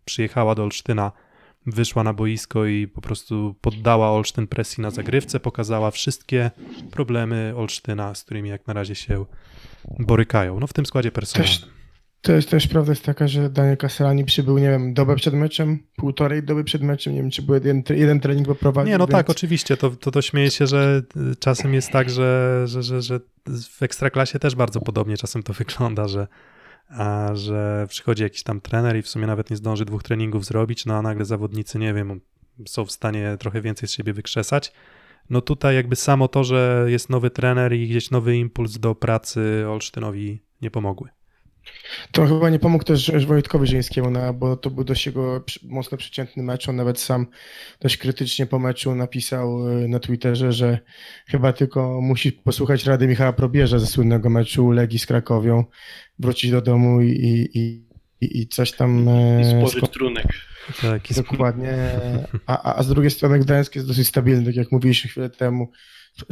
przyjechała 0.04 0.54
do 0.54 0.62
Olsztyna, 0.62 1.12
wyszła 1.66 2.04
na 2.04 2.12
boisko 2.12 2.66
i 2.66 2.88
po 2.88 3.00
prostu 3.00 3.54
poddała 3.60 4.10
Olsztyn 4.10 4.46
presji 4.46 4.82
na 4.82 4.90
zagrywce, 4.90 5.40
pokazała 5.40 5.90
wszystkie 5.90 6.50
problemy 6.90 7.52
Olsztyna, 7.56 8.14
z 8.14 8.24
którymi 8.24 8.48
jak 8.48 8.66
na 8.66 8.72
razie 8.72 8.94
się 8.94 9.24
borykają. 9.98 10.60
No 10.60 10.66
w 10.66 10.72
tym 10.72 10.86
składzie 10.86 11.12
personalnym. 11.12 11.80
To 12.22 12.32
jest 12.32 12.50
też 12.50 12.66
prawda 12.66 12.92
jest 12.92 13.04
taka, 13.04 13.28
że 13.28 13.50
Daniel 13.50 13.76
Castellani 13.76 14.24
przybył, 14.24 14.58
nie 14.58 14.70
wiem, 14.70 14.94
dobę 14.94 15.16
przed 15.16 15.34
meczem, 15.34 15.78
półtorej 15.96 16.42
doby 16.42 16.64
przed 16.64 16.82
meczem, 16.82 17.14
nie 17.14 17.20
wiem, 17.20 17.30
czy 17.30 17.42
był 17.42 17.54
jeden, 17.54 17.82
jeden 17.90 18.20
trening 18.20 18.48
poprowadził. 18.48 18.92
Nie, 18.92 18.98
no 18.98 19.06
więc... 19.06 19.12
tak, 19.12 19.30
oczywiście. 19.30 19.76
To, 19.76 19.90
to, 19.90 20.10
to 20.10 20.22
śmieje 20.22 20.50
się, 20.50 20.66
że 20.66 21.02
y, 21.32 21.36
czasem 21.36 21.74
jest 21.74 21.90
tak, 21.90 22.10
że, 22.10 22.62
że, 22.64 22.82
że, 22.82 23.02
że 23.02 23.20
w 23.78 23.82
ekstraklasie 23.82 24.38
też 24.38 24.54
bardzo 24.54 24.80
podobnie 24.80 25.16
czasem 25.16 25.42
to 25.42 25.52
wygląda, 25.52 26.08
że, 26.08 26.26
a, 26.90 27.30
że 27.34 27.86
przychodzi 27.88 28.22
jakiś 28.22 28.42
tam 28.42 28.60
trener 28.60 28.96
i 28.96 29.02
w 29.02 29.08
sumie 29.08 29.26
nawet 29.26 29.50
nie 29.50 29.56
zdąży 29.56 29.84
dwóch 29.84 30.02
treningów 30.02 30.44
zrobić, 30.44 30.86
no 30.86 30.94
a 30.94 31.02
nagle 31.02 31.24
zawodnicy, 31.24 31.78
nie 31.78 31.94
wiem, 31.94 32.20
są 32.66 32.84
w 32.84 32.90
stanie 32.90 33.36
trochę 33.38 33.60
więcej 33.60 33.88
z 33.88 33.92
siebie 33.92 34.12
wykrzesać. 34.12 34.72
No 35.30 35.40
tutaj 35.40 35.74
jakby 35.74 35.96
samo 35.96 36.28
to, 36.28 36.44
że 36.44 36.84
jest 36.88 37.10
nowy 37.10 37.30
trener 37.30 37.72
i 37.72 37.88
gdzieś 37.88 38.10
nowy 38.10 38.36
impuls 38.36 38.78
do 38.78 38.94
pracy 38.94 39.64
Olsztynowi 39.68 40.40
nie 40.62 40.70
pomogły. 40.70 41.08
To 42.12 42.26
chyba 42.26 42.50
nie 42.50 42.58
pomógł 42.58 42.84
też 42.84 43.26
Wojtkowi 43.26 43.66
Żyńskiemu, 43.66 44.10
no, 44.10 44.34
bo 44.34 44.56
to 44.56 44.70
był 44.70 44.84
dość 44.84 45.06
jego 45.06 45.44
mocno 45.62 45.98
przeciętny 45.98 46.42
mecz. 46.42 46.68
On 46.68 46.76
nawet 46.76 47.00
sam 47.00 47.26
dość 47.80 47.96
krytycznie 47.96 48.46
po 48.46 48.58
meczu 48.58 48.94
napisał 48.94 49.68
y, 49.78 49.88
na 49.88 49.98
Twitterze, 49.98 50.52
że 50.52 50.78
chyba 51.28 51.52
tylko 51.52 52.00
musi 52.00 52.32
posłuchać 52.32 52.84
rady 52.84 53.06
Michała 53.06 53.32
Probierza 53.32 53.78
ze 53.78 53.86
słynnego 53.86 54.30
meczu 54.30 54.70
Legii 54.70 54.98
z 54.98 55.06
Krakowią, 55.06 55.64
wrócić 56.18 56.50
do 56.50 56.60
domu 56.62 57.00
i, 57.02 57.08
i, 57.10 57.60
i, 58.20 58.40
i 58.40 58.48
coś 58.48 58.72
tam... 58.72 59.08
e, 59.08 59.40
I 59.40 59.44
sko- 59.44 59.68
spożyć 59.68 59.90
trunek. 59.90 60.26
Tak, 60.82 61.02
Dokładnie. 61.16 61.74
A, 62.46 62.62
a- 62.62 62.76
a 62.78 62.82
z 62.82 62.88
drugiej 62.88 63.10
strony 63.10 63.38
Gdańsk 63.38 63.74
jest 63.74 63.88
dosyć 63.88 64.08
stabilny, 64.08 64.44
tak 64.46 64.54
jak 64.56 64.72
mówiliśmy 64.72 65.10
chwilę 65.10 65.30
temu. 65.30 65.70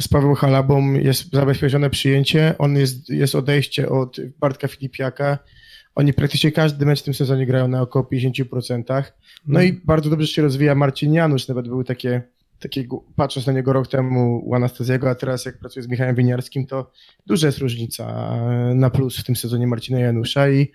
Z 0.01 0.07
Pawłem 0.07 0.35
Halabą 0.35 0.93
jest 0.93 1.33
zabezpieczone 1.33 1.89
przyjęcie, 1.89 2.55
on 2.57 2.77
jest, 2.77 3.09
jest 3.09 3.35
odejście 3.35 3.89
od 3.89 4.17
Bartka 4.39 4.67
Filipiaka. 4.67 5.37
Oni 5.95 6.13
praktycznie 6.13 6.51
każdy 6.51 6.85
mecz 6.85 7.01
w 7.01 7.03
tym 7.03 7.13
sezonie 7.13 7.45
grają 7.45 7.67
na 7.67 7.81
około 7.81 8.05
50%. 8.05 9.03
No 9.47 9.61
i 9.61 9.73
bardzo 9.73 10.09
dobrze 10.09 10.27
się 10.27 10.41
rozwija 10.41 10.75
Marcin 10.75 11.13
Janusz, 11.13 11.47
nawet 11.47 11.67
były 11.67 11.83
takie, 11.83 12.21
takie 12.59 12.83
patrząc 13.15 13.47
na 13.47 13.53
niego 13.53 13.73
rok 13.73 13.87
temu 13.87 14.41
u 14.45 14.55
Anastazjego, 14.55 15.09
a 15.09 15.15
teraz 15.15 15.45
jak 15.45 15.57
pracuje 15.57 15.83
z 15.83 15.87
Michałem 15.87 16.15
Winiarskim, 16.15 16.67
to 16.67 16.91
duża 17.27 17.47
jest 17.47 17.59
różnica 17.59 18.35
na 18.75 18.89
plus 18.89 19.17
w 19.17 19.23
tym 19.23 19.35
sezonie 19.35 19.67
Marcina 19.67 19.99
Janusza 19.99 20.49
i 20.49 20.71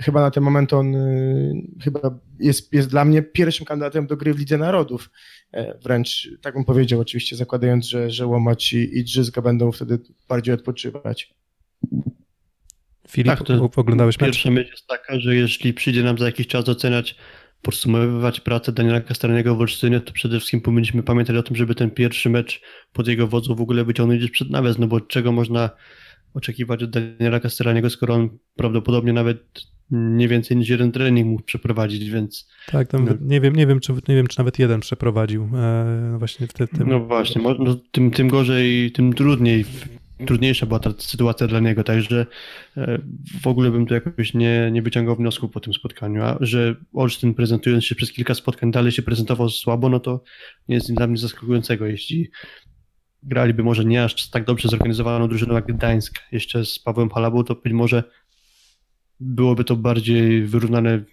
chyba 0.00 0.20
na 0.20 0.30
ten 0.30 0.42
moment 0.42 0.72
on 0.72 0.94
y, 0.94 1.62
chyba 1.84 2.18
jest, 2.38 2.72
jest 2.72 2.90
dla 2.90 3.04
mnie 3.04 3.22
pierwszym 3.22 3.66
kandydatem 3.66 4.06
do 4.06 4.16
gry 4.16 4.34
w 4.34 4.38
Lidze 4.38 4.58
Narodów. 4.58 5.10
E, 5.52 5.78
Wręcz 5.78 6.28
tak 6.40 6.54
bym 6.54 6.64
powiedział, 6.64 7.00
oczywiście 7.00 7.36
zakładając, 7.36 7.88
że, 7.88 8.10
że 8.10 8.26
Łomacz 8.26 8.72
i, 8.72 8.98
i 8.98 9.04
Drzyzga 9.04 9.42
będą 9.42 9.72
wtedy 9.72 9.98
bardziej 10.28 10.54
odpoczywać. 10.54 11.34
Filip, 13.08 13.26
Tak, 13.26 13.46
to 13.46 13.70
oglądałeś 13.76 14.20
mecz? 14.20 14.30
Pierwsza 14.30 14.50
myśl 14.50 14.70
jest 14.70 14.86
taka, 14.86 15.20
że 15.20 15.36
jeśli 15.36 15.74
przyjdzie 15.74 16.02
nam 16.02 16.18
za 16.18 16.26
jakiś 16.26 16.46
czas 16.46 16.68
oceniać, 16.68 17.16
podsumowywać 17.62 18.40
pracę 18.40 18.72
Daniela 18.72 19.00
Kastelnego 19.00 19.56
w 19.56 19.60
Olsztynie, 19.60 20.00
to 20.00 20.12
przede 20.12 20.36
wszystkim 20.36 20.60
powinniśmy 20.60 21.02
pamiętać 21.02 21.36
o 21.36 21.42
tym, 21.42 21.56
żeby 21.56 21.74
ten 21.74 21.90
pierwszy 21.90 22.30
mecz 22.30 22.60
pod 22.92 23.08
jego 23.08 23.26
wodzą 23.26 23.54
w 23.54 23.60
ogóle 23.60 23.84
wyciągnąć 23.84 24.20
gdzieś 24.20 24.30
przed 24.30 24.50
nawias, 24.50 24.78
no 24.78 24.86
bo 24.86 25.00
czego 25.00 25.32
można 25.32 25.70
oczekiwać 26.34 26.82
od 26.82 26.90
Daniela 26.90 27.40
Castellaniego, 27.40 27.90
skoro 27.90 28.14
on 28.14 28.28
prawdopodobnie 28.56 29.12
nawet 29.12 29.62
nie 29.90 30.28
więcej 30.28 30.56
niż 30.56 30.68
jeden 30.68 30.92
trening 30.92 31.28
mógł 31.28 31.42
przeprowadzić, 31.42 32.10
więc 32.10 32.48
Tak, 32.66 32.88
tam, 32.88 33.04
No. 33.04 33.12
nie, 33.20 33.40
wiem, 33.40 33.56
nie, 33.56 33.66
wiem, 33.66 33.80
czy, 33.80 33.92
nie 33.92 34.14
wiem, 34.14 34.26
czy 34.26 34.38
nawet 34.38 34.58
jeden 34.58 34.80
przeprowadził 34.80 35.48
e, 35.54 36.16
właśnie 36.18 36.46
w 36.46 36.52
te, 36.52 36.68
tym. 36.68 36.88
no 36.88 37.00
właśnie, 37.00 37.42
no, 37.58 37.76
tym, 37.92 38.10
tym 38.10 38.28
gorzej, 38.28 38.92
tym 38.92 39.12
trudniej, 39.12 39.64
trudniejsza 40.26 40.66
była 40.66 40.78
ta 40.80 40.90
sytuacja 40.98 41.46
dla 41.46 41.60
niego, 41.60 41.84
także 41.84 42.26
e, 42.76 42.98
w 43.42 43.46
ogóle 43.46 43.70
bym 43.70 43.86
tu 43.86 43.94
jakoś 43.94 44.34
nie, 44.34 44.70
nie 44.72 44.82
wyciągał 44.82 45.16
wniosków 45.16 45.50
po 45.50 45.60
tym 45.60 45.72
spotkaniu, 45.74 46.22
a 46.22 46.36
że 46.40 46.74
Olsztyn 46.92 47.34
prezentując 47.34 47.84
się 47.84 47.94
przez 47.94 48.12
kilka 48.12 48.34
spotkań 48.34 48.70
dalej 48.70 48.92
się 48.92 49.02
prezentował 49.02 49.48
słabo, 49.48 49.88
no 49.88 50.00
to 50.00 50.22
nie 50.68 50.74
jest 50.74 50.88
nic 50.88 50.98
dla 50.98 51.06
mnie 51.06 51.16
zaskakującego, 51.16 51.86
jeśli 51.86 52.30
graliby 53.22 53.62
może 53.62 53.84
nie 53.84 54.04
aż 54.04 54.30
tak 54.30 54.44
dobrze 54.44 54.68
zorganizowaną 54.68 55.28
drużyną 55.28 55.54
jak 55.54 55.66
Gdańsk, 55.66 56.18
jeszcze 56.32 56.64
z 56.64 56.78
Pawłem 56.78 57.10
Halabą, 57.10 57.44
to 57.44 57.54
być 57.54 57.72
może 57.72 58.04
byłoby 59.20 59.64
to 59.64 59.76
bardziej 59.76 60.46
wyrównane 60.46 61.04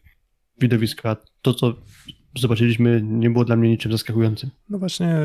widowisko, 0.59 1.09
a 1.09 1.15
to 1.41 1.53
co 1.53 1.73
zobaczyliśmy 2.35 3.01
nie 3.03 3.29
było 3.29 3.45
dla 3.45 3.55
mnie 3.55 3.69
niczym 3.69 3.91
zaskakującym. 3.91 4.49
No 4.69 4.79
właśnie, 4.79 5.15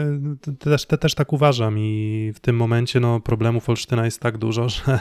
te- 0.40 0.52
też, 0.52 0.86
te, 0.86 0.98
też 0.98 1.14
tak 1.14 1.32
uważam 1.32 1.78
i 1.78 2.32
w 2.34 2.40
tym 2.40 2.56
momencie 2.56 3.00
no, 3.00 3.20
problemów 3.20 3.68
Olsztyna 3.68 4.04
jest 4.04 4.20
tak 4.20 4.38
dużo, 4.38 4.68
że, 4.74 4.98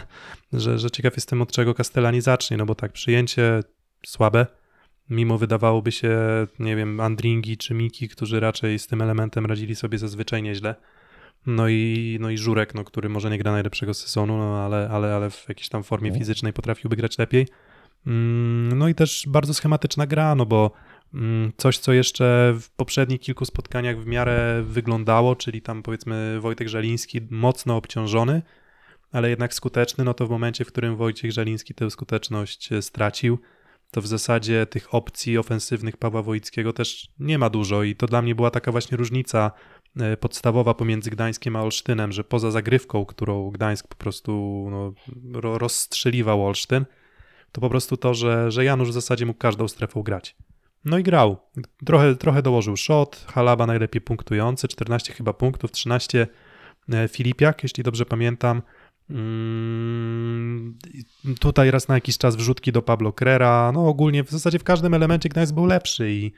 że, 0.53 0.79
że 0.79 0.91
ciekaw 0.91 1.15
jestem 1.15 1.41
od 1.41 1.51
czego 1.51 1.73
Castellani 1.73 2.21
zacznie, 2.21 2.57
no 2.57 2.65
bo 2.65 2.75
tak, 2.75 2.91
przyjęcie 2.91 3.61
słabe, 4.05 4.47
mimo 5.09 5.37
wydawałoby 5.37 5.91
się, 5.91 6.17
nie 6.59 6.75
wiem, 6.75 6.99
Andringi 6.99 7.57
czy 7.57 7.73
Miki, 7.73 8.09
którzy 8.09 8.39
raczej 8.39 8.79
z 8.79 8.87
tym 8.87 9.01
elementem 9.01 9.45
radzili 9.45 9.75
sobie 9.75 9.97
zazwyczaj 9.97 10.43
nieźle. 10.43 10.75
No 11.45 11.69
i, 11.69 12.17
no 12.21 12.29
i 12.29 12.37
Żurek, 12.37 12.73
no, 12.73 12.83
który 12.83 13.09
może 13.09 13.29
nie 13.29 13.37
gra 13.37 13.51
najlepszego 13.51 13.93
sezonu, 13.93 14.37
no, 14.37 14.57
ale, 14.57 14.89
ale, 14.89 15.15
ale 15.15 15.29
w 15.29 15.45
jakiejś 15.49 15.69
tam 15.69 15.83
formie 15.83 16.11
fizycznej 16.11 16.53
potrafiłby 16.53 16.95
grać 16.95 17.17
lepiej. 17.17 17.47
Mm, 18.07 18.77
No 18.77 18.87
i 18.87 18.95
też 18.95 19.25
bardzo 19.27 19.53
schematyczna 19.53 20.07
gra, 20.07 20.35
no 20.35 20.45
bo 20.45 20.71
mm, 21.13 21.51
coś, 21.57 21.77
co 21.77 21.93
jeszcze 21.93 22.53
w 22.59 22.69
poprzednich 22.69 23.21
kilku 23.21 23.45
spotkaniach 23.45 23.99
w 23.99 24.05
miarę 24.05 24.63
wyglądało, 24.65 25.35
czyli 25.35 25.61
tam 25.61 25.83
powiedzmy 25.83 26.39
Wojtek 26.39 26.67
Żaliński 26.67 27.21
mocno 27.29 27.77
obciążony, 27.77 28.41
ale 29.11 29.29
jednak 29.29 29.53
skuteczny, 29.53 30.03
no 30.03 30.13
to 30.13 30.27
w 30.27 30.29
momencie, 30.29 30.65
w 30.65 30.67
którym 30.67 30.95
Wojciech 30.95 31.31
Żaliński 31.31 31.73
tę 31.73 31.91
skuteczność 31.91 32.71
e, 32.71 32.81
stracił, 32.81 33.39
to 33.91 34.01
w 34.01 34.07
zasadzie 34.07 34.65
tych 34.65 34.95
opcji 34.95 35.37
ofensywnych 35.37 35.97
Pawła 35.97 36.21
Wojickiego 36.21 36.73
też 36.73 37.07
nie 37.19 37.37
ma 37.37 37.49
dużo 37.49 37.83
i 37.83 37.95
to 37.95 38.07
dla 38.07 38.21
mnie 38.21 38.35
była 38.35 38.51
taka 38.51 38.71
właśnie 38.71 38.97
różnica 38.97 39.51
podstawowa 40.19 40.73
pomiędzy 40.73 41.09
Gdańskiem 41.09 41.55
a 41.55 41.61
Olsztynem, 41.61 42.11
że 42.11 42.23
poza 42.23 42.51
zagrywką, 42.51 43.05
którą 43.05 43.51
Gdańsk 43.51 43.87
po 43.87 43.95
prostu 43.95 44.67
no, 44.71 44.93
ro- 45.39 45.57
rozstrzeliwał 45.57 46.45
Olsztyn, 46.45 46.85
to 47.51 47.61
po 47.61 47.69
prostu 47.69 47.97
to, 47.97 48.13
że, 48.13 48.51
że 48.51 48.65
Janusz 48.65 48.89
w 48.89 48.93
zasadzie 48.93 49.25
mógł 49.25 49.39
każdą 49.39 49.67
strefą 49.67 50.03
grać. 50.03 50.35
No 50.85 50.97
i 50.97 51.03
grał. 51.03 51.37
Trochę, 51.85 52.15
trochę 52.15 52.41
dołożył 52.41 52.77
shot, 52.77 53.25
Halaba 53.33 53.65
najlepiej 53.65 54.01
punktujący, 54.01 54.67
14 54.67 55.13
chyba 55.13 55.33
punktów, 55.33 55.71
13 55.71 56.27
e, 56.93 57.07
Filipiak, 57.07 57.63
jeśli 57.63 57.83
dobrze 57.83 58.05
pamiętam. 58.05 58.61
Mm, 59.09 60.77
Tutaj 61.39 61.71
raz 61.71 61.87
na 61.87 61.95
jakiś 61.95 62.17
czas 62.17 62.35
wrzutki 62.35 62.71
do 62.71 62.81
Pablo 62.81 63.13
Crera. 63.13 63.71
No 63.73 63.87
ogólnie 63.87 64.23
w 64.23 64.29
zasadzie 64.31 64.59
w 64.59 64.63
każdym 64.63 64.93
elemencie 64.93 65.29
Gdańsk 65.29 65.53
był 65.53 65.65
lepszy 65.65 66.11
i, 66.11 66.31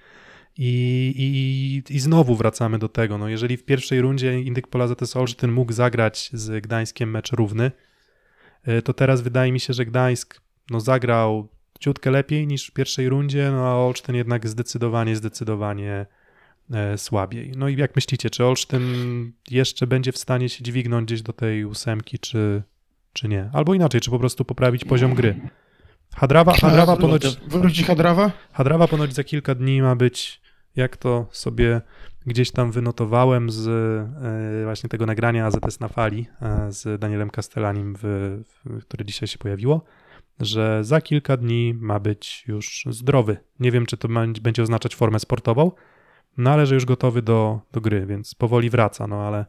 i, 0.57 1.83
i, 1.89 1.95
i 1.95 1.99
znowu 1.99 2.35
wracamy 2.35 2.79
do 2.79 2.89
tego. 2.89 3.17
No 3.17 3.29
jeżeli 3.29 3.57
w 3.57 3.65
pierwszej 3.65 4.01
rundzie 4.01 4.39
Indyk 4.39 4.67
Pola 4.67 4.87
ZS 4.87 5.15
Olsztyn 5.15 5.51
mógł 5.51 5.73
zagrać 5.73 6.29
z 6.33 6.63
Gdańskiem 6.63 7.11
mecz 7.11 7.31
równy, 7.31 7.71
e, 8.63 8.81
to 8.81 8.93
teraz 8.93 9.21
wydaje 9.21 9.51
mi 9.51 9.59
się, 9.59 9.73
że 9.73 9.85
Gdańsk 9.85 10.41
no, 10.69 10.79
zagrał 10.79 11.47
ciutkę 11.79 12.11
lepiej 12.11 12.47
niż 12.47 12.67
w 12.67 12.71
pierwszej 12.71 13.09
rundzie, 13.09 13.51
no 13.51 13.67
a 13.67 13.75
Olsztyn 13.75 14.15
jednak 14.15 14.47
zdecydowanie, 14.47 15.15
zdecydowanie 15.15 16.05
e, 16.71 16.97
słabiej. 16.97 17.51
No 17.57 17.67
i 17.67 17.77
jak 17.77 17.95
myślicie, 17.95 18.29
czy 18.29 18.45
Olsztyn 18.45 18.83
jeszcze 19.51 19.87
będzie 19.87 20.11
w 20.11 20.17
stanie 20.17 20.49
się 20.49 20.63
dźwignąć 20.63 21.05
gdzieś 21.05 21.21
do 21.21 21.33
tej 21.33 21.65
ósemki, 21.65 22.19
czy, 22.19 22.63
czy 23.13 23.27
nie? 23.27 23.49
Albo 23.53 23.73
inaczej, 23.73 24.01
czy 24.01 24.12
po 24.12 24.19
prostu 24.19 24.45
poprawić 24.45 24.85
poziom 24.85 25.13
gry? 25.13 25.35
Hadrawa, 26.15 26.53
Hadrawa, 26.53 26.97
ponoć, 26.97 27.37
Wróci 27.47 27.83
Hadrawa? 27.83 28.31
Hadrawa 28.51 28.87
ponoć 28.87 29.13
za 29.13 29.23
kilka 29.23 29.56
dni 29.56 29.81
ma 29.81 29.95
być, 29.95 30.41
jak 30.76 30.98
to 30.98 31.28
sobie 31.32 31.82
gdzieś 32.26 32.52
tam 32.52 32.71
wynotowałem 32.71 33.50
z 33.50 33.67
e, 33.67 34.63
właśnie 34.63 34.90
tego 34.90 35.06
nagrania 35.06 35.46
AZS 35.46 35.80
na 35.80 35.88
fali 35.88 36.28
e, 36.42 36.71
z 36.71 37.00
Danielem 37.00 37.30
Castellanim, 37.30 37.96
w, 38.04 38.44
które 38.82 39.06
dzisiaj 39.06 39.28
się 39.28 39.38
pojawiło, 39.38 39.84
że 40.40 40.84
za 40.84 41.02
kilka 41.02 41.38
dni 41.38 41.73
ma 41.73 42.00
być 42.00 42.44
już 42.48 42.86
zdrowy. 42.90 43.38
Nie 43.60 43.71
wiem, 43.71 43.86
czy 43.86 43.98
to 43.98 44.08
będzie 44.42 44.63
oznaczać 44.63 44.96
formę 44.96 45.19
sportową, 45.19 45.71
no 46.38 46.52
ale 46.52 46.65
że 46.65 46.76
już 46.76 46.86
gotowy 46.86 47.21
do, 47.21 47.60
do 47.71 47.82
gry, 47.82 48.06
więc 48.06 48.36
powoli 48.36 48.69
wraca, 48.69 49.08
no 49.08 49.15
ale, 49.15 49.46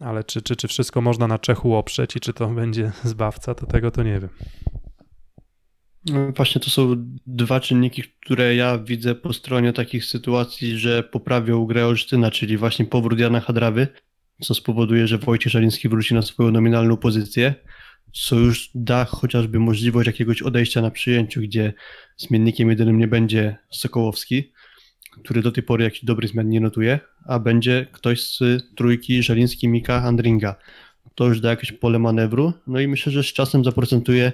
ale 0.00 0.24
czy, 0.24 0.42
czy, 0.42 0.56
czy 0.56 0.68
wszystko 0.68 1.00
można 1.00 1.26
na 1.26 1.38
Czechu 1.38 1.74
oprzeć 1.74 2.16
i 2.16 2.20
czy 2.20 2.32
to 2.32 2.46
będzie 2.62 2.92
zbawca, 3.04 3.54
to 3.54 3.66
tego 3.66 3.90
to 3.90 4.02
nie 4.02 4.20
wiem. 4.20 4.30
No 6.06 6.32
Właśnie 6.36 6.60
to 6.60 6.70
są 6.70 6.96
dwa 7.26 7.60
czynniki, 7.60 8.02
które 8.02 8.56
ja 8.56 8.78
widzę 8.78 9.14
po 9.14 9.32
stronie 9.32 9.72
takich 9.72 10.04
sytuacji, 10.04 10.78
że 10.78 11.02
poprawią 11.02 11.66
grę 11.66 11.86
Olsztyna, 11.86 12.30
czyli 12.30 12.56
właśnie 12.56 12.84
powrót 12.84 13.18
Jana 13.18 13.40
Hadrawy 13.40 13.88
co 14.42 14.54
spowoduje, 14.54 15.06
że 15.06 15.18
Wojciech 15.18 15.52
Żaliński 15.52 15.88
wróci 15.88 16.14
na 16.14 16.22
swoją 16.22 16.50
nominalną 16.50 16.96
pozycję, 16.96 17.54
co 18.12 18.36
już 18.36 18.70
da 18.74 19.04
chociażby 19.04 19.58
możliwość 19.58 20.06
jakiegoś 20.06 20.42
odejścia 20.42 20.82
na 20.82 20.90
przyjęciu, 20.90 21.40
gdzie 21.40 21.72
zmiennikiem 22.16 22.70
jedynym 22.70 22.98
nie 22.98 23.08
będzie 23.08 23.56
Sokołowski, 23.70 24.52
który 25.24 25.42
do 25.42 25.52
tej 25.52 25.62
pory 25.62 25.84
jakiś 25.84 26.04
dobry 26.04 26.28
zmian 26.28 26.48
nie 26.48 26.60
notuje, 26.60 27.00
a 27.26 27.38
będzie 27.38 27.86
ktoś 27.92 28.22
z 28.26 28.38
trójki 28.76 29.22
Żeliński, 29.22 29.68
Mika, 29.68 30.02
Andringa. 30.02 30.54
To 31.14 31.26
już 31.26 31.40
da 31.40 31.50
jakieś 31.50 31.72
pole 31.72 31.98
manewru, 31.98 32.52
no 32.66 32.80
i 32.80 32.88
myślę, 32.88 33.12
że 33.12 33.22
z 33.22 33.26
czasem 33.26 33.64
zaprocentuje 33.64 34.32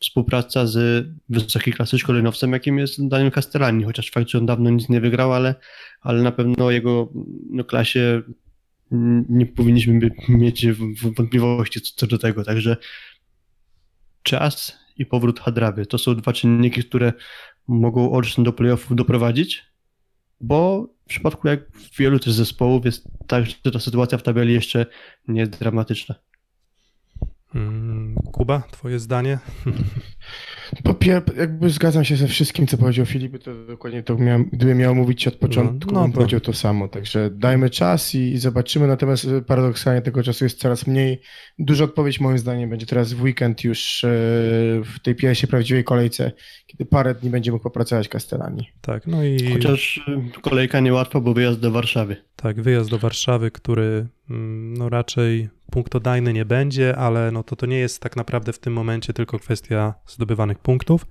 współpraca 0.00 0.66
z 0.66 1.06
wysokiej 1.28 1.74
klasy 1.74 1.98
szkoleniowcem, 1.98 2.52
jakim 2.52 2.78
jest 2.78 3.08
Daniel 3.08 3.32
Castellani, 3.32 3.84
chociaż 3.84 4.10
fakt, 4.10 4.28
że 4.28 4.38
on 4.38 4.46
dawno 4.46 4.70
nic 4.70 4.88
nie 4.88 5.00
wygrał, 5.00 5.32
ale, 5.32 5.54
ale 6.00 6.22
na 6.22 6.32
pewno 6.32 6.70
jego 6.70 7.12
no, 7.50 7.64
klasie 7.64 8.22
nie 9.28 9.46
powinniśmy 9.46 10.10
mieć 10.28 10.66
wątpliwości 11.16 11.80
co 11.80 12.06
do 12.06 12.18
tego, 12.18 12.44
także 12.44 12.76
czas 14.22 14.78
i 14.96 15.06
powrót 15.06 15.40
Hadrawy. 15.40 15.86
To 15.86 15.98
są 15.98 16.14
dwa 16.14 16.32
czynniki, 16.32 16.84
które 16.84 17.12
mogą 17.68 18.12
Olsztyn 18.12 18.44
do 18.44 18.52
playoffów 18.52 18.96
doprowadzić, 18.96 19.69
bo 20.40 20.88
w 21.04 21.08
przypadku 21.08 21.48
jak 21.48 21.60
wielu 21.98 22.18
też 22.18 22.32
zespołów 22.32 22.84
jest 22.84 23.08
tak, 23.26 23.46
że 23.46 23.72
ta 23.72 23.80
sytuacja 23.80 24.18
w 24.18 24.22
tabeli 24.22 24.54
jeszcze 24.54 24.86
nie 25.28 25.40
jest 25.40 25.58
dramatyczna. 25.58 26.14
Mm, 27.54 28.14
Kuba, 28.14 28.62
twoje 28.70 28.98
zdanie? 28.98 29.38
Po 30.84 30.94
pier... 30.94 31.22
jakby 31.36 31.70
zgadzam 31.70 32.04
się 32.04 32.16
ze 32.16 32.28
wszystkim, 32.28 32.66
co 32.66 32.78
powiedział 32.78 33.06
Filip, 33.06 33.42
to 33.42 33.64
dokładnie 33.66 34.02
to 34.02 34.18
miałem, 34.18 34.44
gdybym 34.52 34.78
miał 34.78 34.94
mówić 34.94 35.28
od 35.28 35.34
początku, 35.34 35.94
No, 35.94 36.06
no 36.06 36.12
powiedział 36.12 36.40
to 36.40 36.52
samo, 36.52 36.88
także 36.88 37.30
dajmy 37.30 37.70
czas 37.70 38.14
i, 38.14 38.18
i 38.18 38.38
zobaczymy, 38.38 38.86
natomiast 38.86 39.26
paradoksalnie 39.46 40.02
tego 40.02 40.22
czasu 40.22 40.44
jest 40.44 40.58
coraz 40.58 40.86
mniej. 40.86 41.20
Duża 41.58 41.84
odpowiedź 41.84 42.20
moim 42.20 42.38
zdaniem 42.38 42.70
będzie 42.70 42.86
teraz 42.86 43.12
w 43.12 43.22
weekend 43.22 43.64
już 43.64 44.04
e, 44.04 44.08
w 44.84 44.98
tej 45.02 45.14
pierwszej 45.14 45.48
prawdziwej 45.48 45.84
kolejce, 45.84 46.32
kiedy 46.66 46.84
parę 46.84 47.14
dni 47.14 47.30
będzie 47.30 47.52
mógł 47.52 47.62
popracować 47.64 48.08
Castellani. 48.08 48.70
Tak, 48.80 49.06
no 49.06 49.24
i 49.24 49.52
Chociaż 49.52 50.04
y, 50.38 50.40
kolejka 50.40 50.80
niełatwa, 50.80 51.20
bo 51.20 51.34
wyjazd 51.34 51.60
do 51.60 51.70
Warszawy. 51.70 52.16
tak, 52.36 52.62
wyjazd 52.62 52.90
do 52.90 52.98
Warszawy, 52.98 53.50
który 53.50 54.06
mm, 54.30 54.74
no 54.74 54.88
raczej 54.88 55.48
punktodajny 55.70 56.32
nie 56.32 56.44
będzie, 56.44 56.96
ale 56.96 57.30
no 57.32 57.42
to 57.42 57.56
to 57.56 57.66
nie 57.66 57.78
jest 57.78 58.02
tak 58.02 58.16
naprawdę 58.16 58.52
w 58.52 58.58
tym 58.58 58.72
momencie 58.72 59.12
tylko 59.12 59.38
kwestia 59.38 59.94
zdobywanych 60.06 60.58
punktów, 60.60 61.06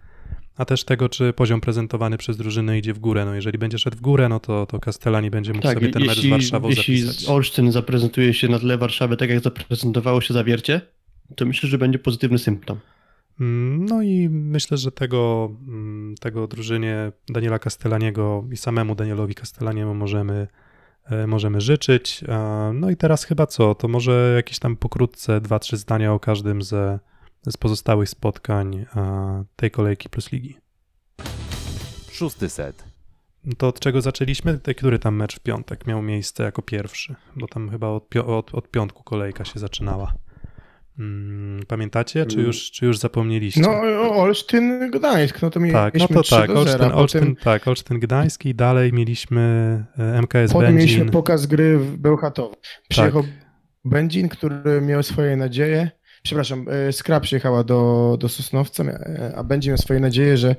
a 0.58 0.66
też 0.66 0.84
tego, 0.84 1.10
czy 1.10 1.34
poziom 1.34 1.62
prezentowany 1.62 2.18
przez 2.18 2.38
drużynę 2.38 2.78
idzie 2.78 2.94
w 2.94 3.00
górę. 3.00 3.26
No 3.26 3.36
jeżeli 3.36 3.58
będzie 3.58 3.78
szedł 3.78 3.98
w 3.98 4.02
górę, 4.02 4.30
no 4.30 4.40
to, 4.40 4.66
to 4.66 4.80
Castellani 4.80 5.30
będzie 5.32 5.54
mógł 5.54 5.68
sobie 5.68 5.88
i- 5.90 5.92
ten 5.92 6.06
mecz 6.06 6.20
z 6.20 6.26
Warszawą 6.30 6.70
jeśli 6.70 7.02
zapisać. 7.02 7.30
Olsztyn 7.30 7.72
zaprezentuje 7.72 8.34
się 8.34 8.48
na 8.48 8.60
tle 8.60 8.78
Warszawy 8.78 9.18
tak, 9.18 9.30
jak 9.30 9.40
zaprezentowało 9.40 10.22
się 10.22 10.34
zawiercie, 10.34 10.82
to 11.36 11.46
myślę, 11.46 11.70
że 11.70 11.78
będzie 11.78 12.00
pozytywny 12.00 12.38
symptom. 12.40 12.78
Mm, 13.40 13.86
No 13.86 14.02
i 14.02 14.30
myślę, 14.30 14.78
że 14.78 14.92
tego, 14.92 15.52
mm, 15.68 16.16
tego 16.22 16.48
drużynie 16.48 17.12
Daniela 17.30 17.60
Castellaniego 17.60 18.46
i 18.52 18.58
samemu 18.58 18.96
Danielowi 18.96 19.36
Castellaniemu 19.36 19.96
możemy, 19.96 20.48
e, 21.06 21.28
możemy 21.28 21.62
życzyć. 21.62 22.22
A, 22.30 22.72
No 22.74 22.90
i 22.90 22.98
teraz 22.98 23.24
chyba 23.24 23.48
co? 23.48 23.76
To 23.76 23.88
może 23.88 24.34
jakieś 24.36 24.60
tam 24.60 24.76
pokrótce 24.78 25.42
dwa, 25.42 25.60
trzy 25.60 25.78
zdania 25.78 26.14
o 26.14 26.20
każdym 26.20 26.62
ze, 26.62 27.00
z 27.50 27.58
pozostałych 27.58 28.10
spotkań 28.10 28.86
a, 28.96 29.44
tej 29.56 29.72
kolejki 29.72 30.10
plus 30.10 30.32
ligi. 30.32 30.58
Szósty 32.12 32.50
set. 32.50 32.84
No 33.46 33.54
To 33.58 33.68
od 33.68 33.80
czego 33.80 34.02
zaczęliśmy? 34.02 34.60
Który 34.78 35.00
tam 35.00 35.16
mecz 35.16 35.36
w 35.36 35.40
piątek 35.40 35.88
miał 35.88 36.02
miejsce 36.02 36.44
jako 36.44 36.62
pierwszy? 36.62 37.16
Bo 37.36 37.48
tam 37.48 37.70
chyba 37.70 37.88
od, 37.88 38.10
pio- 38.10 38.38
od, 38.38 38.56
od 38.56 38.72
piątku 38.72 39.04
kolejka 39.04 39.46
się 39.46 39.60
zaczynała. 39.60 40.14
Mm, 41.00 41.66
Pamiętacie, 41.68 42.26
czy 42.26 42.42
już, 42.42 42.72
czy 42.72 42.86
już 42.86 42.98
zapomnieliście? 42.98 43.62
No 43.62 43.70
Olsztyn, 44.22 44.92
Gdańsk, 44.92 45.42
no 45.42 45.50
to 45.50 45.60
mieliśmy 45.60 45.80
Tak, 45.80 45.94
no 46.00 46.08
to 46.08 46.22
3 46.24 46.36
tak, 46.36 46.48
do 46.48 46.54
0, 46.54 46.60
Olsztyn, 46.62 46.80
potem, 46.90 46.98
Olsztyn, 47.00 47.36
tak, 47.36 47.68
Olsztyn 47.68 48.00
Gdański, 48.00 48.56
dalej 48.56 48.94
mieliśmy 48.94 49.42
e, 49.98 50.22
MKS 50.22 50.54
potem 50.54 50.76
mieliśmy 50.76 50.98
Będzin. 50.98 51.12
pokaz 51.14 51.46
gry 51.46 51.80
w 51.80 51.98
Bełchatowie. 51.98 52.56
Przyjechał 52.90 53.22
Tak. 53.24 53.32
Będzin, 53.86 54.30
który 54.30 54.82
miał 54.82 55.04
swoje 55.04 55.36
nadzieje. 55.38 55.92
Przepraszam, 56.24 56.66
e, 56.70 56.94
Skra 56.94 57.20
przyjechała 57.20 57.64
do, 57.64 58.18
do 58.20 58.30
Sosnowca, 58.30 58.84
e, 58.84 59.34
a 59.36 59.44
Będzin 59.44 59.70
miał 59.72 59.78
swoje 59.78 60.00
nadzieje, 60.00 60.38
że 60.38 60.56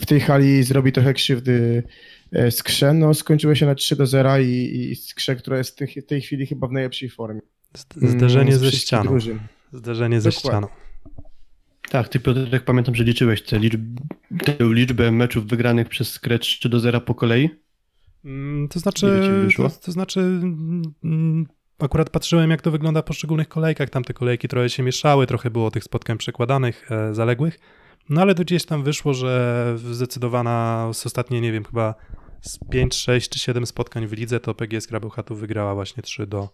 w 0.00 0.06
tej 0.06 0.20
hali 0.20 0.62
zrobi 0.62 0.92
trochę 0.92 1.14
krzywdy 1.14 1.82
e, 2.32 2.50
Skrze. 2.50 2.94
No, 2.94 3.14
skończyło 3.14 3.54
się 3.54 3.66
na 3.66 3.74
3 3.74 3.96
do 3.96 4.06
0 4.06 4.38
i, 4.38 4.88
i 4.90 4.96
Skrze, 4.96 5.36
która 5.36 5.58
jest 5.58 5.70
w 5.70 5.74
tej, 5.74 5.88
w 6.02 6.06
tej 6.06 6.20
chwili 6.20 6.46
chyba 6.46 6.66
w 6.66 6.72
najlepszej 6.72 7.08
formie. 7.10 7.40
Zderzenie 7.96 8.50
Mm, 8.52 8.64
ze 8.64 8.72
ścianą. 8.72 9.10
drużyn. 9.10 9.38
Zderzenie 9.72 10.20
ze 10.20 10.30
Dokładnie. 10.30 10.50
ścianą. 10.50 10.66
Tak, 11.90 12.08
ty 12.08 12.20
Piotrek, 12.20 12.64
pamiętam, 12.64 12.94
że 12.94 13.04
liczyłeś 13.04 13.42
tę 13.42 13.58
liczb, 13.58 13.80
tę 14.44 14.56
liczbę 14.60 15.10
meczów 15.12 15.46
wygranych 15.46 15.88
przez 15.88 16.12
Skrę 16.12 16.38
3 16.38 16.68
do 16.68 16.80
0 16.80 17.00
po 17.00 17.14
kolei. 17.14 17.50
Mm, 18.24 18.68
To 18.68 18.80
znaczy, 18.80 19.22
to, 19.56 19.70
to 19.70 19.92
znaczy, 19.92 20.20
mm, 20.20 21.46
akurat 21.82 22.10
patrzyłem, 22.10 22.50
jak 22.50 22.62
to 22.62 22.70
wygląda 22.70 23.02
w 23.02 23.04
poszczególnych 23.04 23.48
kolejkach. 23.48 23.90
Tam 23.90 24.04
te 24.04 24.14
kolejki 24.14 24.48
trochę 24.48 24.70
się 24.70 24.82
mieszały, 24.82 25.26
trochę 25.26 25.50
było 25.50 25.70
tych 25.70 25.84
spotkań 25.84 26.18
przekładanych, 26.18 26.92
e, 26.92 27.14
zaległych. 27.14 27.58
No 28.08 28.20
ale 28.20 28.34
to 28.34 28.42
gdzieś 28.42 28.64
tam 28.64 28.82
wyszło, 28.82 29.14
że 29.14 29.74
zdecydowana 29.76 30.88
z 30.92 31.06
ostatnie, 31.06 31.40
nie 31.40 31.52
wiem, 31.52 31.64
chyba 31.64 31.94
z 32.40 32.58
5, 32.70 32.94
6 32.94 33.28
czy 33.28 33.38
7 33.38 33.66
spotkań 33.66 34.06
w 34.06 34.12
lidze, 34.12 34.40
to 34.40 34.54
PGS 34.54 34.86
Gra 34.86 35.00
Bełchatów 35.00 35.40
wygrała 35.40 35.74
właśnie 35.74 36.02
3 36.02 36.26
do 36.26 36.48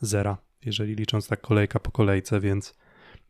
0, 0.00 0.36
jeżeli 0.64 0.94
licząc 0.94 1.28
tak 1.28 1.40
kolejka 1.40 1.80
po 1.80 1.90
kolejce, 1.90 2.40
więc, 2.40 2.74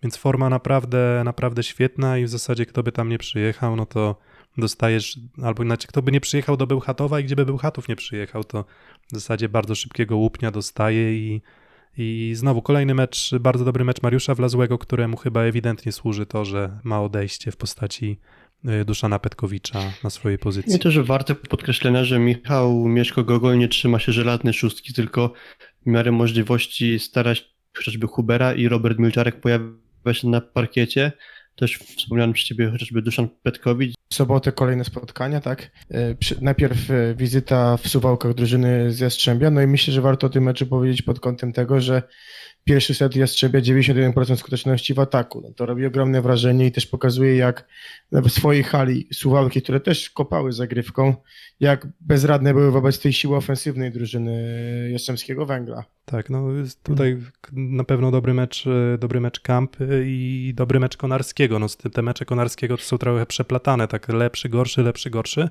więc 0.02 0.16
forma 0.16 0.48
naprawdę, 0.48 1.22
naprawdę 1.24 1.62
świetna 1.62 2.18
i 2.18 2.24
w 2.24 2.28
zasadzie 2.28 2.66
kto 2.66 2.82
by 2.82 2.92
tam 2.92 3.08
nie 3.08 3.18
przyjechał, 3.18 3.76
no 3.76 3.86
to 3.86 4.16
dostajesz, 4.58 5.18
albo 5.42 5.62
inaczej, 5.62 5.88
kto 5.88 6.02
by 6.02 6.12
nie 6.12 6.20
przyjechał 6.20 6.56
do 6.56 6.66
Bełchatowa 6.66 7.20
i 7.20 7.24
gdzie 7.24 7.36
by 7.36 7.46
Bełchatów 7.46 7.88
nie 7.88 7.96
przyjechał, 7.96 8.44
to 8.44 8.64
w 9.08 9.14
zasadzie 9.14 9.48
bardzo 9.48 9.74
szybkiego 9.74 10.16
łupnia 10.16 10.50
dostaje 10.50 11.18
i, 11.18 11.42
i 11.98 12.32
znowu 12.34 12.62
kolejny 12.62 12.94
mecz, 12.94 13.30
bardzo 13.40 13.64
dobry 13.64 13.84
mecz 13.84 14.02
Mariusza 14.02 14.34
Wlazłego, 14.34 14.78
któremu 14.78 15.16
chyba 15.16 15.42
ewidentnie 15.42 15.92
służy 15.92 16.26
to, 16.26 16.44
że 16.44 16.78
ma 16.84 17.02
odejście 17.02 17.50
w 17.50 17.56
postaci 17.56 18.18
y, 18.68 18.84
Duszana 18.84 19.18
Petkowicza 19.18 19.92
na 20.04 20.10
swojej 20.10 20.38
pozycji. 20.38 20.76
I 20.76 20.78
to, 20.78 20.90
że 20.90 21.04
warte 21.04 21.34
podkreślenia, 21.34 22.04
że 22.04 22.18
Michał 22.18 22.88
Mieszko-Gogol 22.88 23.58
nie 23.58 23.68
trzyma 23.68 23.98
się 23.98 24.12
żelaznej 24.12 24.54
szóstki, 24.54 24.94
tylko 24.94 25.32
w 25.82 25.86
miarę 25.86 26.12
możliwości 26.12 26.98
stara 26.98 27.34
się 27.34 27.42
chociażby 27.76 28.06
Hubera 28.06 28.54
i 28.54 28.68
Robert 28.68 28.98
Milczarek 28.98 29.40
pojawia 29.40 29.64
się 30.12 30.28
na 30.28 30.40
parkiecie. 30.40 31.12
Też 31.60 31.78
wspomniany 31.78 32.32
przez 32.32 32.46
ciebie 32.46 32.70
chociażby 32.70 33.02
Duszan 33.02 33.28
Petkowicz. 33.42 33.94
W 34.12 34.14
sobotę 34.14 34.52
kolejne 34.52 34.84
spotkania, 34.84 35.40
tak? 35.40 35.70
E, 35.90 36.14
najpierw 36.40 36.90
e, 36.90 37.14
wizyta 37.14 37.76
w 37.76 37.88
Suwałkach 37.88 38.34
drużyny 38.34 38.92
z 38.92 39.00
Jastrzębia, 39.00 39.50
no 39.50 39.62
i 39.62 39.66
myślę, 39.66 39.94
że 39.94 40.00
warto 40.00 40.26
o 40.26 40.30
tym 40.30 40.44
meczu 40.44 40.66
powiedzieć 40.66 41.02
pod 41.02 41.20
kątem 41.20 41.52
tego, 41.52 41.80
że 41.80 42.02
pierwszy 42.64 42.94
set 42.94 43.16
Jastrzębia 43.16 43.60
91% 43.60 44.36
skuteczności 44.36 44.94
w 44.94 44.98
ataku. 44.98 45.40
No 45.40 45.52
to 45.56 45.66
robi 45.66 45.86
ogromne 45.86 46.22
wrażenie 46.22 46.66
i 46.66 46.72
też 46.72 46.86
pokazuje, 46.86 47.36
jak 47.36 47.68
w 48.12 48.30
swojej 48.30 48.62
hali 48.62 49.08
Suwałki, 49.12 49.62
które 49.62 49.80
też 49.80 50.10
kopały 50.10 50.52
zagrywką, 50.52 51.14
jak 51.60 51.86
bezradne 52.00 52.54
były 52.54 52.70
wobec 52.70 52.98
tej 53.00 53.12
siły 53.12 53.36
ofensywnej 53.36 53.90
drużyny 53.90 54.88
Jastrzębskiego 54.92 55.46
Węgla. 55.46 55.84
Tak, 56.04 56.30
no 56.30 56.44
tutaj 56.82 57.18
na 57.52 57.84
pewno 57.84 58.10
dobry 58.10 58.34
mecz, 58.34 58.66
e, 58.66 58.98
dobry 58.98 59.20
mecz 59.20 59.40
Kamp 59.40 59.80
e, 59.80 59.84
i 60.04 60.52
dobry 60.56 60.80
mecz 60.80 60.96
Konarskiego. 60.96 61.58
No, 61.58 61.66
te 61.92 62.02
mecze 62.02 62.24
Konarskiego 62.24 62.76
to 62.76 62.82
są 62.82 62.98
trochę 62.98 63.26
przeplatane, 63.26 63.88
tak 63.88 64.08
lepszy, 64.08 64.48
gorszy, 64.48 64.82
lepszy, 64.82 65.10
gorszy. 65.10 65.48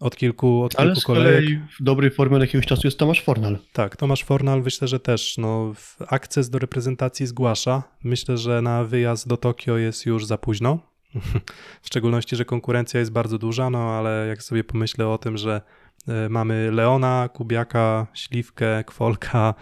Od 0.00 0.16
kilku, 0.16 0.62
od 0.62 0.80
Ale 0.80 0.92
kilku 0.92 1.06
kolei 1.06 1.60
w 1.80 1.82
dobrej 1.82 2.10
formie 2.10 2.36
od 2.36 2.42
jakiegoś 2.42 2.66
czasu 2.66 2.86
jest 2.86 2.98
Tomasz 2.98 3.22
Fornal. 3.22 3.58
Tak, 3.72 3.96
Tomasz 3.96 4.24
Fornal 4.24 4.62
myślę, 4.62 4.88
że 4.88 5.00
też 5.00 5.38
no, 5.38 5.72
akces 6.08 6.50
do 6.50 6.58
reprezentacji 6.58 7.26
zgłasza. 7.26 7.82
Myślę, 8.04 8.36
że 8.36 8.62
na 8.62 8.84
wyjazd 8.84 9.28
do 9.28 9.36
Tokio 9.36 9.76
jest 9.76 10.06
już 10.06 10.26
za 10.26 10.38
późno. 10.38 10.78
W 11.82 11.86
szczególności, 11.86 12.36
że 12.36 12.44
konkurencja 12.44 13.00
jest 13.00 13.12
bardzo 13.12 13.38
duża, 13.38 13.70
no 13.70 13.78
ale 13.78 14.26
jak 14.28 14.42
sobie 14.42 14.64
pomyślę 14.64 15.08
o 15.08 15.18
tym, 15.18 15.36
że 15.36 15.60
e, 16.08 16.28
mamy 16.28 16.70
Leona, 16.72 17.28
Kubiaka, 17.32 18.06
Śliwkę, 18.14 18.84
Kwolka, 18.84 19.54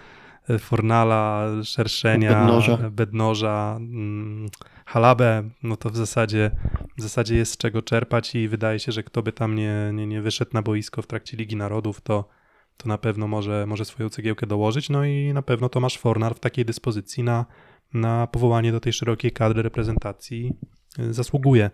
Fornala, 0.59 1.49
Szerszenia, 1.65 2.31
Bednoża. 2.31 2.77
Bednoża, 2.91 3.77
mm, 3.81 4.49
Halabę, 4.87 5.51
no 5.63 5.77
to 5.77 5.91
w 5.91 5.97
zasadzie, 5.97 6.51
w 6.99 7.03
zasadzie 7.03 7.37
jest 7.37 7.53
z 7.53 7.57
czego 7.57 7.83
czerpać 7.83 8.35
i 8.35 8.49
wydaje 8.49 8.79
się, 8.79 8.93
że 8.93 9.03
kto 9.03 9.23
by 9.23 9.33
tam 9.33 9.55
nie, 9.55 9.91
nie, 9.95 10.07
nie 10.07 10.23
wyszedł 10.23 10.51
na 10.55 10.63
boisko 10.63 11.03
w 11.03 11.07
trakcie 11.07 11.37
Ligi 11.37 11.57
Narodów, 11.57 12.01
to, 12.01 12.29
to 12.77 12.89
na 12.89 12.99
pewno 12.99 13.29
może, 13.29 13.67
może 13.67 13.85
swoją 13.85 14.09
cegiełkę 14.09 14.47
dołożyć. 14.47 14.91
No 14.91 15.05
i 15.05 15.33
na 15.35 15.43
pewno 15.43 15.69
Tomasz 15.69 15.99
Fornar 15.99 16.35
w 16.35 16.41
takiej 16.41 16.65
dyspozycji 16.65 17.23
na, 17.23 17.47
na 17.95 18.27
powołanie 18.27 18.73
do 18.73 18.81
tej 18.81 18.93
szerokiej 18.93 19.33
kadry 19.33 19.63
reprezentacji 19.63 20.53
y, 20.99 21.15
zasługuje. 21.15 21.71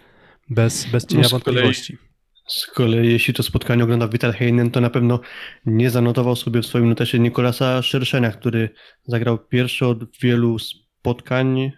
Bez, 0.51 0.91
bez 0.91 1.07
cienia 1.07 1.23
No 1.23 1.29
z 1.29 1.33
kolei- 1.33 1.45
wątpliwości. 1.45 1.99
Z 2.51 2.67
kolei 2.67 3.13
jeśli 3.13 3.35
to 3.35 3.43
spotkanie 3.43 3.85
ogląda 3.85 4.09
Vital 4.09 4.33
Heinen, 4.33 4.71
to 4.71 4.81
na 4.81 4.91
pewno 4.91 5.21
nie 5.67 5.91
zanotował 5.91 6.37
sobie 6.37 6.63
w 6.63 6.67
swoim 6.67 6.89
notesie 6.89 7.19
Nikolasa 7.19 7.83
Szerszenia, 7.83 8.31
który 8.31 8.71
zagrał 9.07 9.39
pierwsze 9.39 9.87
od 9.87 9.99
wielu 10.19 10.59
spotkań, 10.59 11.73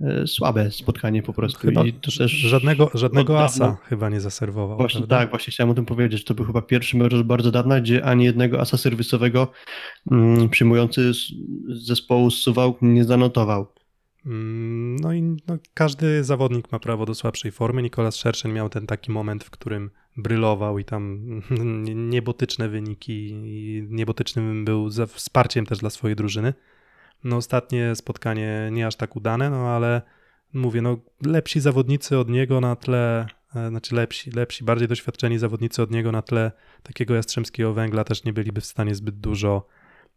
e, 0.00 0.26
słabe 0.26 0.70
spotkanie 0.70 1.22
po 1.22 1.32
prostu. 1.32 1.58
Chyba 1.58 1.84
I 1.84 1.92
to 1.92 2.10
też 2.18 2.32
żadnego, 2.32 2.90
żadnego 2.94 3.44
asa 3.44 3.76
chyba 3.88 4.08
nie 4.08 4.20
zaserwował. 4.20 4.76
Właśnie 4.76 5.00
prawda? 5.00 5.18
tak, 5.18 5.30
właśnie 5.30 5.50
chciałem 5.50 5.70
o 5.70 5.74
tym 5.74 5.86
powiedzieć. 5.86 6.20
że 6.20 6.24
To 6.24 6.34
był 6.34 6.44
chyba 6.44 6.62
pierwszy 6.62 6.96
mecz 6.96 7.12
od 7.14 7.26
bardzo 7.26 7.50
dawna, 7.50 7.80
gdzie 7.80 8.04
ani 8.04 8.24
jednego 8.24 8.60
asa 8.60 8.76
serwisowego 8.76 9.52
mm, 10.10 10.48
przyjmujący 10.48 11.14
z 11.14 11.32
zespołu 11.86 12.30
z 12.30 12.42
Suwałk 12.42 12.78
nie 12.82 13.04
zanotował. 13.04 13.66
Mm, 14.26 14.96
No 14.96 15.12
i 15.12 15.22
no, 15.22 15.58
każdy 15.74 16.24
zawodnik 16.24 16.72
ma 16.72 16.78
prawo 16.78 17.06
do 17.06 17.14
słabszej 17.14 17.52
formy. 17.52 17.82
Nikolas 17.82 18.16
Szerszeń 18.16 18.52
miał 18.52 18.68
ten 18.68 18.86
taki 18.86 19.12
moment, 19.12 19.44
w 19.44 19.50
którym 19.50 19.90
brylował 20.16 20.78
i 20.78 20.84
tam 20.84 21.24
nie- 21.84 21.94
niebotyczne 21.94 22.68
wyniki 22.68 23.30
i 23.30 23.86
niebotycznym 23.90 24.64
był 24.64 24.90
wsparciem 25.08 25.66
też 25.66 25.78
dla 25.78 25.90
swojej 25.90 26.16
drużyny. 26.16 26.54
No 27.24 27.36
ostatnie 27.36 27.94
spotkanie 27.94 28.68
nie 28.72 28.86
aż 28.86 28.96
tak 28.96 29.16
udane, 29.16 29.50
no 29.50 29.68
ale 29.68 30.02
mówię, 30.52 30.82
no 30.82 30.96
lepsi 31.26 31.60
zawodnicy 31.60 32.18
od 32.18 32.28
niego 32.28 32.60
na 32.60 32.76
tle, 32.76 33.26
e, 33.56 33.68
znaczy 33.68 33.94
lepsi, 33.94 34.30
lepsi, 34.30 34.64
bardziej 34.64 34.88
doświadczeni 34.88 35.38
zawodnicy 35.38 35.82
od 35.82 35.90
niego 35.90 36.12
na 36.12 36.22
tle 36.22 36.52
takiego 36.82 37.14
jastrzębskiego 37.14 37.72
węgla 37.72 38.04
też 38.04 38.24
nie 38.24 38.32
byliby 38.32 38.60
w 38.60 38.66
stanie 38.66 38.94
zbyt 38.94 39.20
dużo, 39.20 39.66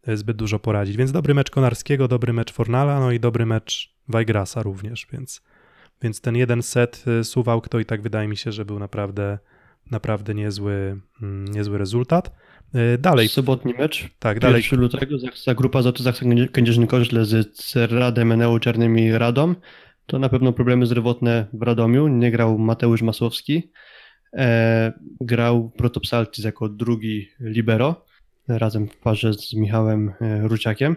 e, 0.06 0.16
zbyt 0.16 0.36
dużo 0.36 0.58
poradzić. 0.58 0.96
Więc 0.96 1.12
dobry 1.12 1.34
mecz 1.34 1.50
Konarskiego, 1.50 2.08
dobry 2.08 2.32
mecz 2.32 2.52
Fornala, 2.52 3.00
no 3.00 3.12
i 3.12 3.20
dobry 3.20 3.46
mecz 3.46 3.98
Wajgrasa 4.08 4.62
również, 4.62 5.06
więc, 5.12 5.42
więc 6.02 6.20
ten 6.20 6.36
jeden 6.36 6.62
set 6.62 7.04
y, 7.20 7.24
Suwałk 7.24 7.68
to 7.68 7.78
i 7.78 7.84
tak 7.84 8.02
wydaje 8.02 8.28
mi 8.28 8.36
się, 8.36 8.52
że 8.52 8.64
był 8.64 8.78
naprawdę, 8.78 9.38
naprawdę 9.90 10.34
niezły, 10.34 11.00
mm, 11.22 11.44
niezły 11.44 11.78
rezultat. 11.78 12.34
Y, 12.94 12.98
Dalej, 12.98 13.28
Sobotni 13.28 13.74
mecz, 13.78 14.08
tak, 14.18 14.40
dalej. 14.40 14.62
1 14.62 14.80
lutego, 14.80 15.18
Zaksa, 15.18 15.54
grupa 15.54 15.82
Zoty 15.82 16.02
Zaksa 16.02 16.24
Kędzierzyn-Koźle 16.26 17.24
z 17.24 17.92
Radem 17.92 18.32
Eneu 18.32 18.58
Czarnymi 18.58 19.12
Radom. 19.12 19.56
To 20.06 20.18
na 20.18 20.28
pewno 20.28 20.52
problemy 20.52 20.86
zdrowotne 20.86 21.46
w 21.52 21.62
Radomiu. 21.62 22.08
Nie 22.08 22.30
grał 22.30 22.58
Mateusz 22.58 23.02
Masłowski. 23.02 23.70
E, 24.32 24.92
grał 25.20 25.70
Protopsaltis 25.70 26.44
jako 26.44 26.68
drugi 26.68 27.28
libero, 27.40 28.04
razem 28.48 28.88
w 28.88 28.96
parze 28.96 29.34
z 29.34 29.54
Michałem 29.54 30.12
e, 30.20 30.48
Ruciakiem. 30.48 30.96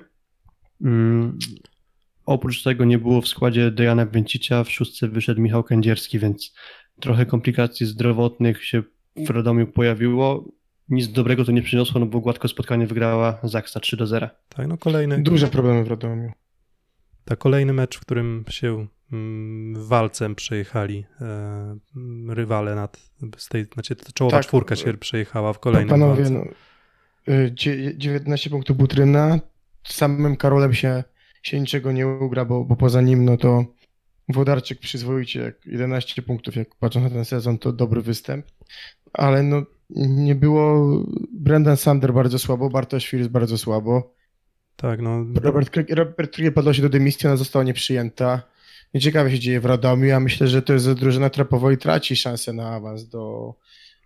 Mm, 0.82 1.40
oprócz 2.26 2.64
tego 2.64 2.86
nie 2.86 2.98
było 2.98 3.22
w 3.22 3.28
składzie 3.28 3.72
Dejana 3.72 4.06
Węcicia, 4.06 4.64
w 4.64 4.72
szóstce 4.72 5.08
wyszedł 5.08 5.42
Michał 5.42 5.64
Kędzierski, 5.64 6.20
więc 6.20 6.54
trochę 7.00 7.26
komplikacji 7.26 7.86
zdrowotnych 7.86 8.66
się 8.66 8.84
w 9.18 9.30
Radomiu 9.30 9.68
pojawiło. 9.68 10.46
Nic 10.90 11.08
dobrego 11.12 11.46
to 11.46 11.52
nie 11.52 11.62
przyniosło, 11.62 12.00
no 12.00 12.06
bo 12.06 12.20
gładko 12.20 12.48
spotkanie 12.48 12.88
wygrała 12.88 13.40
Zaksa 13.44 13.80
3 13.80 13.98
do 13.98 14.08
0. 14.08 14.30
Tak, 14.50 14.68
no 14.68 14.78
kolejny, 14.78 15.24
Duże 15.24 15.48
problemy 15.48 15.84
w 15.84 15.88
Radomiu. 15.88 16.32
tak, 17.26 17.40
kolejny 17.40 17.74
mecz, 17.74 17.98
w 17.98 18.02
którym 18.02 18.44
się 18.50 18.88
mm, 19.12 19.84
walcem 19.88 20.36
przejechali 20.36 21.06
e, 21.22 21.78
rywale 22.30 22.76
nad, 22.76 23.10
z 23.38 23.50
tej, 23.50 23.66
znaczy 23.74 23.96
czołowa 24.14 24.38
Tak. 24.38 24.46
czwórka 24.46 24.76
się 24.76 24.94
przejechała 24.94 25.54
w 25.54 25.60
kolejnym 25.60 25.90
Panowie, 25.90 26.24
walce. 26.24 26.32
no, 27.28 27.34
y, 27.34 27.52
dzie- 27.52 27.98
19 27.98 28.50
punktów 28.50 28.78
Butryna. 28.78 29.40
Samym 29.84 30.36
Karolem 30.38 30.74
się, 30.74 31.04
się 31.44 31.60
niczego 31.60 31.92
nie 31.92 32.08
ugra, 32.08 32.46
bo, 32.46 32.64
bo 32.66 32.76
poza 32.76 33.02
nim 33.02 33.26
no 33.26 33.38
to 33.38 33.66
Włodarczyk 34.32 34.80
przyzwoicie, 34.80 35.40
jak 35.40 35.66
11 35.66 36.22
punktów, 36.22 36.56
jak 36.56 36.76
patrząc 36.76 37.04
na 37.04 37.10
ten 37.10 37.26
sezon, 37.26 37.58
to 37.58 37.72
dobry 37.74 38.02
występ. 38.02 38.46
Ale 39.14 39.44
no 39.44 39.64
nie 39.96 40.36
było, 40.36 40.88
Brendan 41.34 41.78
Sander 41.78 42.14
bardzo 42.14 42.40
słabo, 42.40 42.70
Bartosz 42.70 43.06
Fils 43.08 43.28
bardzo 43.28 43.58
słabo. 43.58 44.14
Tak, 44.76 45.02
no, 45.02 45.26
Robert, 45.42 45.78
Robert 45.90 46.34
Krieger 46.34 46.54
podał 46.54 46.74
się 46.74 46.82
do 46.82 46.90
dymisji, 46.90 47.28
ona 47.28 47.38
została 47.38 47.64
nieprzyjęta. 47.64 48.42
Nieciekawe 48.94 49.32
się 49.32 49.40
dzieje 49.40 49.60
w 49.60 49.66
Radomiu, 49.66 50.06
ja 50.06 50.20
myślę, 50.20 50.48
że 50.48 50.62
to 50.62 50.74
jest 50.74 50.92
drużyna, 50.92 51.30
która 51.30 51.46
powoli 51.46 51.78
traci 51.78 52.16
szansę 52.16 52.54
na 52.54 52.70
awans 52.70 53.08
do, 53.08 53.54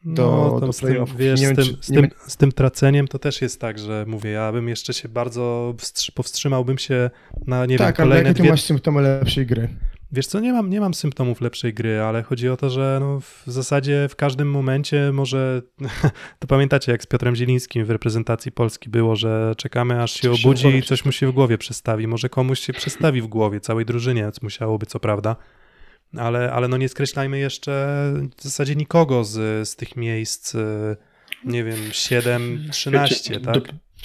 do- 0.06 0.50
no, 0.54 0.60
do 0.68 0.74
z 0.74 0.78
tym, 0.80 1.06
wiesz, 1.18 1.40
z, 1.40 1.44
wiem, 1.44 1.56
tym, 1.56 1.66
czy- 1.66 1.78
z, 1.82 1.88
tym, 1.88 2.08
z 2.28 2.38
tym 2.38 2.52
traceniem 2.52 3.08
to 3.08 3.20
też 3.20 3.42
jest 3.42 3.62
tak, 3.62 3.80
że 3.80 4.06
mówię, 4.08 4.30
ja 4.30 4.52
bym 4.52 4.70
jeszcze 4.70 4.94
się 4.94 5.10
bardzo 5.10 5.76
wstrzy- 5.78 6.12
powstrzymałbym 6.12 6.78
się 6.78 7.10
na, 7.48 7.66
nie 7.66 7.78
tak, 7.78 7.98
wiem, 7.98 8.04
ale 8.04 8.10
kolejne 8.10 8.30
jakie 8.30 8.34
ty 8.38 8.42
dwie... 8.42 8.50
masz 8.52 8.62
symptomy 8.62 9.02
lepszej 9.02 9.46
gry? 9.46 9.70
Wiesz 10.16 10.28
co, 10.28 10.40
nie 10.40 10.54
mam, 10.54 10.70
nie 10.70 10.82
mam 10.82 10.94
symptomów 10.94 11.42
lepszej 11.42 11.74
gry, 11.74 12.00
ale 12.00 12.24
chodzi 12.24 12.50
o 12.50 12.58
to, 12.58 12.70
że 12.70 12.98
no 13.02 13.20
w 13.20 13.44
zasadzie 13.48 14.08
w 14.10 14.16
każdym 14.16 14.52
momencie 14.52 15.12
może, 15.14 15.62
to 16.40 16.48
pamiętacie 16.48 16.92
jak 16.92 17.04
z 17.04 17.06
Piotrem 17.06 17.36
Zielińskim 17.36 17.86
w 17.86 17.90
reprezentacji 17.90 18.52
Polski 18.52 18.90
było, 18.90 19.16
że 19.16 19.54
czekamy 19.58 20.04
aż 20.04 20.12
się 20.12 20.30
Coś 20.30 20.46
obudzi 20.46 20.68
i 20.68 20.84
coś 20.84 21.06
mu 21.06 21.12
się 21.12 21.28
w 21.28 21.32
głowie 21.32 21.58
przestawi, 21.58 22.08
może 22.08 22.30
komuś 22.30 22.60
się 22.60 22.74
przestawi 22.74 23.22
w 23.22 23.28
głowie, 23.28 23.60
całej 23.60 23.86
drużynie 23.86 24.32
musiałoby, 24.42 24.86
co 24.86 25.00
prawda, 25.00 25.36
ale, 26.18 26.52
ale 26.52 26.68
no 26.68 26.78
nie 26.78 26.90
skreślajmy 26.90 27.40
jeszcze 27.40 28.14
w 28.38 28.44
zasadzie 28.44 28.76
nikogo 28.76 29.24
z, 29.24 29.70
z 29.70 29.76
tych 29.76 29.96
miejsc, 29.96 30.56
y, 30.56 30.98
nie 31.44 31.64
wiem, 31.64 31.80
7, 31.92 32.68
13, 32.72 33.40
tak? 33.40 33.64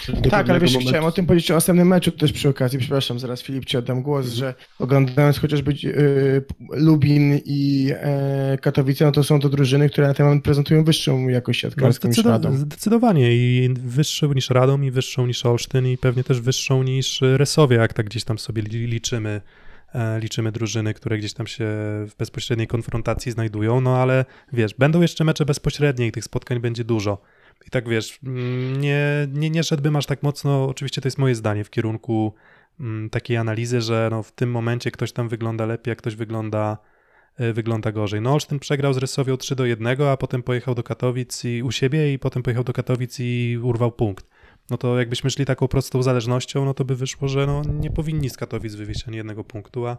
Do, 0.08 0.30
Tak, 0.30 0.50
ale 0.50 0.60
wiesz, 0.60 0.72
momentu- 0.72 0.88
chciałem 0.88 1.04
o 1.04 1.12
tym 1.12 1.26
powiedzieć 1.26 1.50
o 1.50 1.54
następnym 1.54 1.88
meczu 1.88 2.10
też 2.12 2.32
przy 2.32 2.48
okazji. 2.48 2.78
Przepraszam, 2.78 3.18
zaraz 3.18 3.42
Filip 3.42 3.64
ci 3.64 3.76
oddam 3.76 4.02
głos, 4.02 4.26
że 4.26 4.54
oglądając 4.78 5.38
chociażby 5.38 5.72
y, 5.84 6.44
Lubin 6.70 7.40
i 7.44 7.90
e, 7.94 8.58
Katowice, 8.62 9.04
no 9.04 9.12
to 9.12 9.24
są 9.24 9.40
to 9.40 9.48
drużyny, 9.48 9.90
które 9.90 10.06
na 10.08 10.14
ten 10.14 10.26
moment 10.26 10.44
prezentują 10.44 10.84
wyższą 10.84 11.28
jakość 11.28 11.62
No, 11.64 11.70
siatkarską 11.70 12.08
niż 12.08 12.16
zdecydo- 12.16 12.30
Radom. 12.30 12.56
zdecydowanie 12.56 13.34
i 13.36 13.74
wyższą 13.84 14.32
niż 14.32 14.50
Radom, 14.50 14.84
i 14.84 14.90
wyższą 14.90 15.26
niż 15.26 15.46
Olsztyn, 15.46 15.86
i 15.86 15.98
pewnie 15.98 16.24
też 16.24 16.40
wyższą 16.40 16.82
niż 16.82 17.20
Resowie, 17.36 17.76
jak 17.76 17.92
tak 17.92 18.06
gdzieś 18.06 18.24
tam 18.24 18.38
sobie 18.38 18.62
li- 18.62 18.86
liczymy, 18.86 19.40
e, 19.94 20.20
liczymy 20.20 20.52
drużyny, 20.52 20.94
które 20.94 21.18
gdzieś 21.18 21.32
tam 21.32 21.46
się 21.46 21.64
w 22.08 22.10
bezpośredniej 22.18 22.66
konfrontacji 22.66 23.32
znajdują, 23.32 23.80
no 23.80 23.96
ale 23.96 24.24
wiesz, 24.52 24.74
będą 24.74 25.00
jeszcze 25.00 25.24
mecze 25.24 25.44
bezpośrednie 25.44 26.06
i 26.06 26.12
tych 26.12 26.24
spotkań 26.24 26.60
będzie 26.60 26.84
dużo. 26.84 27.22
I 27.66 27.70
tak 27.70 27.88
wiesz, 27.88 28.18
mm, 28.24 28.80
nie, 28.80 29.28
nie, 29.32 29.50
nie 29.50 29.64
szedłbym 29.64 29.96
aż 29.96 30.06
tak 30.06 30.22
mocno, 30.22 30.64
oczywiście 30.64 31.00
to 31.00 31.06
jest 31.08 31.18
moje 31.18 31.34
zdanie, 31.34 31.64
w 31.64 31.70
kierunku 31.70 32.34
mm, 32.80 33.10
takiej 33.10 33.36
analizy, 33.36 33.80
że 33.80 34.08
no 34.10 34.22
w 34.22 34.32
tym 34.32 34.50
momencie 34.50 34.90
ktoś 34.90 35.12
tam 35.12 35.28
wygląda 35.28 35.66
lepiej, 35.66 35.92
a 35.92 35.96
ktoś 35.96 36.16
wygląda, 36.16 36.78
e, 37.36 37.52
wygląda 37.52 37.92
gorzej. 37.92 38.20
No 38.20 38.32
Olsztyn 38.32 38.58
przegrał 38.58 38.92
z 38.94 38.96
Resowią 38.96 39.36
3 39.36 39.56
do 39.56 39.66
1, 39.66 40.02
a 40.02 40.16
potem 40.16 40.42
pojechał 40.42 40.74
do 40.74 40.82
Katowic 40.82 41.44
i 41.44 41.62
u 41.62 41.70
siebie 41.72 42.12
i 42.12 42.18
potem 42.18 42.42
pojechał 42.42 42.64
do 42.64 42.72
Katowic 42.72 43.20
i 43.20 43.58
urwał 43.62 43.92
punkt. 43.92 44.26
No 44.70 44.76
to 44.76 44.98
jakbyśmy 44.98 45.30
szli 45.30 45.44
taką 45.44 45.68
prostą 45.68 46.02
zależnością, 46.02 46.64
no 46.64 46.74
to 46.74 46.84
by 46.84 46.96
wyszło, 46.96 47.28
że 47.28 47.46
no 47.46 47.62
nie 47.64 47.90
powinni 47.90 48.30
z 48.30 48.36
Katowic 48.36 48.74
wywieźć 48.74 49.08
ani 49.08 49.16
jednego 49.16 49.44
punktu, 49.44 49.86
a 49.86 49.96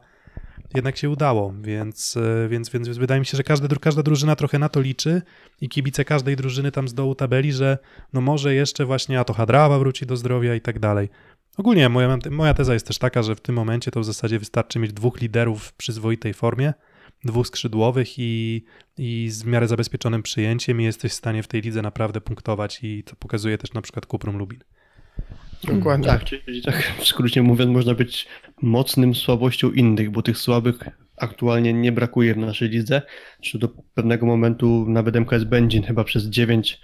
jednak 0.76 0.98
się 0.98 1.10
udało, 1.10 1.54
więc, 1.62 2.18
e, 2.18 2.48
więc, 2.50 2.70
więc, 2.70 2.88
więc 2.88 2.98
wydaje 2.98 3.20
mi 3.20 3.26
się, 3.26 3.38
że 3.38 3.44
każda, 3.44 3.76
każda 3.76 4.04
drużyna 4.04 4.36
trochę 4.36 4.60
na 4.60 4.70
to 4.70 4.82
liczy 4.82 5.22
i 5.62 5.70
kibice 5.70 6.06
każdej 6.06 6.36
drużyny 6.36 6.72
tam 6.72 6.88
z 6.88 6.94
dołu 6.94 7.16
tabeli, 7.16 7.54
że 7.54 7.78
no 8.14 8.22
może 8.22 8.56
jeszcze 8.56 8.86
właśnie 8.86 9.20
a 9.20 9.24
to 9.24 9.34
Hadrawa 9.34 9.80
wróci 9.80 10.06
do 10.06 10.18
zdrowia 10.18 10.56
i 10.56 10.62
tak 10.62 10.80
dalej. 10.80 11.10
Ogólnie 11.58 11.90
moja, 11.90 12.18
moja 12.32 12.54
teza 12.54 12.74
jest 12.74 12.88
też 12.88 12.98
taka, 12.98 13.24
że 13.24 13.36
w 13.36 13.42
tym 13.42 13.56
momencie 13.56 13.92
to 13.92 14.00
w 14.00 14.06
zasadzie 14.06 14.40
wystarczy 14.40 14.80
mieć 14.80 14.94
dwóch 14.94 15.22
liderów 15.22 15.64
w 15.64 15.74
przyzwoitej 15.74 16.34
formie, 16.34 16.74
dwóch 17.26 17.48
skrzydłowych 17.48 18.20
i, 18.20 18.64
i 18.98 19.30
z 19.30 19.44
w 19.44 19.48
miarę 19.48 19.68
zabezpieczonym 19.68 20.24
przyjęciem 20.24 20.82
i 20.82 20.84
jesteś 20.84 21.12
w 21.12 21.16
stanie 21.16 21.44
w 21.44 21.48
tej 21.48 21.62
lidze 21.62 21.82
naprawdę 21.82 22.22
punktować 22.22 22.80
i 22.84 23.04
to 23.04 23.16
pokazuje 23.16 23.58
też 23.58 23.74
na 23.74 23.82
przykład 23.82 24.06
Kuprum 24.06 24.38
Lubin. 24.38 24.60
Dokładnie. 25.64 26.08
Tak, 26.08 26.24
czyli 26.24 26.62
tak 26.62 26.94
w 27.00 27.08
skrócie 27.08 27.42
mówiąc, 27.42 27.72
można 27.72 27.94
być 27.94 28.28
mocnym 28.62 29.16
słabością 29.16 29.72
innych, 29.72 30.12
bo 30.12 30.22
tych 30.22 30.38
słabych 30.38 30.80
aktualnie 31.18 31.74
nie 31.74 31.92
brakuje 31.92 32.34
w 32.34 32.38
naszej 32.38 32.70
lidze. 32.70 33.02
Czy 33.42 33.60
do 33.60 33.70
pewnego 33.94 34.26
momentu 34.26 34.86
nawet 34.88 35.16
MKS 35.16 35.44
Będzin 35.44 35.84
chyba 35.84 36.04
przez 36.04 36.26
9 36.26 36.82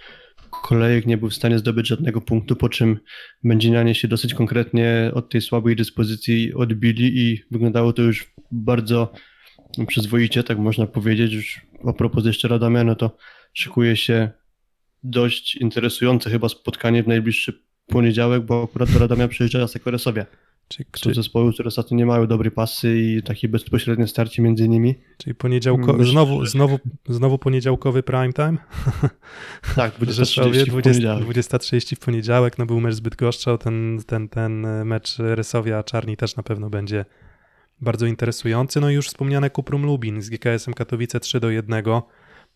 kolejek 0.50 1.06
nie 1.06 1.16
był 1.16 1.30
w 1.30 1.34
stanie 1.34 1.58
zdobyć 1.58 1.88
żadnego 1.88 2.20
punktu, 2.20 2.56
po 2.56 2.68
czym 2.68 2.98
Będzinianie 3.44 3.94
się 3.94 4.08
dosyć 4.08 4.34
konkretnie 4.34 5.10
od 5.14 5.30
tej 5.30 5.40
słabej 5.40 5.76
dyspozycji 5.76 6.54
odbili 6.54 7.18
i 7.18 7.42
wyglądało 7.50 7.92
to 7.92 8.02
już 8.02 8.32
bardzo 8.50 9.12
przyzwoicie, 9.86 10.42
tak 10.42 10.58
można 10.58 10.86
powiedzieć. 10.86 11.32
Już 11.32 11.60
a 11.88 11.92
propos 11.92 12.26
jeszcze 12.26 12.48
Radomia, 12.48 12.84
no 12.84 12.94
to 12.94 13.16
szykuje 13.52 13.96
się 13.96 14.30
dość 15.02 15.56
interesujące 15.56 16.30
chyba 16.30 16.48
spotkanie 16.48 17.02
w 17.02 17.08
najbliższy 17.08 17.67
poniedziałek, 17.88 18.42
bo 18.42 18.62
akurat 18.64 18.90
do 18.92 18.98
Radomia 18.98 19.28
przyjeżdża 19.28 19.68
Sekoresowia. 19.68 20.26
Czyli, 20.68 20.84
Są 20.96 21.00
czyli, 21.02 21.14
zespoły, 21.14 21.52
które 21.52 21.66
ostatnio 21.68 21.96
nie 21.96 22.06
mają 22.06 22.26
dobrej 22.26 22.50
pasy 22.50 22.98
i 22.98 23.22
takie 23.22 23.48
bezpośrednie 23.48 24.06
starcie 24.06 24.42
między 24.42 24.68
nimi. 24.68 24.94
czyli 25.18 25.34
poniedziałko, 25.34 25.92
Myślę, 25.92 26.12
znowu, 26.12 26.44
że- 26.44 26.50
znowu, 26.50 26.78
znowu 27.08 27.38
poniedziałkowy 27.38 28.02
prime 28.02 28.32
time? 28.32 28.56
Tak, 29.76 29.92
w 29.94 30.10
Rzeszowie 30.10 30.60
20.30 30.64 30.64
w 30.64 30.68
20 30.70 30.90
poniedziałek. 30.90 31.24
20.30 31.24 31.96
w 31.96 31.98
poniedziałek, 31.98 32.58
no 32.58 32.66
był 32.66 32.80
mecz 32.80 32.94
z 32.94 33.00
Bydgoszczą, 33.00 33.58
ten, 33.58 33.98
ten, 34.06 34.28
ten 34.28 34.66
mecz 34.84 35.18
Resowia 35.18 35.82
Czarni 35.82 36.16
też 36.16 36.36
na 36.36 36.42
pewno 36.42 36.70
będzie 36.70 37.04
bardzo 37.80 38.06
interesujący. 38.06 38.80
No 38.80 38.90
i 38.90 38.94
już 38.94 39.06
wspomniane 39.08 39.50
Kuprum 39.50 39.82
Lubin 39.86 40.22
z 40.22 40.30
GKS-em 40.30 40.74
Katowice 40.74 41.20
3 41.20 41.40
do 41.40 41.50
1. 41.50 41.84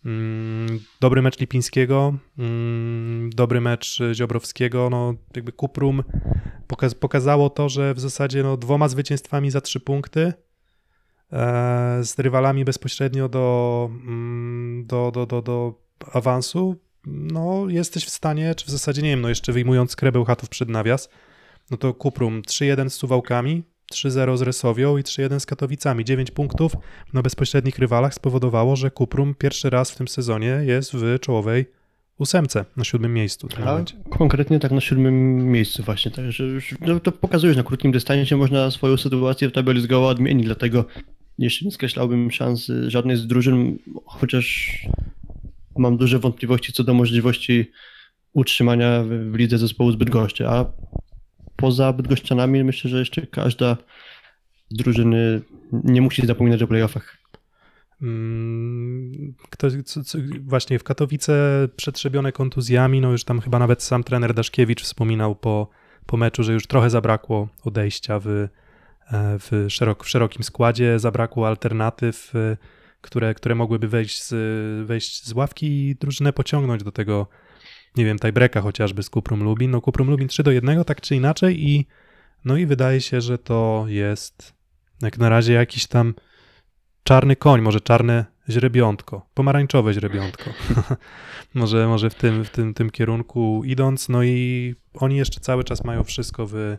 Mm, 0.05 0.80
Dobry 1.00 1.22
mecz 1.22 1.38
Lipińskiego, 1.38 2.14
mm, 2.38 3.30
dobry 3.30 3.61
mecz 3.61 3.98
Ziobrowskiego, 4.12 4.90
no 4.90 5.14
jakby 5.36 5.53
Kuprum 5.53 6.03
pokaz- 6.68 6.94
pokazało 6.94 7.50
to, 7.50 7.68
że 7.68 7.94
w 7.94 8.00
zasadzie 8.00 8.42
no, 8.42 8.57
dwoma 8.57 8.88
zwycięstwami 8.88 9.50
za 9.50 9.61
trzy 9.61 9.80
punkty 9.80 10.32
e, 11.32 12.00
z 12.05 12.18
rywalami 12.18 12.64
bezpośrednio 12.64 13.28
do, 13.28 13.88
mm, 13.92 14.86
do, 14.86 15.11
do, 15.11 15.26
do, 15.26 15.42
do 15.42 15.74
awansu, 16.12 16.76
no 17.07 17.64
jesteś 17.68 18.05
w 18.05 18.11
stanie, 18.11 18.55
czy 18.55 18.66
w 18.66 18.70
zasadzie 18.70 19.03
nie 19.03 19.11
wiem, 19.11 19.20
no 19.20 19.28
jeszcze 19.28 19.53
wyjmując 19.53 19.90
skrebeł 19.90 20.24
chatów 20.24 20.48
przed 20.48 20.68
nawias, 20.68 21.09
no 21.70 21.76
to 21.76 21.94
Kuprum 21.94 22.42
3-1 22.42 22.88
z 22.88 22.94
Suwałkami, 22.94 23.62
3-0 23.93 24.36
z 24.36 24.43
Resowią 24.43 24.97
i 24.97 25.03
3-1 25.03 25.40
z 25.40 25.47
Katowicami. 25.47 26.05
9 26.05 26.30
punktów 26.30 26.72
na 27.12 27.22
bezpośrednich 27.22 27.78
rywalach 27.78 28.14
spowodowało, 28.14 28.76
że 28.76 28.90
Kuprum 28.90 29.34
pierwszy 29.34 29.70
raz 29.70 29.90
w 29.90 29.97
tym 29.97 30.09
sezonie 30.09 30.61
jest 30.64 30.93
w 30.93 31.18
czołowej 31.20 31.66
ósemce, 32.18 32.64
na 32.76 32.84
siódmym 32.84 33.14
miejscu. 33.14 33.49
konkretnie 34.11 34.61
tak 34.61 34.70
na 34.70 34.80
siódmym 34.80 35.36
miejscu 35.53 35.82
właśnie, 35.82 36.11
także 36.11 36.45
już, 36.45 36.74
no, 36.80 37.01
to 37.01 37.12
pokazuje, 37.12 37.53
że 37.53 37.59
na 37.59 37.64
krótkim 37.64 37.93
dystansie 37.93 38.36
można 38.36 38.70
swoją 38.70 38.97
sytuację 38.97 39.49
w 39.49 39.53
tabeli 39.53 39.80
zgoła 39.80 40.09
odmienić, 40.09 40.47
dlatego 40.47 40.84
jeszcze 41.38 41.64
nie 41.64 41.70
skreślałbym 41.70 42.30
szans 42.30 42.70
żadnej 42.86 43.16
z 43.16 43.26
drużyn, 43.26 43.78
chociaż 44.05 44.78
mam 45.78 45.97
duże 45.97 46.18
wątpliwości 46.18 46.72
co 46.72 46.84
do 46.84 46.95
możliwości 46.95 47.70
utrzymania 48.32 49.05
w, 49.05 49.34
lidze 49.34 49.59
zespołu 49.59 49.93
z 49.93 49.97
Bydgoszczy, 49.97 50.49
a 50.49 50.72
poza 51.62 51.92
Bydgoszczanami 51.92 52.64
myślę, 52.64 52.90
że 52.90 52.98
jeszcze 52.98 53.26
każda 53.26 53.76
drużyny 54.70 55.42
nie 55.72 56.00
musi 56.00 56.26
zapominać 56.26 56.62
o 56.62 56.66
playoffach. 56.66 57.18
Mm, 58.02 59.34
Kto, 59.50 59.68
co, 59.84 60.04
co, 60.04 60.18
właśnie 60.40 60.78
w 60.78 60.84
Katowice 60.84 61.68
przetrzebione 61.76 62.32
kontuzjami, 62.32 63.00
no 63.00 63.10
już 63.10 63.24
tam 63.24 63.40
chyba 63.40 63.58
nawet 63.58 63.82
sam 63.82 64.04
trener 64.04 64.34
Daszkiewicz 64.34 64.82
wspominał 64.82 65.36
po, 65.36 65.68
po 66.06 66.16
meczu, 66.16 66.42
że 66.42 66.52
już 66.52 66.66
trochę 66.66 66.90
zabrakło 66.90 67.48
odejścia 67.64 68.18
w, 68.18 68.26
e, 68.28 68.48
w, 69.38 69.66
szerok, 69.68 70.04
w 70.04 70.08
szerokim 70.08 70.42
składzie, 70.42 70.98
zabrakło 70.98 71.48
alternatyw, 71.48 72.32
e, 72.34 72.56
które, 73.00 73.34
które 73.34 73.54
mogłyby 73.54 73.88
wejść 73.88 74.22
z, 74.22 74.34
wejść 74.86 75.26
z 75.26 75.32
ławki 75.32 75.66
i 75.66 75.94
drużynę 75.94 76.32
pociągnąć 76.32 76.82
do 76.82 76.92
tego, 76.92 77.26
nie 77.97 78.05
wiem, 78.05 78.18
tiebreaka 78.18 78.61
chociażby 78.61 79.03
z 79.03 79.11
Kuprum 79.11 79.43
Lubin. 79.43 79.70
No 79.70 79.80
Kuprum 79.80 80.11
Lubin 80.11 80.28
3 80.28 80.43
do 80.43 80.51
1, 80.51 80.84
tak 80.84 81.01
czy 81.01 81.16
inaczej 81.16 81.68
i 81.68 81.86
no 82.45 82.57
i 82.57 82.66
wydaje 82.66 83.01
się, 83.01 83.20
że 83.20 83.38
to 83.38 83.84
jest 83.88 84.55
jak 85.03 85.18
na 85.18 85.28
razie 85.28 85.53
jakiś 85.53 85.86
tam 85.86 86.14
czarny 87.03 87.36
koń, 87.36 87.61
może 87.61 87.80
czarne 87.80 88.24
źrebiątko, 88.49 89.26
pomarańczowe 89.34 89.93
źrebiątko. 89.93 90.51
może 91.55 91.86
może 91.86 92.11
w, 92.11 92.14
tym, 92.14 92.45
w 92.45 92.51
tym, 92.51 92.74
tym 92.74 92.90
kierunku 92.90 93.62
idąc, 93.64 94.09
no 94.09 94.22
i 94.22 94.74
oni 94.95 95.16
jeszcze 95.16 95.40
cały 95.40 95.64
czas 95.64 95.84
mają 95.84 96.05
wszystko 96.05 96.47
w, 96.47 96.76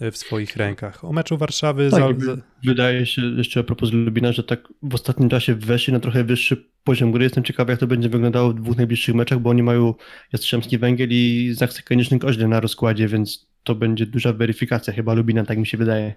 w 0.00 0.16
swoich 0.16 0.56
rękach. 0.56 1.04
O 1.04 1.12
meczu 1.12 1.36
Warszawy... 1.36 1.90
Tak, 1.90 2.24
za, 2.24 2.36
Wydaje 2.64 3.06
się 3.06 3.22
jeszcze 3.22 3.60
a 3.60 3.62
propos 3.62 3.92
Lubina, 3.92 4.32
że 4.32 4.44
tak 4.44 4.68
w 4.82 4.94
ostatnim 4.94 5.28
czasie 5.28 5.54
weszli 5.54 5.92
na 5.92 6.00
trochę 6.00 6.24
wyższy 6.24 6.64
poziom 6.84 7.12
gry. 7.12 7.24
Jestem 7.24 7.44
ciekawy, 7.44 7.72
jak 7.72 7.80
to 7.80 7.86
będzie 7.86 8.08
wyglądało 8.08 8.50
w 8.50 8.54
dwóch 8.54 8.76
najbliższych 8.76 9.14
meczach, 9.14 9.38
bo 9.38 9.50
oni 9.50 9.62
mają 9.62 9.94
Jastrzębski 10.32 10.78
Węgiel 10.78 11.08
i 11.12 11.52
Zachsy 11.56 11.82
Konieczny 11.82 12.18
Koźle 12.18 12.48
na 12.48 12.60
rozkładzie, 12.60 13.08
więc 13.08 13.46
to 13.64 13.74
będzie 13.74 14.06
duża 14.06 14.32
weryfikacja 14.32 14.92
chyba 14.92 15.14
Lubina, 15.14 15.44
tak 15.44 15.58
mi 15.58 15.66
się 15.66 15.78
wydaje. 15.78 16.14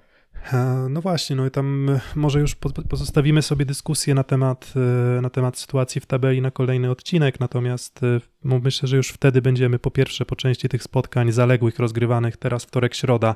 No 0.89 1.01
właśnie, 1.01 1.36
no 1.36 1.45
i 1.45 1.51
tam 1.51 1.89
e, 1.89 1.99
może 2.15 2.39
już 2.39 2.55
po- 2.55 2.69
pozostawimy 2.69 3.41
sobie 3.41 3.65
dyskusję 3.65 4.13
na 4.13 4.23
temat, 4.23 4.73
e, 5.17 5.21
na 5.21 5.30
temat 5.30 5.57
sytuacji 5.57 6.01
w 6.01 6.05
tabeli 6.05 6.41
na 6.41 6.51
kolejny 6.51 6.91
odcinek, 6.91 7.39
natomiast 7.39 8.03
e, 8.03 8.19
myślę, 8.43 8.88
że 8.88 8.97
już 8.97 9.09
wtedy 9.09 9.41
będziemy 9.41 9.80
po 9.80 9.91
pierwsze 9.91 10.25
po 10.25 10.36
części 10.36 10.69
tych 10.69 10.84
spotkań 10.84 11.32
zaległych 11.32 11.80
rozgrywanych 11.80 12.38
teraz 12.38 12.65
wtorek, 12.65 12.95
środa, 12.95 13.36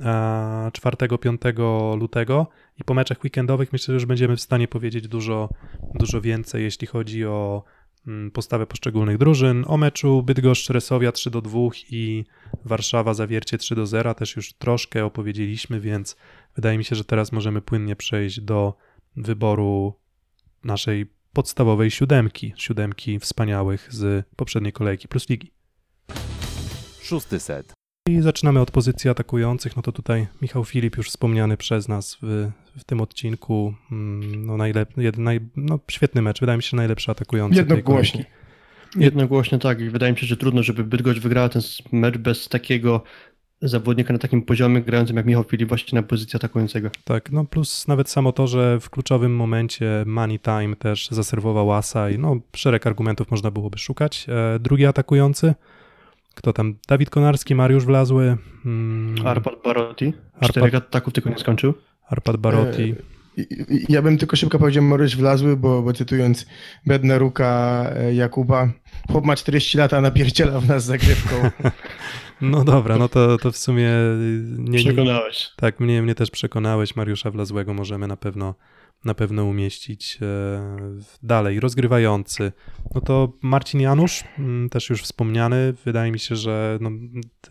4-5 0.00 1.98
lutego 1.98 2.46
i 2.80 2.84
po 2.84 2.94
meczach 2.94 3.24
weekendowych 3.24 3.72
myślę, 3.72 3.86
że 3.86 3.94
już 3.94 4.06
będziemy 4.06 4.36
w 4.36 4.40
stanie 4.40 4.68
powiedzieć 4.68 5.08
dużo, 5.08 5.48
dużo 5.94 6.20
więcej, 6.20 6.62
jeśli 6.62 6.86
chodzi 6.86 7.24
o 7.24 7.64
mm, 8.06 8.30
postawę 8.30 8.66
poszczególnych 8.66 9.18
drużyn. 9.18 9.64
O 9.66 9.76
meczu 9.76 10.22
Bydgoszcz-Resowia 10.22 11.12
3 11.12 11.30
do 11.30 11.42
2 11.42 11.60
i 11.90 12.24
Warszawa-Zawiercie 12.64 13.58
3 13.58 13.74
do 13.74 13.86
0 13.86 14.14
też 14.14 14.36
już 14.36 14.52
troszkę 14.52 15.04
opowiedzieliśmy, 15.04 15.80
więc 15.80 16.16
wydaje 16.54 16.78
mi 16.78 16.84
się, 16.84 16.96
że 16.96 17.04
teraz 17.04 17.32
możemy 17.32 17.62
płynnie 17.62 17.96
przejść 17.96 18.40
do 18.40 18.74
wyboru 19.16 19.94
naszej 20.64 21.06
podstawowej 21.32 21.90
siódemki, 21.90 22.52
siódemki 22.56 23.18
wspaniałych 23.18 23.88
z 23.90 24.26
poprzedniej 24.36 24.72
kolejki 24.72 25.08
plus 25.08 25.28
ligi. 25.28 25.52
Szósty 27.02 27.40
set. 27.40 27.81
I 28.08 28.20
zaczynamy 28.20 28.60
od 28.60 28.70
pozycji 28.70 29.10
atakujących. 29.10 29.76
No 29.76 29.82
to 29.82 29.92
tutaj 29.92 30.26
Michał 30.42 30.64
Filip, 30.64 30.96
już 30.96 31.08
wspomniany 31.08 31.56
przez 31.56 31.88
nas 31.88 32.18
w, 32.22 32.50
w 32.78 32.84
tym 32.84 33.00
odcinku. 33.00 33.74
mm, 33.92 34.46
No, 34.46 34.56
najlep, 34.56 34.96
jed, 34.96 35.18
naj, 35.18 35.40
no 35.56 35.78
świetny 35.90 36.22
mecz, 36.22 36.40
wydaje 36.40 36.56
mi 36.56 36.62
się, 36.62 36.76
najlepszy 36.76 37.10
atakujący. 37.10 37.58
Jednogłośnie. 37.58 38.24
Jednogłośnie 38.96 39.58
tak 39.58 39.80
i 39.80 39.90
wydaje 39.90 40.12
mi 40.12 40.18
się, 40.18 40.26
że 40.26 40.36
trudno, 40.36 40.62
żeby 40.62 40.84
Bydgoszcz 40.84 41.20
wygrała 41.20 41.48
ten 41.48 41.62
mecz 41.92 42.18
bez 42.18 42.48
takiego 42.48 43.02
zawodnika 43.60 44.12
na 44.12 44.18
takim 44.18 44.42
poziomie 44.42 44.80
grającym 44.80 45.16
jak 45.16 45.26
Michał 45.26 45.44
Filip 45.44 45.68
właśnie 45.68 45.96
na 45.96 46.02
pozycji 46.02 46.36
atakującego. 46.36 46.90
Tak, 47.04 47.32
no 47.32 47.44
plus 47.44 47.88
nawet 47.88 48.10
samo 48.10 48.32
to, 48.32 48.46
że 48.46 48.80
w 48.80 48.90
kluczowym 48.90 49.36
momencie 49.36 50.04
Money 50.06 50.38
Time 50.38 50.76
też 50.76 51.08
zaserwował 51.10 51.72
asa 51.72 52.10
i 52.10 52.18
no 52.18 52.36
szereg 52.56 52.86
argumentów 52.86 53.30
można 53.30 53.50
byłoby 53.50 53.78
szukać. 53.78 54.26
E, 54.28 54.58
drugi 54.58 54.86
atakujący, 54.86 55.54
kto 56.34 56.52
tam? 56.52 56.74
Dawid 56.88 57.10
Konarski, 57.10 57.54
Mariusz 57.54 57.84
Wlazły, 57.84 58.36
mm, 58.66 59.26
Arpad 59.26 59.54
Barotti, 59.64 60.12
Arpad- 60.40 60.48
czterech 60.50 60.74
ataków 60.74 61.12
tylko 61.14 61.30
nie 61.30 61.38
skończył. 61.38 61.74
Arpad 62.08 62.36
Barotti. 62.36 62.94
I- 63.36 63.46
Ja 63.88 64.02
bym 64.02 64.18
tylko 64.18 64.36
szybko 64.36 64.58
powiedział 64.58 64.84
Maryś 64.84 65.16
Wlazły, 65.16 65.56
bo, 65.56 65.82
bo 65.82 65.92
cytując 65.92 66.46
Bednaruka 66.86 67.84
e, 67.96 68.14
Jakuba, 68.14 68.68
chłop 69.12 69.24
ma 69.24 69.36
40 69.36 69.78
lat, 69.78 69.92
a 69.94 70.00
napierdziela 70.00 70.60
w 70.60 70.68
nas 70.68 70.84
zagrywką. 70.84 71.36
No 72.40 72.64
dobra, 72.64 72.96
no 72.98 73.08
to, 73.08 73.38
to 73.38 73.52
w 73.52 73.56
sumie 73.56 73.88
y, 73.90 74.42
nie, 74.58 74.70
nie, 74.70 74.78
Przekonałeś. 74.78 75.50
tak, 75.56 75.80
mnie, 75.80 76.02
mnie 76.02 76.14
też 76.14 76.30
przekonałeś, 76.30 76.96
Mariusza 76.96 77.30
Wlazłego 77.30 77.74
możemy 77.74 78.06
na 78.06 78.16
pewno 78.16 78.54
na 79.04 79.14
pewno 79.14 79.44
umieścić 79.44 80.18
e, 80.22 80.60
dalej. 81.22 81.60
Rozgrywający, 81.60 82.52
no 82.94 83.00
to 83.00 83.32
Marcin 83.42 83.80
Janusz, 83.80 84.24
mm, 84.38 84.68
też 84.68 84.90
już 84.90 85.02
wspomniany, 85.02 85.74
wydaje 85.84 86.12
mi 86.12 86.18
się, 86.18 86.36
że 86.36 86.78
no, 86.80 86.90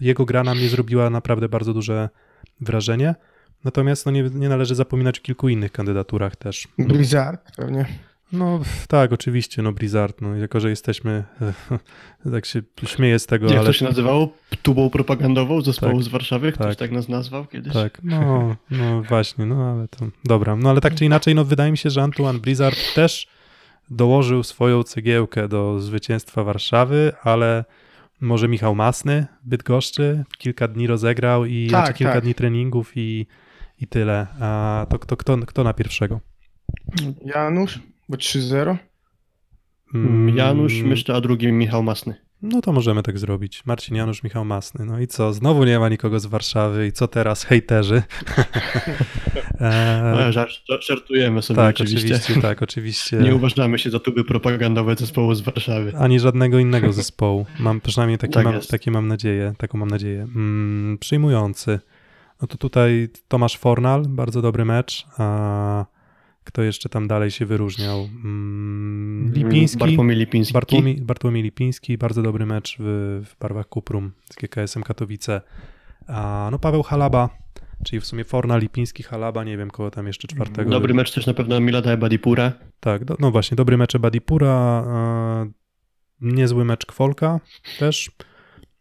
jego 0.02 0.26
gra 0.26 0.44
na 0.44 0.56
mnie 0.56 0.70
zrobiła 0.70 1.10
naprawdę 1.10 1.50
bardzo 1.50 1.74
duże 1.74 2.10
wrażenie. 2.62 3.16
Natomiast 3.64 4.06
no, 4.06 4.12
nie, 4.12 4.24
nie 4.24 4.50
należy 4.50 4.76
zapominać 4.76 5.20
o 5.20 5.22
kilku 5.22 5.50
innych 5.50 5.72
kandydaturach 5.72 6.36
też. 6.36 6.68
Blizzard 6.78 7.56
pewnie. 7.56 7.86
No 8.34 8.60
tak, 8.88 9.14
oczywiście, 9.14 9.62
no 9.62 9.72
Blizzard, 9.72 10.22
no 10.22 10.36
jako, 10.36 10.60
że 10.60 10.70
jesteśmy, 10.70 11.24
tak 12.32 12.46
się 12.46 12.62
śmieję 12.86 13.20
z 13.20 13.26
tego, 13.26 13.48
Jak 13.48 13.58
ale 13.58 13.66
to 13.66 13.74
się 13.74 13.86
nazywało? 13.86 14.34
Tubą 14.62 14.90
propagandową 14.90 15.62
zespołu 15.62 15.94
Tak, 15.94 16.04
z 16.04 16.08
Warszawy? 16.08 16.52
Ktoś 16.52 16.68
tak. 16.68 16.78
tak. 16.78 16.92
nas 16.92 17.10
nazwał 17.10 17.46
kiedyś? 17.46 17.74
Tak, 17.74 18.00
no, 18.04 18.56
no 18.72 19.04
właśnie, 19.04 19.46
no 19.46 19.72
ale 19.72 19.88
to 19.88 20.06
dobra. 20.26 20.56
No 20.56 20.70
ale 20.70 20.82
tak 20.82 20.96
czy 20.96 21.06
inaczej, 21.06 21.36
no 21.36 21.46
wydaje 21.46 21.72
mi 21.72 21.78
się, 21.78 21.90
że 21.90 22.04
Antoine 22.04 22.40
Blizzard 22.40 22.94
też 22.96 23.28
dołożył 23.90 24.44
swoją 24.44 24.84
cegiełkę 24.84 25.48
do 25.48 25.80
zwycięstwa 25.80 26.44
Warszawy, 26.44 27.12
ale 27.24 27.66
może 28.22 28.48
Michał 28.48 28.76
Masny 28.76 29.26
w 29.44 29.50
Bydgoszczy 29.50 30.24
kilka 30.38 30.68
dni 30.68 30.88
rozegrał 30.88 31.46
i 31.46 31.68
Tak, 31.72 31.86
znaczy 31.86 31.98
kilka 31.98 32.14
tak. 32.14 32.24
dni 32.24 32.36
treningów 32.36 32.92
i, 32.96 33.28
i 33.82 33.88
tyle. 33.88 34.28
A 34.40 34.86
to, 34.90 34.98
to 34.98 35.18
kto, 35.18 35.38
kto 35.38 35.64
na 35.64 35.74
pierwszego? 35.74 36.20
Janusz, 37.26 37.80
bo 38.12 38.18
3-0. 38.18 38.78
Mm, 39.94 40.38
Janusz, 40.38 40.82
myślę, 40.82 41.16
a 41.16 41.22
drugim 41.22 41.58
Michał 41.58 41.84
Masny. 41.84 42.16
No 42.42 42.62
to 42.62 42.72
możemy 42.72 43.04
tak 43.04 43.20
zrobić. 43.20 43.66
Marcin 43.66 43.96
Janusz, 43.96 44.24
Michał 44.24 44.46
Masny. 44.46 44.86
No 44.86 45.00
i 45.00 45.08
co? 45.08 45.34
Znowu 45.34 45.64
nie 45.64 45.80
ma 45.80 45.90
nikogo 45.90 46.20
z 46.20 46.26
Warszawy 46.26 46.88
i 46.88 46.92
co 46.92 47.08
teraz? 47.08 47.44
Hejterzy. 47.44 48.04
e, 49.60 50.14
No, 50.18 50.32
żart, 50.32 50.52
żartujemy 50.82 51.42
sobie 51.42 51.58
tak, 51.58 51.76
oczywiście. 51.76 52.16
oczywiście, 52.16 52.42
tak, 52.42 52.62
oczywiście. 52.68 53.18
Nie 53.18 53.36
uważamy 53.36 53.80
się 53.80 53.90
za 53.90 54.00
tuby 54.00 54.24
propagandowe 54.24 54.96
zespołu 54.96 55.36
z 55.36 55.42
Warszawy. 55.42 55.94
ani 55.98 56.20
żadnego 56.20 56.60
innego 56.60 56.94
zespołu. 56.94 57.46
Mam 57.60 57.82
przynajmniej 57.82 58.18
takie, 58.18 58.34
Tak 58.34 58.46
mam, 58.46 58.60
takie 58.70 58.92
mam 58.92 59.08
nadzieję, 59.08 59.54
taką 59.58 59.78
mam 59.78 59.90
nadzieję. 59.90 60.22
Mm, 60.36 60.98
przyjmujący. 60.98 61.80
No 62.42 62.48
to 62.48 62.58
tutaj 62.58 63.10
Tomasz 63.28 63.58
Fornal, 63.58 64.06
bardzo 64.10 64.42
dobry 64.42 64.66
mecz. 64.66 65.06
A 65.18 65.86
kto 66.44 66.62
jeszcze 66.62 66.90
tam 66.90 67.08
dalej 67.08 67.32
się 67.32 67.46
wyróżniał? 67.46 68.10
Mm, 68.24 69.34
Lipiński. 69.34 69.78
Bartłomiej 69.80 70.18
Lipiński. 70.18 70.54
Bartłomiej, 70.54 71.02
Bartłomiej 71.02 71.44
Lipiński, 71.44 71.98
bardzo 71.98 72.22
dobry 72.22 72.46
mecz 72.46 72.78
w, 72.80 73.22
w 73.26 73.40
barwach 73.40 73.68
Kuprum 73.68 74.12
z 74.32 74.36
GKS-em 74.36 74.84
Katowice. 74.84 75.42
A, 76.08 76.50
no 76.52 76.60
Paweł 76.60 76.84
Halaba, 76.84 77.30
Czyli 77.84 78.00
w 78.00 78.06
sumie 78.06 78.24
Forna, 78.24 78.58
Lipiński, 78.58 79.04
Halaba, 79.04 79.44
nie 79.44 79.58
wiem 79.58 79.72
kogo 79.72 79.92
tam 79.92 80.08
jeszcze 80.08 80.28
czwartego. 80.28 80.72
Dobry 80.72 80.94
mecz 80.94 81.12
też 81.12 81.26
na 81.26 81.34
pewno 81.34 81.60
Milada 81.60 81.98
Badipura. 81.98 82.52
Tak, 82.80 83.06
do, 83.06 83.16
no 83.20 83.32
właśnie, 83.32 83.56
dobry 83.56 83.78
mecz 83.78 83.98
Badipura, 83.98 84.84
e, 84.88 85.52
niezły 86.22 86.66
mecz 86.66 86.86
Kwolka 86.86 87.40
też. 87.80 88.12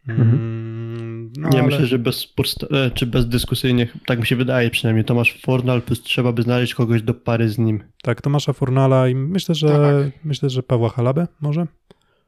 Mm, 0.07 1.31
no, 1.37 1.49
ja 1.53 1.59
ale- 1.59 1.63
myślę, 1.63 1.85
że 1.85 1.99
bez 1.99 2.33
e, 2.71 2.91
czy 2.91 3.05
bezdyskusyjnie, 3.05 3.87
tak 4.05 4.19
mi 4.19 4.25
się 4.27 4.35
wydaje 4.35 4.69
przynajmniej, 4.69 5.05
Tomasz 5.05 5.41
Fornal, 5.41 5.81
plus 5.81 6.01
trzeba 6.01 6.31
by 6.31 6.41
znaleźć 6.41 6.75
kogoś 6.75 7.01
do 7.01 7.13
pary 7.13 7.49
z 7.49 7.57
nim. 7.57 7.83
Tak, 8.03 8.21
Tomasza 8.21 8.53
Fornala 8.53 9.07
i 9.07 9.15
myślę, 9.15 9.55
że 9.55 9.67
Tak. 9.67 10.25
myślę, 10.25 10.49
że 10.49 10.63
Pawła 10.63 10.89
Halabę 10.89 11.27
może. 11.41 11.67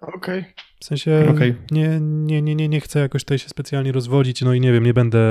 Okej. 0.01 0.45
W 0.80 0.86
sensie 0.86 1.28
Okej. 1.32 1.55
nie, 1.71 1.99
nie, 2.01 2.41
nie, 2.41 2.55
nie, 2.55 2.67
nie 2.69 2.80
chcę 2.82 2.99
jakoś 2.99 3.24
tutaj 3.24 3.39
się 3.39 3.49
specjalnie 3.49 3.91
rozwodzić, 3.91 4.41
no 4.41 4.53
i 4.53 4.61
nie 4.61 4.71
wiem, 4.74 4.84
nie 4.84 4.93
będę 4.93 5.21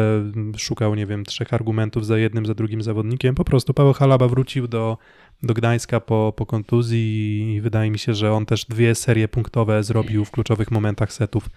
szukał, 0.57 0.95
nie 0.95 1.07
wiem, 1.07 1.25
trzech 1.25 1.55
argumentów 1.55 2.07
za 2.07 2.19
jednym, 2.19 2.47
za 2.47 2.55
drugim 2.55 2.83
zawodnikiem. 2.83 3.35
Po 3.35 3.45
prostu 3.45 3.75
Paweł 3.75 3.93
Halaba 3.93 4.29
wrócił 4.29 4.69
do, 4.69 4.99
do 5.43 5.55
Gdańska 5.55 6.01
po, 6.01 6.33
po 6.37 6.47
kontuzji 6.47 7.41
i 7.55 7.61
wydaje 7.61 7.91
mi 7.91 7.99
się, 7.99 8.15
że 8.15 8.33
on 8.33 8.47
też 8.47 8.65
dwie 8.65 8.95
serie 8.95 9.29
punktowe 9.29 9.83
zrobił 9.83 10.25
w 10.25 10.31
kluczowych 10.31 10.71
momentach 10.71 11.13
setów 11.13 11.49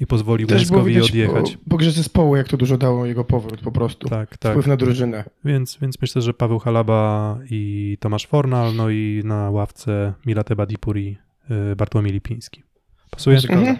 i 0.00 0.06
pozwolił 0.06 0.48
widać 0.48 0.70
odjechać. 0.70 1.56
po, 1.56 1.70
po 1.70 1.76
grze 1.76 1.92
zespołu, 1.92 2.36
jak 2.36 2.48
to 2.48 2.56
dużo 2.56 2.78
dało 2.78 3.06
jego 3.06 3.24
powrót 3.24 3.60
po 3.60 3.72
prostu. 3.72 4.08
Tak, 4.08 4.36
tak. 4.36 4.52
Wpływ 4.52 4.66
na 4.66 4.76
drużynę. 4.76 5.24
Więc, 5.44 5.78
więc 5.82 6.00
myślę, 6.00 6.22
że 6.22 6.34
Paweł 6.34 6.58
Halaba 6.58 7.38
i 7.50 7.96
Tomasz 8.00 8.26
Fornal, 8.26 8.74
no 8.74 8.90
i 8.90 9.22
na 9.24 9.50
ławce 9.50 10.12
Milate 10.26 10.56
Badipur 10.56 10.98
i 10.98 11.16
y, 11.72 11.76
Bartłomiej 11.76 12.12
Lipiński. 12.12 12.62
Pasuje? 13.10 13.38
Mhm. 13.48 13.76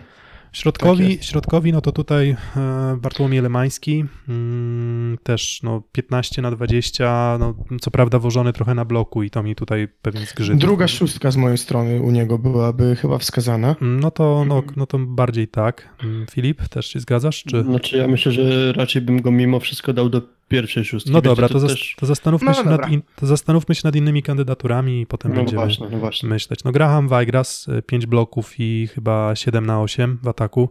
Środkowi, 0.52 1.16
Tak 1.16 1.24
środkowi, 1.26 1.72
no 1.72 1.80
to 1.80 1.92
tutaj 1.92 2.36
e, 2.56 2.96
Bartłomiej 3.02 3.40
Lemański, 3.42 4.04
mm, 4.28 5.18
też 5.22 5.60
no 5.62 5.82
15 5.92 6.42
na 6.42 6.50
20, 6.50 7.36
no 7.40 7.54
co 7.80 7.90
prawda 7.90 8.18
wożony 8.18 8.52
trochę 8.52 8.74
na 8.74 8.84
bloku 8.84 9.22
i 9.22 9.30
to 9.30 9.42
mi 9.42 9.54
tutaj 9.54 9.88
pewien 10.02 10.26
zgrzyt. 10.26 10.58
Druga 10.58 10.88
szóstka 10.88 11.30
z 11.30 11.36
mojej 11.36 11.58
strony 11.58 12.00
u 12.02 12.10
niego 12.10 12.38
byłaby 12.38 12.96
chyba 12.96 13.18
wskazana. 13.18 13.76
No 13.80 14.10
to, 14.10 14.44
no, 14.48 14.56
Mhm. 14.58 14.74
no 14.76 14.86
to 14.86 14.98
bardziej 14.98 15.48
tak. 15.48 15.88
Mm, 16.04 16.26
Filip, 16.30 16.68
też 16.68 16.86
się 16.86 17.00
zgadzasz? 17.00 17.42
Czy... 17.44 17.62
Znaczy 17.62 17.96
ja 17.96 18.08
myślę, 18.08 18.32
że 18.32 18.72
raczej 18.72 19.02
bym 19.02 19.22
go 19.22 19.30
mimo 19.30 19.60
wszystko 19.60 19.92
dał 19.92 20.08
do 20.08 20.22
pierwszej 20.48 20.84
szóstki. 20.84 21.12
No 21.12 21.18
Wiecie, 21.18 21.28
dobra, 21.28 21.48
to, 21.48 21.58
zas- 21.60 21.68
też... 21.68 21.96
to, 21.98 22.06
zastanówmy 22.06 22.46
No 22.48 22.54
się 22.54 22.64
dobra. 22.64 22.76
nad 22.76 22.90
in, 22.90 23.02
to 23.16 23.26
zastanówmy 23.26 23.74
się 23.74 23.80
nad 23.84 23.96
innymi 23.96 24.22
kandydaturami 24.22 25.00
i 25.00 25.06
potem 25.06 25.30
No 25.32 25.36
będziemy 25.36 25.62
właśnie, 25.62 25.88
no 25.90 25.98
właśnie. 25.98 26.28
myśleć. 26.28 26.64
No 26.64 26.72
Graham 26.72 27.08
Weigras, 27.08 27.66
5 27.86 28.06
bloków 28.06 28.54
i 28.58 28.86
chyba 28.94 29.36
7 29.36 29.66
na 29.66 29.82
8 29.82 30.18
w 30.22 30.28
ataku. 30.28 30.70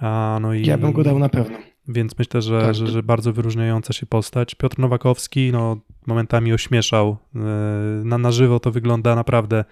A, 0.00 0.38
no 0.42 0.54
i, 0.54 0.66
Ja 0.66 0.78
bym 0.78 0.92
go 0.92 1.02
dał 1.04 1.18
na 1.18 1.28
pewno. 1.28 1.58
Więc 1.88 2.18
myślę, 2.18 2.42
że, 2.42 2.60
Tak, 2.60 2.74
że, 2.74 2.84
to- 2.84 2.90
że 2.90 3.02
bardzo 3.02 3.32
wyróżniająca 3.32 3.92
się 3.92 4.06
postać. 4.06 4.54
Piotr 4.54 4.78
Nowakowski, 4.78 5.52
no 5.52 5.76
momentami 6.06 6.52
ośmieszał. 6.52 7.16
Yy, 7.34 7.40
Na, 8.04 8.18
na 8.18 8.32
żywo 8.32 8.60
to 8.60 8.70
wygląda 8.70 9.14
naprawdę 9.14 9.64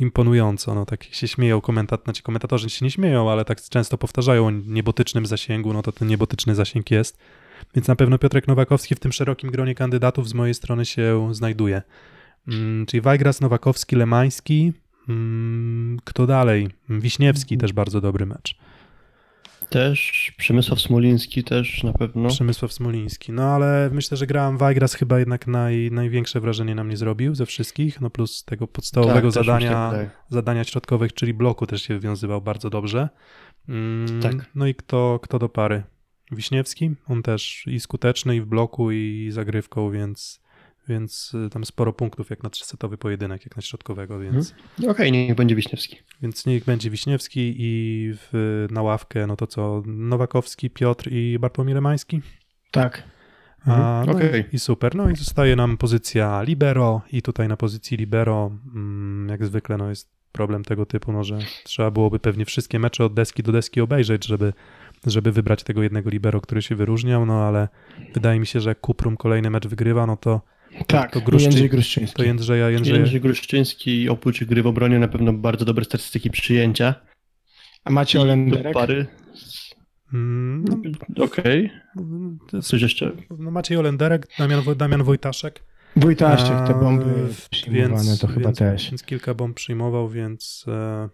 imponująco. 0.00 0.74
No, 0.74 0.86
tak 0.86 1.04
się 1.04 1.28
śmieją 1.28 1.60
komentat, 1.60 2.04
znaczy 2.04 2.22
komentatorzy 2.22 2.70
się 2.70 2.84
nie 2.84 2.90
śmieją, 2.90 3.30
ale 3.30 3.44
tak 3.44 3.60
często 3.60 3.98
powtarzają 3.98 4.46
o 4.46 4.50
niebotycznym 4.50 5.26
zasięgu, 5.26 5.72
no 5.72 5.82
to 5.82 5.92
ten 5.92 6.08
niebotyczny 6.08 6.54
zasięg 6.54 6.90
jest. 6.90 7.18
Więc 7.74 7.88
na 7.88 7.96
pewno 7.96 8.18
Piotrek 8.18 8.48
Nowakowski 8.48 8.94
w 8.94 9.00
tym 9.00 9.12
szerokim 9.12 9.50
gronie 9.50 9.74
kandydatów 9.74 10.28
z 10.28 10.34
mojej 10.34 10.54
strony 10.54 10.84
się 10.84 11.34
znajduje. 11.34 11.82
Mm, 12.48 12.86
czyli 12.86 13.00
Wajgras, 13.00 13.40
Nowakowski, 13.40 13.96
Lemański. 13.96 14.72
Mm, 15.08 15.98
kto 16.04 16.26
dalej? 16.26 16.68
Wiśniewski 16.88 17.58
też 17.58 17.72
bardzo 17.72 18.00
dobry 18.00 18.26
mecz. 18.26 18.54
Też 19.70 20.32
Przemysław 20.36 20.80
Smoliński 20.80 21.44
też 21.44 21.82
na 21.82 21.92
pewno. 21.92 22.28
Przemysław 22.28 22.72
Smoliński. 22.72 23.32
No 23.32 23.42
ale 23.42 23.90
myślę, 23.92 24.16
że 24.16 24.26
grałem 24.26 24.58
Wajgras 24.58 24.94
chyba 24.94 25.18
jednak 25.18 25.46
naj, 25.46 25.90
największe 25.92 26.40
wrażenie 26.40 26.74
na 26.74 26.84
mnie 26.84 26.96
zrobił 26.96 27.34
ze 27.34 27.46
wszystkich, 27.46 28.00
no 28.00 28.10
plus 28.10 28.44
tego 28.44 28.66
podstawowego 28.66 29.32
Tak, 29.32 29.44
zadania, 29.44 29.90
wydaje. 29.90 30.10
zadania 30.28 30.64
środkowych, 30.64 31.12
czyli 31.12 31.34
bloku 31.34 31.66
też 31.66 31.82
się 31.82 31.94
wywiązywał 31.94 32.40
bardzo 32.42 32.70
dobrze. 32.70 33.08
Mm, 33.68 34.20
Tak. 34.22 34.34
No 34.54 34.66
i 34.66 34.74
kto, 34.74 35.20
kto 35.22 35.38
do 35.38 35.48
pary? 35.48 35.82
Wiśniewski, 36.34 36.90
on 37.06 37.22
też 37.22 37.64
i 37.66 37.80
skuteczny 37.80 38.36
i 38.36 38.40
w 38.40 38.46
bloku 38.46 38.90
i 38.90 39.28
zagrywką, 39.32 39.90
więc, 39.90 40.40
więc 40.88 41.34
y, 41.46 41.50
tam 41.50 41.64
sporo 41.64 41.92
punktów 41.92 42.30
jak 42.30 42.42
na 42.42 42.50
trzysetowy 42.50 42.98
pojedynek, 42.98 43.44
jak 43.44 43.56
na 43.56 43.62
środkowego, 43.62 44.20
więc, 44.20 44.54
Okej, 44.88 45.12
niech 45.12 45.34
będzie 45.34 45.54
Wiśniewski. 45.54 45.96
więc 46.22 46.46
niech 46.46 46.64
będzie 46.64 46.90
Wiśniewski 46.90 47.54
i 47.58 48.10
w, 48.14 48.66
na 48.70 48.82
ławkę, 48.82 49.26
no 49.26 49.36
to 49.36 49.46
co, 49.46 49.82
Nowakowski, 49.86 50.70
Piotr 50.70 51.08
i 51.12 51.38
Bartłomiej 51.38 51.74
Lemański? 51.74 52.22
Tak. 52.70 53.02
A, 53.66 54.02
no 54.06 54.12
Okej. 54.12 54.44
i, 54.52 54.56
I 54.56 54.58
super. 54.58 54.94
No 54.94 55.10
i 55.10 55.16
zostaje 55.16 55.56
nam 55.56 55.76
pozycja 55.76 56.42
libero 56.42 57.02
i 57.12 57.22
tutaj 57.22 57.48
na 57.48 57.56
pozycji 57.56 57.96
libero 57.96 58.50
mm, 58.74 59.28
jak 59.28 59.46
zwykle 59.46 59.76
no 59.76 59.88
jest 59.88 60.14
problem 60.32 60.64
tego 60.64 60.86
typu, 60.86 61.12
no, 61.12 61.24
że 61.24 61.38
trzeba 61.64 61.90
byłoby 61.90 62.18
pewnie 62.18 62.44
wszystkie 62.44 62.78
mecze 62.78 63.04
od 63.04 63.14
deski 63.14 63.42
do 63.42 63.52
deski 63.52 63.80
obejrzeć, 63.80 64.26
żeby, 64.26 64.52
żeby 65.06 65.32
wybrać 65.32 65.62
tego 65.62 65.82
jednego 65.82 66.10
libero, 66.10 66.40
który 66.40 66.62
się 66.62 66.74
wyróżniał, 66.76 67.26
no 67.26 67.42
ale 67.44 67.68
wydaje 68.14 68.40
mi 68.40 68.46
się, 68.46 68.60
że 68.60 68.68
jak 68.70 68.80
Kuprum 68.80 69.16
kolejny 69.16 69.50
mecz 69.50 69.66
wygrywa, 69.66 70.06
no 70.06 70.16
to, 70.16 70.40
Tak, 70.86 71.12
to 71.12 71.20
Gruszczy- 71.20 71.42
Jędrzej 71.42 71.68
Gruszczyński. 71.70 72.16
to 72.16 72.24
Jędrzeja, 72.24 72.70
Jędrzeja 72.70 72.96
Jędrzej 72.96 73.20
Gruszczyński 73.20 74.08
oprócz 74.08 74.44
gry 74.44 74.62
w 74.62 74.66
obronie 74.66 74.98
na 74.98 75.08
pewno 75.08 75.32
bardzo 75.32 75.64
dobre 75.64 75.84
statystyki 75.84 76.30
przyjęcia. 76.30 76.94
A 77.84 77.90
macie 77.90 78.20
Olenderek? 78.20 78.74
pary. 78.74 79.06
mm, 80.12 80.64
no, 81.16 81.24
Okej. 81.24 81.70
jest, 82.52 82.68
Coś 82.68 82.82
jeszcze? 82.82 83.12
no 83.38 83.50
Maciej 83.50 83.76
Olenderek, 83.78 84.26
Damian, 84.38 84.62
Damian 84.76 85.02
Wojtaszek, 85.02 85.64
Wójtaszczyk, 85.96 86.56
te 86.66 86.74
bomby 86.80 87.04
przyjmowane 87.50 88.16
to 88.20 88.26
chyba 88.26 88.40
więc, 88.48 88.58
też. 88.58 88.90
Więc 88.90 89.02
kilka 89.02 89.34
bomb 89.34 89.56
przyjmował, 89.56 90.08
więc 90.08 90.64
e, 90.68 91.08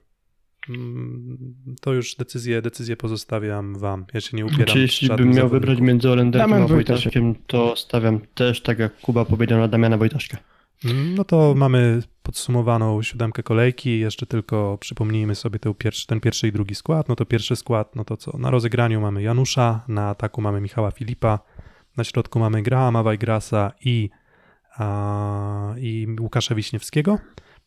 to 1.80 1.92
już 1.92 2.14
decyzję, 2.14 2.62
decyzję 2.62 2.96
pozostawiam 2.96 3.78
wam. 3.78 4.04
Ja 4.14 4.20
się 4.20 4.36
nie 4.36 4.46
upieram. 4.46 4.66
Czy 4.66 4.80
jeśli 4.80 5.08
żadnym 5.08 5.28
bym 5.28 5.36
miał 5.36 5.48
wybrać 5.48 5.80
między 5.80 6.10
Olenderkiem 6.10 6.50
Damian 6.50 6.64
a. 6.64 6.68
Wojtaszkiem, 6.74 7.34
to 7.46 7.76
stawiam 7.76 8.20
też, 8.34 8.62
tak 8.62 8.78
jak 8.78 9.00
Kuba 9.00 9.24
powiedział, 9.24 9.58
na 9.58 9.68
Damiana 9.68 9.96
Wojtaszka. 9.98 10.38
Mm, 10.84 11.14
No 11.14 11.24
to 11.24 11.54
mamy 11.56 12.02
podsumowaną 12.22 13.02
siódemkę 13.02 13.42
kolejki. 13.42 13.98
Jeszcze 13.98 14.26
tylko 14.26 14.78
przypomnijmy 14.80 15.34
sobie 15.34 15.58
ten 15.58 15.74
pierwszy, 15.74 16.06
ten 16.06 16.20
pierwszy 16.20 16.48
i 16.48 16.52
drugi 16.52 16.74
skład. 16.74 17.08
No 17.08 17.16
to 17.16 17.26
pierwszy 17.26 17.56
skład, 17.56 17.96
no 17.96 18.04
to 18.04 18.16
co? 18.16 18.38
Na 18.38 18.50
rozegraniu 18.50 19.00
mamy 19.00 19.22
Janusza, 19.22 19.84
na 19.88 20.08
ataku 20.08 20.42
mamy 20.42 20.60
Michała 20.60 20.90
Filipa, 20.90 21.38
na 21.96 22.04
środku 22.04 22.38
mamy 22.38 22.62
Grahama 22.62 23.02
Wajgrasa 23.02 23.72
i, 23.84 24.10
a, 24.76 25.74
i 25.78 26.06
Łukasza 26.20 26.54
Wiśniewskiego. 26.54 27.18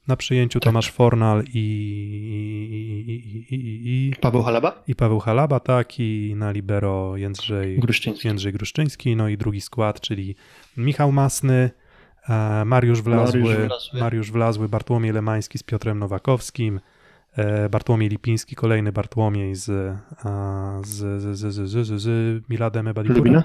Na 0.07 0.15
przyjęciu 0.15 0.59
Tak. 0.59 0.63
Tomasz 0.63 0.91
Fornal 0.91 1.43
i, 1.43 1.49
i, 1.53 3.11
i, 3.11 3.55
i, 3.55 3.55
i, 3.55 4.09
i, 4.09 4.15
Paweł 4.15 4.43
Halaba? 4.43 4.83
i 4.87 4.95
Paweł 4.95 5.19
Halaba, 5.19 5.59
tak, 5.59 5.99
i 5.99 6.33
na 6.35 6.51
libero 6.51 7.17
Jędrzej, 7.17 7.79
Gruszczyński. 7.79 8.27
Jędrzej 8.27 8.53
Gruszczyński, 8.53 9.15
no 9.15 9.29
i 9.29 9.37
drugi 9.37 9.61
skład, 9.61 10.01
czyli 10.01 10.35
Michał 10.77 11.11
Masny, 11.11 11.69
e, 12.29 12.65
Mariusz 12.65 13.01
Wlazły, 13.01 13.41
Mariusz 13.41 13.67
Wlazły. 13.67 13.99
Mariusz 13.99 14.31
Wlazły, 14.31 14.69
Bartłomiej 14.69 15.11
Lemański 15.11 15.57
z 15.57 15.63
Piotrem 15.63 15.99
Nowakowskim, 15.99 16.79
e, 17.35 17.69
Bartłomiej 17.69 18.09
Lipiński, 18.09 18.55
kolejny 18.55 18.91
Bartłomiej 18.91 19.55
z, 19.55 19.97
a, 20.23 20.79
z, 20.83 21.21
z, 21.21 21.37
z, 21.37 21.53
z, 21.53 21.69
z, 21.69 21.87
z, 21.87 22.01
z 22.01 22.49
Miladem 22.49 22.87
Ebadipurem. 22.87 23.43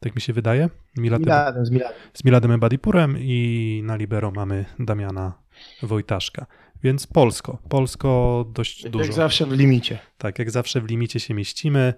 Tak 0.00 0.14
mi 0.14 0.20
się 0.20 0.32
wydaje. 0.32 0.70
Milad, 0.96 1.20
Miladem, 1.20 1.66
z 1.66 1.70
Miladem. 1.70 1.96
z 2.12 2.24
Miladem 2.24 2.52
Ebadipurem 2.52 3.16
i 3.18 3.80
na 3.84 3.96
libero 3.96 4.30
mamy 4.30 4.64
Damiana 4.78 5.45
Wojtaszka. 5.82 6.46
Więc 6.82 7.06
Polsko. 7.06 7.58
Polsko 7.68 8.44
dość 8.54 8.88
dużo. 8.90 9.04
Jak 9.04 9.14
zawsze 9.14 9.46
w 9.46 9.52
limicie. 9.52 9.98
Tak, 10.18 10.38
jak 10.38 10.50
zawsze 10.50 10.80
w 10.80 10.84
limicie 10.84 11.20
się 11.20 11.34
mieścimy. 11.34 11.94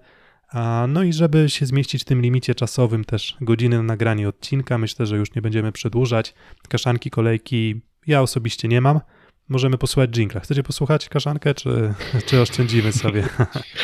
No 0.87 1.03
i 1.03 1.13
żeby 1.13 1.49
się 1.49 1.65
zmieścić 1.65 2.01
w 2.01 2.05
tym 2.05 2.21
limicie 2.21 2.55
czasowym, 2.55 3.05
też 3.05 3.37
godziny 3.41 3.77
na 3.77 3.83
nagranie 3.83 4.29
odcinka, 4.29 4.77
myślę, 4.77 5.05
że 5.05 5.17
już 5.17 5.35
nie 5.35 5.41
będziemy 5.41 5.71
przedłużać. 5.71 6.33
Kaszanki, 6.69 7.09
kolejki 7.09 7.81
ja 8.07 8.21
osobiście 8.21 8.67
nie 8.67 8.81
mam. 8.81 8.99
Możemy 9.49 9.77
posłuchać 9.77 10.09
jingla. 10.17 10.39
Chcecie 10.39 10.63
posłuchać 10.63 11.09
kaszankę, 11.09 11.53
czy, 11.53 11.93
czy 12.25 12.41
oszczędzimy 12.41 12.91
sobie? 12.91 13.23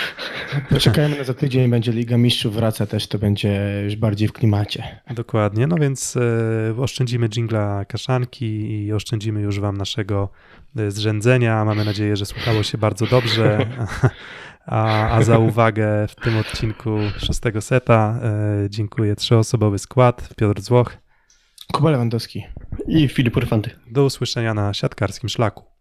Poczekajmy 0.70 1.18
na 1.18 1.24
za 1.24 1.34
tydzień, 1.34 1.70
będzie 1.70 1.92
Liga 1.92 2.18
Mistrzów, 2.18 2.56
wraca 2.56 2.86
też, 2.86 3.08
to 3.08 3.20
będzie 3.20 3.82
już 3.84 3.96
bardziej 3.96 4.28
w 4.28 4.34
klimacie. 4.34 5.02
Dokładnie, 5.14 5.68
no 5.68 5.76
więc 5.76 6.18
e, 6.18 6.82
oszczędzimy 6.82 7.30
jingla 7.30 7.86
kaszanki 7.86 8.46
i 8.86 8.94
oszczędzimy 8.94 9.42
już 9.42 9.60
wam 9.60 9.78
naszego 9.78 10.30
e, 10.76 10.92
zrzędzenia. 10.92 11.66
Mamy 11.66 11.86
nadzieję, 11.86 12.16
że 12.16 12.26
słuchało 12.26 12.64
się 12.64 12.78
bardzo 12.78 13.06
dobrze. 13.06 13.58
A, 14.66 15.10
a 15.10 15.24
za 15.24 15.38
uwagę 15.38 16.08
w 16.08 16.16
tym 16.16 16.38
odcinku 16.38 16.98
szóstego 17.18 17.62
seta 17.62 18.20
e, 18.24 18.70
dziękuję 18.70 19.16
trzyosobowy 19.16 19.80
skład. 19.80 20.30
Piotr 20.36 20.62
Złoch. 20.62 20.98
Kuba 21.74 21.92
Lewandowski. 21.92 22.44
I 22.88 23.08
Filip 23.08 23.38
Urfanty. 23.38 23.70
Do 23.92 24.06
usłyszenia 24.06 24.54
na 24.54 24.74
siatkarskim 24.74 25.30
szlaku. 25.30 25.75